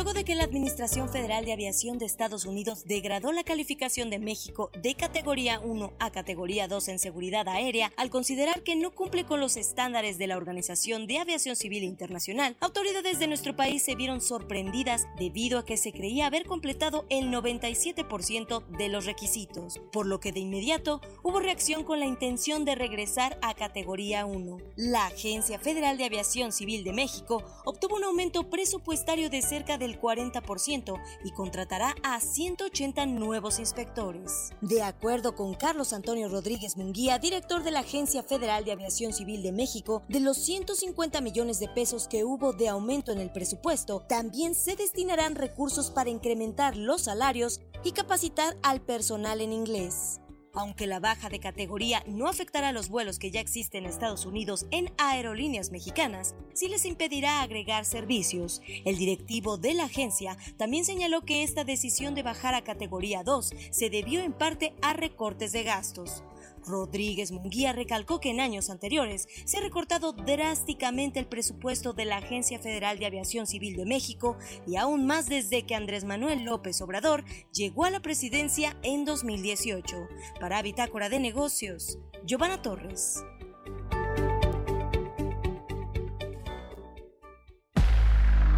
Luego 0.04 0.18
de 0.18 0.24
que 0.26 0.34
la 0.34 0.44
Administración 0.44 1.08
Federal 1.08 1.46
de 1.46 1.54
Aviación 1.54 1.96
de 1.96 2.04
Estados 2.04 2.44
Unidos 2.44 2.84
degradó 2.84 3.32
la 3.32 3.42
calificación 3.42 4.10
de 4.10 4.18
México 4.18 4.70
de 4.78 4.94
categoría 4.96 5.60
1 5.60 5.94
a 5.98 6.10
categoría 6.10 6.68
2 6.68 6.88
en 6.88 6.98
seguridad 6.98 7.48
aérea 7.48 7.90
al 7.96 8.10
considerar 8.10 8.62
que 8.62 8.76
no 8.76 8.90
cumple 8.90 9.24
con 9.24 9.40
los 9.40 9.56
estándares 9.56 10.18
de 10.18 10.26
la 10.26 10.36
Organización 10.36 11.06
de 11.06 11.20
Aviación 11.20 11.56
Civil 11.56 11.84
Internacional, 11.84 12.54
autoridades 12.60 13.18
de 13.18 13.28
nuestro 13.28 13.56
país 13.56 13.82
se 13.82 13.94
vieron 13.94 14.20
sorprendidas 14.20 15.06
debido 15.16 15.58
a 15.58 15.64
que 15.64 15.78
se 15.78 15.92
creía 15.92 16.26
haber 16.26 16.44
completado 16.44 17.06
el 17.08 17.30
97% 17.30 18.66
de 18.76 18.88
los 18.90 19.06
requisitos, 19.06 19.80
por 19.90 20.04
lo 20.04 20.20
que 20.20 20.32
de 20.32 20.40
inmediato 20.40 21.00
hubo 21.22 21.40
reacción 21.40 21.82
con 21.82 21.98
la 21.98 22.04
intención 22.04 22.66
de 22.66 22.74
regresar 22.74 23.38
a 23.40 23.54
categoría 23.54 24.26
1. 24.26 24.58
La 24.76 25.06
Agencia 25.06 25.58
Federal 25.58 25.96
de 25.96 26.04
Aviación 26.04 26.52
Civil 26.52 26.84
de 26.84 26.92
México 26.92 27.42
obtuvo 27.64 27.96
un 27.96 28.04
aumento 28.04 28.50
presupuestario 28.50 29.30
de 29.30 29.40
cerca 29.40 29.78
de 29.78 29.93
del 29.94 30.00
40% 30.00 31.00
y 31.24 31.30
contratará 31.30 31.94
a 32.02 32.20
180 32.20 33.06
nuevos 33.06 33.58
inspectores. 33.58 34.50
De 34.60 34.82
acuerdo 34.82 35.34
con 35.34 35.54
Carlos 35.54 35.92
Antonio 35.92 36.28
Rodríguez 36.28 36.76
Munguía, 36.76 37.18
director 37.18 37.62
de 37.62 37.70
la 37.70 37.80
Agencia 37.80 38.22
Federal 38.22 38.64
de 38.64 38.72
Aviación 38.72 39.12
Civil 39.12 39.42
de 39.42 39.52
México, 39.52 40.02
de 40.08 40.20
los 40.20 40.38
150 40.38 41.20
millones 41.20 41.60
de 41.60 41.68
pesos 41.68 42.08
que 42.08 42.24
hubo 42.24 42.52
de 42.52 42.68
aumento 42.68 43.12
en 43.12 43.18
el 43.18 43.30
presupuesto, 43.30 44.04
también 44.08 44.54
se 44.54 44.76
destinarán 44.76 45.34
recursos 45.34 45.90
para 45.90 46.10
incrementar 46.10 46.76
los 46.76 47.02
salarios 47.02 47.60
y 47.82 47.92
capacitar 47.92 48.56
al 48.62 48.80
personal 48.80 49.40
en 49.40 49.52
inglés. 49.52 50.20
Aunque 50.54 50.86
la 50.86 51.00
baja 51.00 51.28
de 51.28 51.40
categoría 51.40 52.02
no 52.06 52.28
afectará 52.28 52.68
a 52.68 52.72
los 52.72 52.88
vuelos 52.88 53.18
que 53.18 53.30
ya 53.32 53.40
existen 53.40 53.84
en 53.84 53.90
Estados 53.90 54.24
Unidos 54.24 54.66
en 54.70 54.92
aerolíneas 54.98 55.72
mexicanas, 55.72 56.36
sí 56.54 56.68
les 56.68 56.84
impedirá 56.84 57.42
agregar 57.42 57.84
servicios. 57.84 58.62
El 58.84 58.96
directivo 58.96 59.56
de 59.56 59.74
la 59.74 59.84
agencia 59.84 60.36
también 60.56 60.84
señaló 60.84 61.22
que 61.22 61.42
esta 61.42 61.64
decisión 61.64 62.14
de 62.14 62.22
bajar 62.22 62.54
a 62.54 62.62
categoría 62.62 63.24
2 63.24 63.50
se 63.70 63.90
debió 63.90 64.20
en 64.22 64.32
parte 64.32 64.74
a 64.80 64.92
recortes 64.92 65.52
de 65.52 65.64
gastos. 65.64 66.22
Rodríguez 66.66 67.32
Munguía 67.32 67.72
recalcó 67.72 68.20
que 68.20 68.30
en 68.30 68.40
años 68.40 68.70
anteriores 68.70 69.28
se 69.44 69.58
ha 69.58 69.60
recortado 69.60 70.12
drásticamente 70.12 71.20
el 71.20 71.26
presupuesto 71.26 71.92
de 71.92 72.04
la 72.04 72.18
Agencia 72.18 72.58
Federal 72.58 72.98
de 72.98 73.06
Aviación 73.06 73.46
Civil 73.46 73.76
de 73.76 73.86
México 73.86 74.36
y 74.66 74.76
aún 74.76 75.06
más 75.06 75.28
desde 75.28 75.64
que 75.64 75.74
Andrés 75.74 76.04
Manuel 76.04 76.44
López 76.44 76.80
Obrador 76.80 77.24
llegó 77.52 77.84
a 77.84 77.90
la 77.90 78.00
presidencia 78.00 78.76
en 78.82 79.04
2018. 79.04 79.96
Para 80.40 80.62
Bitácora 80.62 81.08
de 81.08 81.20
Negocios, 81.20 81.98
Giovanna 82.24 82.62
Torres. 82.62 83.22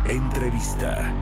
Entrevista. 0.08 1.12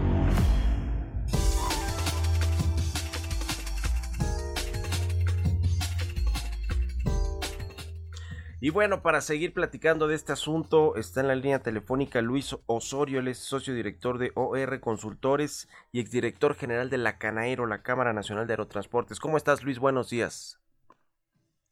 Y 8.64 8.70
bueno, 8.70 9.02
para 9.02 9.20
seguir 9.20 9.52
platicando 9.52 10.08
de 10.08 10.14
este 10.14 10.32
asunto, 10.32 10.96
está 10.96 11.20
en 11.20 11.28
la 11.28 11.34
línea 11.34 11.58
telefónica 11.58 12.22
Luis 12.22 12.56
Osorio, 12.64 13.20
él 13.20 13.28
es 13.28 13.36
socio 13.36 13.74
director 13.74 14.16
de 14.16 14.32
OR 14.36 14.80
Consultores 14.80 15.68
y 15.92 16.00
exdirector 16.00 16.54
general 16.54 16.88
de 16.88 16.96
la 16.96 17.18
Canaero, 17.18 17.66
la 17.66 17.82
Cámara 17.82 18.14
Nacional 18.14 18.46
de 18.46 18.54
Aerotransportes. 18.54 19.20
¿Cómo 19.20 19.36
estás, 19.36 19.62
Luis? 19.62 19.78
Buenos 19.78 20.08
días. 20.08 20.58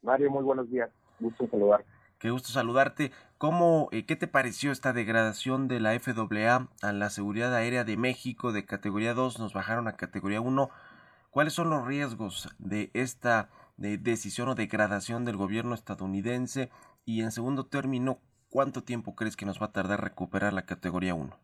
Mario, 0.03 0.30
muy 0.30 0.43
buenos 0.43 0.70
días. 0.70 0.90
Gusto 1.18 1.49
saludarte. 1.51 1.86
Qué 2.18 2.28
gusto 2.28 2.51
saludarte. 2.51 3.11
¿Cómo, 3.38 3.88
eh, 3.90 4.05
qué 4.05 4.14
te 4.14 4.28
pareció 4.28 4.70
esta 4.70 4.93
degradación 4.93 5.68
de 5.68 5.80
la 5.80 5.99
FAA 5.99 6.68
a 6.82 6.93
la 6.93 7.09
seguridad 7.09 7.55
aérea 7.55 7.84
de 7.84 7.97
México 7.97 8.53
de 8.53 8.66
categoría 8.66 9.14
2? 9.14 9.38
Nos 9.38 9.55
bajaron 9.55 9.88
a 9.88 9.97
categoría 9.97 10.43
1. 10.43 10.68
¿Cuáles 11.30 11.55
son 11.55 11.70
los 11.70 11.86
riesgos 11.86 12.55
de 12.59 12.90
esta 12.93 13.49
de 13.77 13.99
decisión 13.99 14.49
o 14.49 14.55
degradación 14.55 15.25
del 15.25 15.37
gobierno 15.37 15.75
estadounidense? 15.75 16.70
Y 17.05 17.23
en 17.23 17.31
segundo 17.31 17.66
término, 17.66 18.18
¿cuánto 18.51 18.83
tiempo 18.83 19.14
crees 19.14 19.37
que 19.37 19.47
nos 19.47 19.61
va 19.61 19.66
a 19.66 19.73
tardar 19.73 20.03
recuperar 20.03 20.53
la 20.53 20.66
categoría 20.66 21.14
1? 21.14 21.37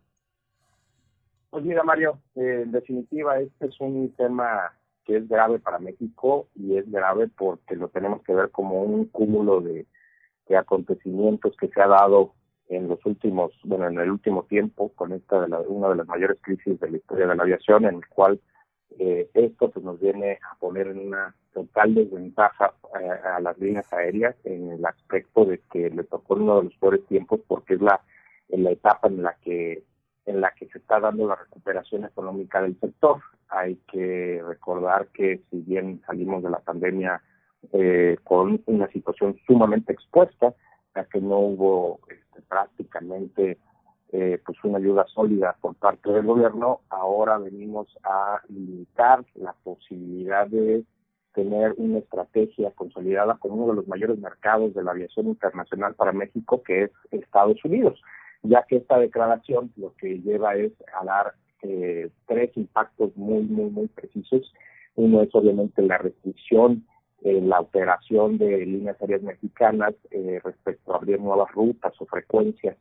Pues 1.51 1.65
mira, 1.65 1.83
Mario, 1.83 2.21
eh, 2.35 2.63
en 2.65 2.73
definitiva, 2.73 3.39
este 3.41 3.67
es 3.67 3.81
un 3.81 4.13
tema 4.17 4.73
que 5.05 5.17
es 5.17 5.29
grave 5.29 5.59
para 5.59 5.79
México 5.79 6.49
y 6.55 6.77
es 6.77 6.91
grave 6.91 7.29
porque 7.29 7.75
lo 7.75 7.89
tenemos 7.89 8.23
que 8.23 8.35
ver 8.35 8.51
como 8.51 8.83
un 8.83 9.07
cúmulo 9.07 9.63
de, 9.63 9.87
acontecimientos 10.57 11.55
que 11.59 11.69
se 11.69 11.81
ha 11.81 11.87
dado 11.87 12.35
en 12.69 12.89
los 12.89 13.05
últimos, 13.05 13.53
bueno, 13.65 13.87
en 13.87 13.99
el 13.99 14.11
último 14.11 14.45
tiempo 14.45 14.93
con 14.95 15.13
esta 15.13 15.43
de 15.43 15.49
la, 15.49 15.61
una 15.61 15.91
de 15.91 15.97
las 15.97 16.07
mayores 16.07 16.39
crisis 16.41 16.81
de 16.81 16.91
la 16.91 16.97
historia 16.97 17.27
de 17.27 17.37
la 17.37 17.43
aviación, 17.43 17.85
en 17.85 17.97
el 17.97 18.09
cual 18.09 18.41
eh, 18.99 19.31
esto 19.35 19.71
pues 19.71 19.85
nos 19.85 20.01
viene 20.01 20.39
a 20.51 20.57
poner 20.59 20.89
en 20.89 20.99
una 21.07 21.35
total 21.53 21.95
desventaja 21.95 22.75
eh, 23.01 23.09
a 23.09 23.41
las 23.41 23.59
líneas 23.59 23.93
aéreas 23.93 24.37
en 24.45 24.73
el 24.73 24.85
aspecto 24.85 25.45
de 25.45 25.61
que 25.71 25.91
le 25.91 26.05
tocó 26.05 26.35
uno 26.35 26.59
de 26.59 26.65
los 26.65 26.77
peores 26.77 27.05
tiempos 27.07 27.41
porque 27.47 27.75
es 27.75 27.81
la 27.81 28.01
en 28.49 28.65
la 28.65 28.71
etapa 28.71 29.09
en 29.09 29.23
la 29.23 29.35
que 29.43 29.85
en 30.27 30.41
la 30.41 30.51
que 30.51 30.69
se 30.69 30.79
está 30.79 31.01
dando 31.01 31.27
la 31.27 31.37
recuperación 31.37 32.05
económica 32.05 32.61
del 32.61 32.79
sector. 32.79 33.21
Hay 33.49 33.77
que 33.91 34.43
recordar 34.47 35.09
que 35.09 35.43
si 35.51 35.61
bien 35.63 36.03
salimos 36.07 36.43
de 36.43 36.51
la 36.51 36.61
pandemia 36.61 37.23
eh, 37.73 38.19
con 38.25 38.63
una 38.67 38.89
situación 38.89 39.39
sumamente 39.47 39.93
expuesta, 39.93 40.55
ya 40.95 41.05
que 41.07 41.21
no 41.21 41.39
hubo 41.39 42.01
este, 42.09 42.43
prácticamente 42.43 43.59
eh, 44.13 44.41
pues 44.45 44.59
una 44.65 44.79
ayuda 44.79 45.07
sólida 45.07 45.57
por 45.61 45.75
parte 45.77 46.11
del 46.11 46.27
gobierno, 46.27 46.81
ahora 46.91 47.39
venimos 47.39 47.89
a 48.05 48.41
limitar 48.49 49.25
la 49.35 49.55
posibilidad 49.65 50.47
de 50.47 50.85
tener 51.35 51.75
una 51.77 51.99
estrategia 51.99 52.71
consolidada 52.73 53.37
con 53.37 53.53
uno 53.53 53.69
de 53.69 53.75
los 53.75 53.89
mayores 53.89 54.19
mercados 54.19 54.75
de 54.75 54.83
la 54.83 54.93
aviación 54.93 55.29
internacional 55.29 55.95
para 55.95 56.13
México, 56.13 56.63
que 56.63 56.85
es 56.85 56.91
Estados 57.11 57.65
Unidos, 57.65 58.01
ya 58.43 58.65
que 58.69 58.77
esta 58.77 58.99
declaración 58.99 59.73
lo 59.77 59.95
que 59.97 60.21
lleva 60.21 60.57
es 60.57 60.73
a 61.01 61.05
dar 61.05 61.35
eh, 61.63 62.11
tres 62.27 62.57
impactos 62.57 63.17
muy, 63.17 63.43
muy, 63.45 63.71
muy 63.71 63.89
precisos. 63.89 64.53
Uno 64.95 65.23
es 65.23 65.35
obviamente 65.35 65.83
la 65.83 65.99
restricción 65.99 66.87
en 67.23 67.49
la 67.49 67.61
operación 67.61 68.39
de 68.39 68.65
líneas 68.65 69.01
aéreas 69.01 69.23
mexicanas 69.23 69.95
eh, 70.11 70.41
respecto 70.43 70.93
a 70.93 70.97
abrir 70.97 71.21
nuevas 71.21 71.51
rutas 71.53 71.93
o 72.01 72.07
frecuencias 72.07 72.77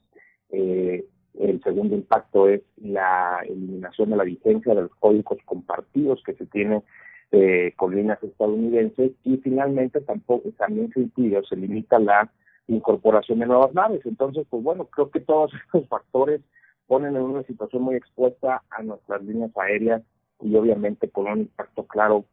eh, 0.49 1.05
el 1.39 1.61
segundo 1.63 1.95
impacto 1.95 2.47
es 2.47 2.61
la 2.77 3.41
eliminación 3.47 4.09
de 4.09 4.15
la 4.15 4.23
vigencia 4.23 4.73
de 4.73 4.83
los 4.83 4.95
códigos 4.95 5.37
compartidos 5.45 6.21
que 6.25 6.33
se 6.33 6.45
tienen 6.47 6.83
eh, 7.31 7.73
con 7.75 7.95
líneas 7.95 8.23
estadounidenses 8.23 9.11
y 9.23 9.37
finalmente 9.37 10.01
tampoco 10.01 10.49
también 10.57 10.91
se 10.93 11.01
impide 11.01 11.37
o 11.37 11.43
se 11.43 11.55
limita 11.55 11.99
la 11.99 12.31
incorporación 12.67 13.39
de 13.39 13.45
nuevas 13.47 13.73
naves. 13.73 14.05
Entonces, 14.05 14.45
pues 14.49 14.63
bueno, 14.63 14.85
creo 14.85 15.09
que 15.09 15.19
todos 15.19 15.51
estos 15.65 15.87
factores 15.87 16.41
ponen 16.87 17.15
en 17.15 17.21
una 17.21 17.43
situación 17.43 17.83
muy 17.83 17.95
expuesta 17.95 18.63
a 18.69 18.81
nuestras 18.81 19.23
líneas 19.23 19.51
aéreas 19.57 20.01
y 20.41 20.55
obviamente 20.55 21.09
con 21.09 21.27
un 21.27 21.39
impacto 21.39 21.85
claro 21.85 22.25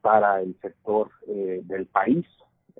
para 0.00 0.40
el 0.40 0.56
sector 0.60 1.10
eh, 1.26 1.60
del 1.64 1.86
país, 1.86 2.26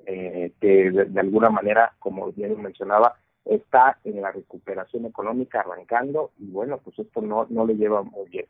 eh, 0.06 0.52
que 0.60 0.90
de, 0.90 1.20
alguna 1.20 1.50
manera, 1.50 1.94
como 1.98 2.30
bien 2.32 2.60
mencionaba, 2.60 3.16
está 3.44 3.98
en 4.04 4.20
la 4.22 4.32
recuperación 4.32 5.06
económica 5.06 5.60
arrancando 5.60 6.32
y 6.38 6.50
bueno, 6.50 6.78
pues 6.78 6.98
esto 6.98 7.20
no, 7.20 7.46
no 7.50 7.66
le 7.66 7.76
lleva 7.76 8.02
muy 8.02 8.28
bien. 8.28 8.46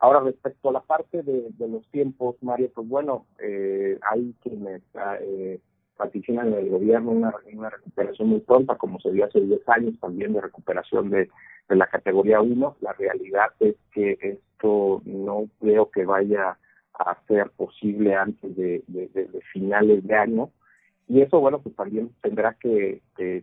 Ahora, 0.00 0.20
respecto 0.20 0.68
a 0.68 0.72
la 0.72 0.80
parte 0.80 1.22
de, 1.22 1.52
los 1.58 1.86
tiempos, 1.90 2.36
Mario, 2.40 2.70
pues 2.74 2.88
bueno, 2.88 3.26
eh, 3.40 3.98
hay 4.10 4.34
quienes 4.42 4.82
eh, 5.20 5.60
en 6.00 6.52
el 6.54 6.70
gobierno 6.70 7.10
una, 7.10 7.34
una 7.52 7.70
recuperación 7.70 8.28
muy 8.28 8.40
pronta, 8.40 8.76
como 8.76 9.00
se 9.00 9.10
dio 9.10 9.24
hace 9.24 9.40
10 9.40 9.68
años 9.68 9.94
también 10.00 10.32
de 10.32 10.40
recuperación 10.40 11.10
de, 11.10 11.28
de 11.68 11.76
la 11.76 11.86
categoría 11.86 12.40
1. 12.40 12.76
La 12.80 12.92
realidad 12.92 13.48
es 13.60 13.74
que 13.92 14.18
esto 14.20 15.02
no 15.04 15.48
creo 15.60 15.90
que 15.90 16.04
vaya 16.04 16.56
a 16.98 17.16
ser 17.26 17.50
posible 17.50 18.14
antes 18.14 18.56
de, 18.56 18.82
finales 19.52 20.06
de 20.06 20.14
año. 20.14 20.50
Y 21.06 21.22
eso, 21.22 21.40
bueno, 21.40 21.60
pues 21.60 21.74
también 21.74 22.10
tendrá 22.20 22.54
que, 22.54 23.00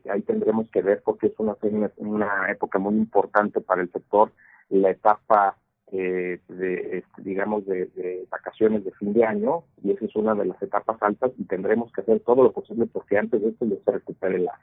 ahí 0.10 0.22
tendremos 0.22 0.70
que 0.70 0.82
ver 0.82 1.02
porque 1.04 1.28
es 1.28 1.34
una, 1.40 1.56
una 1.98 2.52
época 2.52 2.80
muy 2.80 2.96
importante 2.96 3.60
para 3.60 3.82
el 3.82 3.92
sector, 3.92 4.32
la 4.70 4.92
etapa 4.92 5.58
eh, 5.92 6.40
de, 6.48 7.04
digamos, 7.18 7.66
de, 7.66 8.26
vacaciones 8.30 8.84
de 8.84 8.92
fin 8.94 9.14
de 9.14 9.26
año, 9.26 9.64
y 9.84 9.92
esa 9.92 10.06
es 10.06 10.16
una 10.16 10.34
de 10.34 10.46
las 10.46 10.62
etapas 10.62 11.02
altas, 11.02 11.32
y 11.38 11.44
tendremos 11.46 11.92
que 11.92 12.02
hacer 12.02 12.20
todo 12.22 12.44
lo 12.44 12.52
posible 12.52 12.86
porque 12.88 13.18
antes 13.18 13.42
de 13.42 13.50
esto 13.50 13.66
ya 13.66 13.76
se 13.84 13.92
recupere 13.92 14.40
la, 14.40 14.60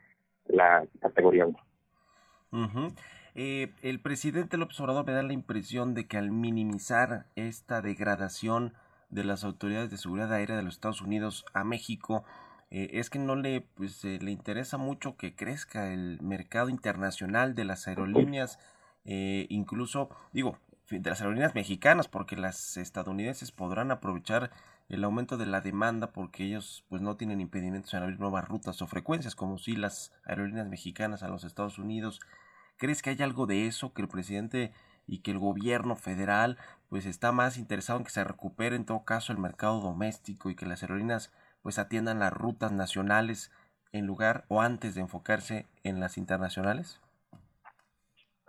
la 0.48 0.86
categoría 1.00 1.46
1. 1.46 2.92
Eh, 3.34 3.72
el 3.82 4.00
presidente 4.00 4.58
López 4.58 4.78
Obrador 4.80 5.06
me 5.06 5.12
da 5.12 5.22
la 5.22 5.32
impresión 5.32 5.94
de 5.94 6.06
que 6.06 6.18
al 6.18 6.30
minimizar 6.30 7.26
esta 7.34 7.80
degradación 7.80 8.74
de 9.08 9.24
las 9.24 9.44
autoridades 9.44 9.90
de 9.90 9.96
seguridad 9.96 10.32
aérea 10.32 10.56
de 10.56 10.62
los 10.62 10.74
Estados 10.74 11.00
Unidos 11.00 11.46
a 11.54 11.64
México, 11.64 12.24
eh, 12.70 12.90
es 12.92 13.10
que 13.10 13.18
no 13.18 13.36
le, 13.36 13.62
pues, 13.74 14.04
le 14.04 14.30
interesa 14.30 14.76
mucho 14.76 15.16
que 15.16 15.34
crezca 15.34 15.92
el 15.92 16.18
mercado 16.20 16.68
internacional 16.68 17.54
de 17.54 17.64
las 17.64 17.88
aerolíneas, 17.88 18.58
eh, 19.04 19.46
incluso, 19.48 20.10
digo, 20.32 20.58
de 21.00 21.10
las 21.10 21.20
aerolíneas 21.20 21.54
mexicanas, 21.54 22.08
porque 22.08 22.36
las 22.36 22.76
estadounidenses 22.76 23.52
podrán 23.52 23.90
aprovechar 23.90 24.50
el 24.88 25.04
aumento 25.04 25.38
de 25.38 25.46
la 25.46 25.60
demanda 25.60 26.12
porque 26.12 26.44
ellos 26.44 26.84
pues 26.88 27.00
no 27.00 27.16
tienen 27.16 27.40
impedimentos 27.40 27.94
en 27.94 28.02
abrir 28.02 28.20
nuevas 28.20 28.46
rutas 28.46 28.82
o 28.82 28.86
frecuencias 28.86 29.34
como 29.34 29.58
si 29.58 29.76
las 29.76 30.12
aerolíneas 30.24 30.68
mexicanas 30.68 31.22
a 31.22 31.28
los 31.28 31.44
Estados 31.44 31.78
Unidos 31.78 32.20
¿Crees 32.82 33.00
que 33.00 33.10
hay 33.10 33.22
algo 33.22 33.46
de 33.46 33.68
eso 33.68 33.92
que 33.92 34.02
el 34.02 34.08
presidente 34.08 34.72
y 35.06 35.18
que 35.18 35.30
el 35.30 35.38
gobierno 35.38 35.94
federal 35.94 36.58
pues 36.88 37.06
está 37.06 37.30
más 37.30 37.56
interesado 37.56 38.00
en 38.00 38.04
que 38.04 38.10
se 38.10 38.24
recupere 38.24 38.74
en 38.74 38.84
todo 38.84 39.04
caso 39.04 39.32
el 39.32 39.38
mercado 39.38 39.80
doméstico 39.80 40.50
y 40.50 40.56
que 40.56 40.66
las 40.66 40.82
aerolíneas 40.82 41.32
pues 41.62 41.78
atiendan 41.78 42.18
las 42.18 42.32
rutas 42.32 42.72
nacionales 42.72 43.52
en 43.92 44.06
lugar 44.06 44.46
o 44.48 44.62
antes 44.62 44.96
de 44.96 45.02
enfocarse 45.02 45.68
en 45.84 46.00
las 46.00 46.18
internacionales? 46.18 47.00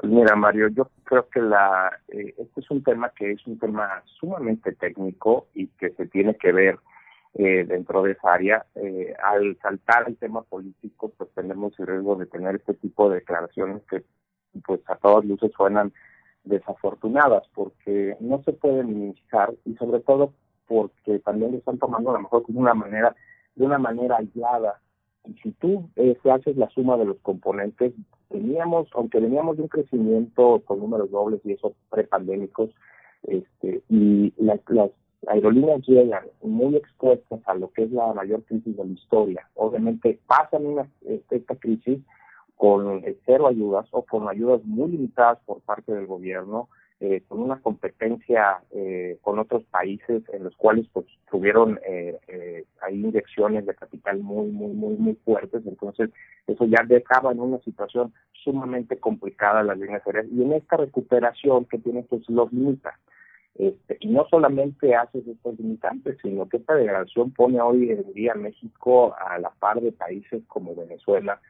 Pues 0.04 0.12
mira, 0.12 0.36
Mario, 0.36 0.68
yo 0.68 0.89
creo 1.06 1.30
que 1.30 1.39
la 1.39 1.89
eh, 2.10 2.36
este 2.38 2.60
es 2.60 2.70
un 2.70 2.84
tema 2.84 3.14
que 3.16 3.32
es 3.32 3.47
un 3.47 3.58
tema 3.58 4.04
sumamente 4.20 4.74
técnico 4.74 5.47
y 5.54 5.68
que 5.68 5.91
se 5.91 6.08
tiene 6.08 6.36
que 6.36 6.51
ver 6.51 6.78
eh, 7.36 7.64
dentro 7.66 8.04
de 8.04 8.12
esa 8.12 8.34
área. 8.34 8.66
Eh, 8.76 9.14
al 9.24 9.58
saltar 9.62 10.04
el 10.10 10.18
tema 10.18 10.41
político, 10.41 11.14
pues 11.18 11.30
tenemos 11.34 11.80
el 11.80 11.88
riesgo 11.88 12.18
de 12.18 12.26
tener 12.26 12.56
este 12.56 12.74
tipo 12.74 13.10
de 13.10 13.20
declaraciones 13.20 13.82
que 13.89 14.04
pues 14.66 14.82
a 14.88 14.97
todas 14.97 15.24
luces 15.24 15.54
suenan 15.56 15.93
desafortunadas 16.43 17.47
porque 17.56 18.18
no 18.20 18.43
se 18.43 18.51
puede 18.51 18.84
minimizar 18.84 19.54
y 19.64 19.74
sobre 19.76 20.01
todo 20.01 20.34
porque 20.68 21.20
también 21.20 21.54
lo 21.54 21.60
están 21.60 21.78
tomando 21.80 22.10
a 22.10 22.16
lo 22.16 22.24
mejor 22.24 22.45
de 22.45 22.60
una 22.60 22.74
manera 22.74 23.16
de 23.56 23.66
una 23.66 23.78
manera 23.78 24.18
aislada 24.18 24.82
si 25.41 25.51
tú 25.53 25.89
eh, 25.95 26.17
haces 26.32 26.57
la 26.57 26.69
suma 26.69 26.97
de 26.97 27.05
los 27.05 27.17
componentes 27.19 27.93
teníamos 28.30 28.88
aunque 28.93 29.19
veníamos 29.19 29.57
de 29.57 29.63
un 29.63 29.69
crecimiento 29.69 30.61
con 30.65 30.80
números 30.80 31.11
dobles 31.11 31.41
y 31.43 31.53
eso 31.53 31.74
prepandémicos 31.89 32.71
este 33.24 33.82
y 33.89 34.34
las, 34.38 34.59
aerolíneas 35.28 35.82
llegan 35.88 36.24
muy 36.41 36.76
expuestas 36.76 37.39
a 37.45 37.55
lo 37.55 37.71
que 37.71 37.84
es 37.84 37.91
la 37.91 38.13
mayor 38.13 38.43
crisis 38.43 38.76
de 38.76 38.86
la 38.86 38.91
historia. 38.91 39.49
Obviamente 39.55 40.19
pasan 40.28 40.65
una, 40.65 40.88
esta 41.30 41.55
crisis 41.55 41.99
con 42.57 43.03
cero 43.26 43.47
ayudas 43.47 43.88
o 43.91 44.03
con 44.03 44.28
ayudas 44.30 44.63
muy 44.63 44.91
limitadas 44.91 45.39
por 45.45 45.61
parte 45.61 45.93
del 45.93 46.05
gobierno, 46.05 46.69
eh, 47.04 47.22
con 47.28 47.41
una 47.41 47.60
competencia 47.60 48.62
eh, 48.72 49.18
con 49.22 49.38
otros 49.38 49.66
países 49.66 50.24
en 50.32 50.45
los 50.45 50.56
cuales 50.56 50.88
pues 50.93 51.06
tuvieron 51.30 51.78
eh, 51.86 52.18
eh, 52.30 52.64
hay 52.82 52.95
inyecciones 52.95 53.66
de 53.66 53.76
capital 53.76 54.20
muy 54.20 54.49
muy 54.49 54.72
muy 54.72 54.95
muy 54.95 55.16
fuertes. 55.26 55.64
Entonces 55.66 56.12
eso 56.47 56.66
ya 56.66 56.82
dejaba 56.88 57.34
en 57.34 57.41
una 57.41 57.60
situación 57.60 58.14
sumamente 58.32 58.97
complicada 58.99 59.64
las 59.64 59.78
líneas 59.78 60.01
aéreas. 60.08 60.28
Y 60.32 60.43
en 60.43 60.54
esta 60.54 60.78
recuperación 60.78 61.66
que 61.66 61.78
tiene 61.80 62.04
pues 62.04 62.22
los 62.30 62.54
limita 62.54 62.97
este, 63.56 63.97
y 63.99 64.08
no 64.08 64.26
solamente 64.30 64.95
hace 64.95 65.20
estos 65.28 65.60
limitantes 65.60 66.18
sino 66.22 66.47
que 66.47 66.58
esta 66.58 66.74
degradación 66.74 67.32
pone 67.32 67.60
hoy 67.60 67.91
en 67.91 68.14
día 68.14 68.34
México 68.34 69.14
a 69.20 69.38
la 69.39 69.49
par 69.49 69.82
de 69.82 69.91
países 69.91 70.41
como 70.47 70.74
Venezuela 70.74 71.41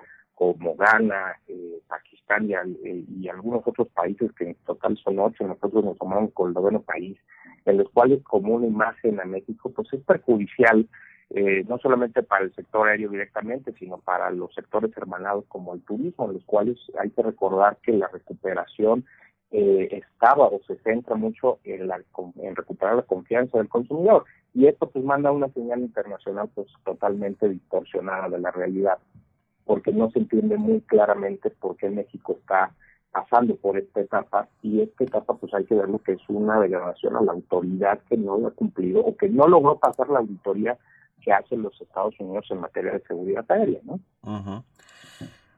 como 0.51 0.75
Ghana, 0.75 1.37
eh, 1.47 1.79
Pakistán 1.87 2.49
eh, 2.51 3.05
y, 3.07 3.29
algunos 3.29 3.61
otros 3.65 3.87
países 3.89 4.31
que 4.33 4.49
en 4.49 4.55
total 4.65 4.97
son 4.97 5.19
ocho, 5.19 5.47
nosotros 5.47 5.85
nos 5.85 5.97
tomamos 5.97 6.33
con 6.33 6.49
el 6.49 6.53
noveno 6.53 6.81
país, 6.81 7.17
en 7.65 7.77
los 7.77 7.89
cuales 7.89 8.21
como 8.23 8.55
una 8.55 8.67
imagen 8.67 9.21
a 9.21 9.25
México 9.25 9.71
pues 9.73 9.87
es 9.93 10.01
perjudicial 10.01 10.87
eh, 11.29 11.63
no 11.67 11.77
solamente 11.79 12.21
para 12.21 12.43
el 12.43 12.53
sector 12.53 12.87
aéreo 12.87 13.09
directamente, 13.09 13.73
sino 13.79 13.99
para 13.99 14.29
los 14.31 14.53
sectores 14.53 14.91
hermanados 14.97 15.45
como 15.47 15.73
el 15.73 15.81
turismo, 15.81 16.25
en 16.25 16.33
los 16.33 16.43
cuales 16.43 16.77
hay 16.99 17.09
que 17.11 17.23
recordar 17.23 17.77
que 17.81 17.93
la 17.93 18.07
recuperación 18.07 19.05
estaba 19.55 20.47
o 20.47 20.59
se 20.65 20.77
centra 20.77 21.15
mucho 21.15 21.59
en, 21.63 21.87
la, 21.87 22.01
en 22.37 22.55
recuperar 22.55 22.95
la 22.95 23.03
confianza 23.03 23.59
del 23.59 23.69
consumidor. 23.69 24.25
Y 24.51 24.65
esto 24.65 24.89
pues 24.89 25.05
manda 25.05 25.31
una 25.31 25.47
señal 25.49 25.81
internacional 25.81 26.49
pues 26.55 26.67
totalmente 26.83 27.47
distorsionada 27.47 28.29
de 28.29 28.39
la 28.39 28.49
realidad 28.49 28.97
porque 29.65 29.91
no 29.91 30.09
se 30.11 30.19
entiende 30.19 30.57
muy 30.57 30.81
claramente 30.81 31.49
por 31.49 31.77
qué 31.77 31.89
México 31.89 32.37
está 32.39 32.71
pasando 33.11 33.55
por 33.55 33.77
esta 33.77 34.01
etapa 34.01 34.47
y 34.61 34.81
esta 34.81 35.03
etapa 35.03 35.35
pues 35.35 35.53
hay 35.53 35.65
que 35.65 35.75
verlo 35.75 35.99
que 35.99 36.13
es 36.13 36.21
una 36.27 36.59
degradación 36.59 37.15
a 37.15 37.21
la 37.21 37.31
autoridad 37.31 37.99
que 38.09 38.17
no 38.17 38.37
lo 38.37 38.47
ha 38.47 38.51
cumplido 38.51 39.01
o 39.01 39.15
que 39.15 39.29
no 39.29 39.47
logró 39.47 39.77
pasar 39.77 40.09
la 40.09 40.19
auditoría 40.19 40.77
que 41.21 41.31
hacen 41.31 41.61
los 41.61 41.79
Estados 41.79 42.15
Unidos 42.19 42.47
en 42.49 42.59
materia 42.59 42.91
de 42.91 43.01
seguridad 43.01 43.45
aérea, 43.49 43.79
¿no? 43.83 44.65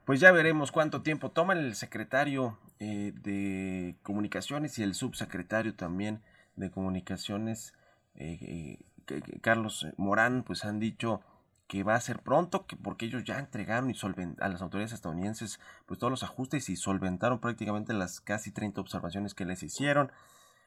Pues 0.04 0.20
ya 0.20 0.30
veremos 0.30 0.70
cuánto 0.70 1.02
tiempo 1.02 1.30
toma 1.30 1.54
el 1.54 1.74
secretario 1.74 2.56
eh, 2.78 3.12
de 3.22 3.96
comunicaciones 4.02 4.78
y 4.78 4.84
el 4.84 4.94
subsecretario 4.94 5.74
también 5.74 6.20
de 6.54 6.70
comunicaciones, 6.70 7.74
eh, 8.14 8.78
eh, 9.08 9.20
Carlos 9.40 9.86
Morán, 9.96 10.44
pues 10.44 10.64
han 10.64 10.78
dicho 10.78 11.22
que 11.66 11.82
va 11.82 11.94
a 11.94 12.00
ser 12.00 12.20
pronto, 12.20 12.66
que 12.66 12.76
porque 12.76 13.06
ellos 13.06 13.24
ya 13.24 13.38
entregaron 13.38 13.90
y 13.90 13.94
a 14.40 14.48
las 14.48 14.62
autoridades 14.62 14.92
estadounidenses 14.92 15.60
pues 15.86 15.98
todos 15.98 16.10
los 16.10 16.22
ajustes 16.22 16.68
y 16.68 16.76
solventaron 16.76 17.40
prácticamente 17.40 17.92
las 17.92 18.20
casi 18.20 18.52
30 18.52 18.80
observaciones 18.80 19.34
que 19.34 19.44
les 19.44 19.62
hicieron. 19.62 20.12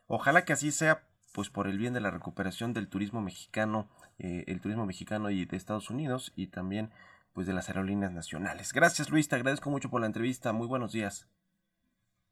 Ojalá 0.08 0.44
que 0.44 0.54
así 0.54 0.72
sea, 0.72 1.04
pues 1.34 1.50
por 1.50 1.68
el 1.68 1.78
bien 1.78 1.94
de 1.94 2.02
la 2.02 2.12
recuperación 2.12 2.74
del 2.74 2.90
turismo 2.90 3.22
mexicano, 3.22 3.88
eh, 4.18 4.44
el 4.48 4.60
turismo 4.60 4.86
mexicano 4.86 5.30
y 5.30 5.46
de 5.46 5.56
Estados 5.56 5.90
Unidos 5.90 6.34
y 6.36 6.48
también 6.48 6.90
pues 7.34 7.48
de 7.48 7.54
las 7.54 7.70
aerolíneas 7.70 8.12
nacionales. 8.12 8.74
Gracias 8.74 9.10
Luis, 9.10 9.30
te 9.30 9.36
agradezco 9.36 9.70
mucho 9.70 9.90
por 9.90 10.02
la 10.02 10.08
entrevista, 10.08 10.52
muy 10.52 10.68
buenos 10.68 10.92
días. 10.92 11.30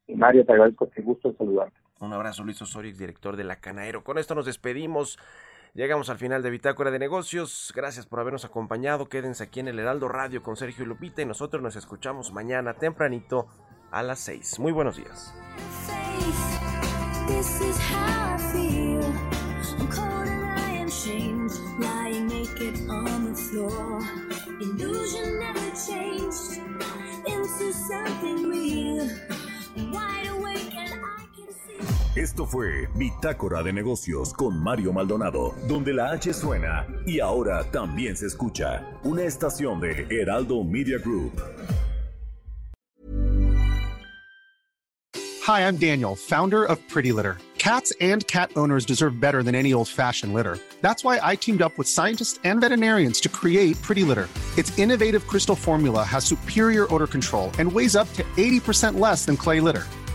Mario, 0.09 0.45
te 0.45 0.53
agradezco, 0.53 0.87
te 0.87 1.01
gusto 1.01 1.33
saludarte. 1.37 1.77
Un 1.99 2.13
abrazo 2.13 2.43
Luis 2.43 2.61
Osorio, 2.61 2.95
director 2.95 3.35
de 3.35 3.43
la 3.43 3.57
Canaero. 3.57 4.03
Con 4.03 4.17
esto 4.17 4.35
nos 4.35 4.45
despedimos. 4.45 5.17
Llegamos 5.77 6.09
al 6.09 6.17
final 6.17 6.41
de 6.41 6.49
Bitácora 6.49 6.89
de 6.89 6.97
Negocios. 6.97 7.71
Gracias 7.75 8.07
por 8.07 8.19
habernos 8.19 8.43
acompañado. 8.45 9.09
Quédense 9.09 9.43
aquí 9.43 9.59
en 9.59 9.67
el 9.67 9.77
Heraldo 9.77 10.07
Radio 10.07 10.41
con 10.41 10.57
Sergio 10.57 10.87
Lupita 10.87 11.21
y 11.21 11.25
nosotros 11.25 11.61
nos 11.61 11.75
escuchamos 11.75 12.33
mañana 12.33 12.73
tempranito 12.73 13.45
a 13.91 14.01
las 14.01 14.19
6. 14.21 14.57
Muy 14.57 14.71
buenos 14.71 14.97
días. 14.97 15.35
Esto 32.17 32.47
fue 32.47 32.87
Bitácora 32.95 33.61
de 33.61 33.71
Negocios 33.71 34.33
con 34.33 34.57
Mario 34.57 34.91
Maldonado, 34.91 35.53
donde 35.67 35.93
la 35.93 36.09
H 36.13 36.33
suena 36.33 36.87
y 37.05 37.19
ahora 37.19 37.63
también 37.69 38.17
se 38.17 38.25
escucha. 38.25 38.83
Una 39.03 39.21
estación 39.21 39.79
de 39.79 40.07
Heraldo 40.09 40.63
Media 40.63 40.97
Group. 40.97 41.39
Hi, 45.45 45.61
I'm 45.61 45.77
Daniel, 45.77 46.15
founder 46.15 46.65
of 46.65 46.79
Pretty 46.89 47.11
Litter. 47.11 47.37
Cats 47.59 47.93
and 48.01 48.25
cat 48.25 48.49
owners 48.55 48.83
deserve 48.83 49.19
better 49.19 49.43
than 49.43 49.53
any 49.53 49.71
old-fashioned 49.71 50.33
litter. 50.33 50.57
That's 50.81 51.03
why 51.03 51.19
I 51.21 51.35
teamed 51.35 51.61
up 51.61 51.77
with 51.77 51.87
scientists 51.87 52.39
and 52.43 52.59
veterinarians 52.59 53.21
to 53.21 53.29
create 53.29 53.79
Pretty 53.83 54.03
Litter. 54.03 54.27
Its 54.57 54.75
innovative 54.79 55.27
crystal 55.27 55.55
formula 55.55 56.03
has 56.03 56.25
superior 56.25 56.91
odor 56.91 57.05
control 57.05 57.51
and 57.59 57.71
weighs 57.71 57.95
up 57.95 58.11
to 58.13 58.23
80% 58.37 58.99
less 58.99 59.23
than 59.25 59.37
clay 59.37 59.59
litter. 59.59 59.85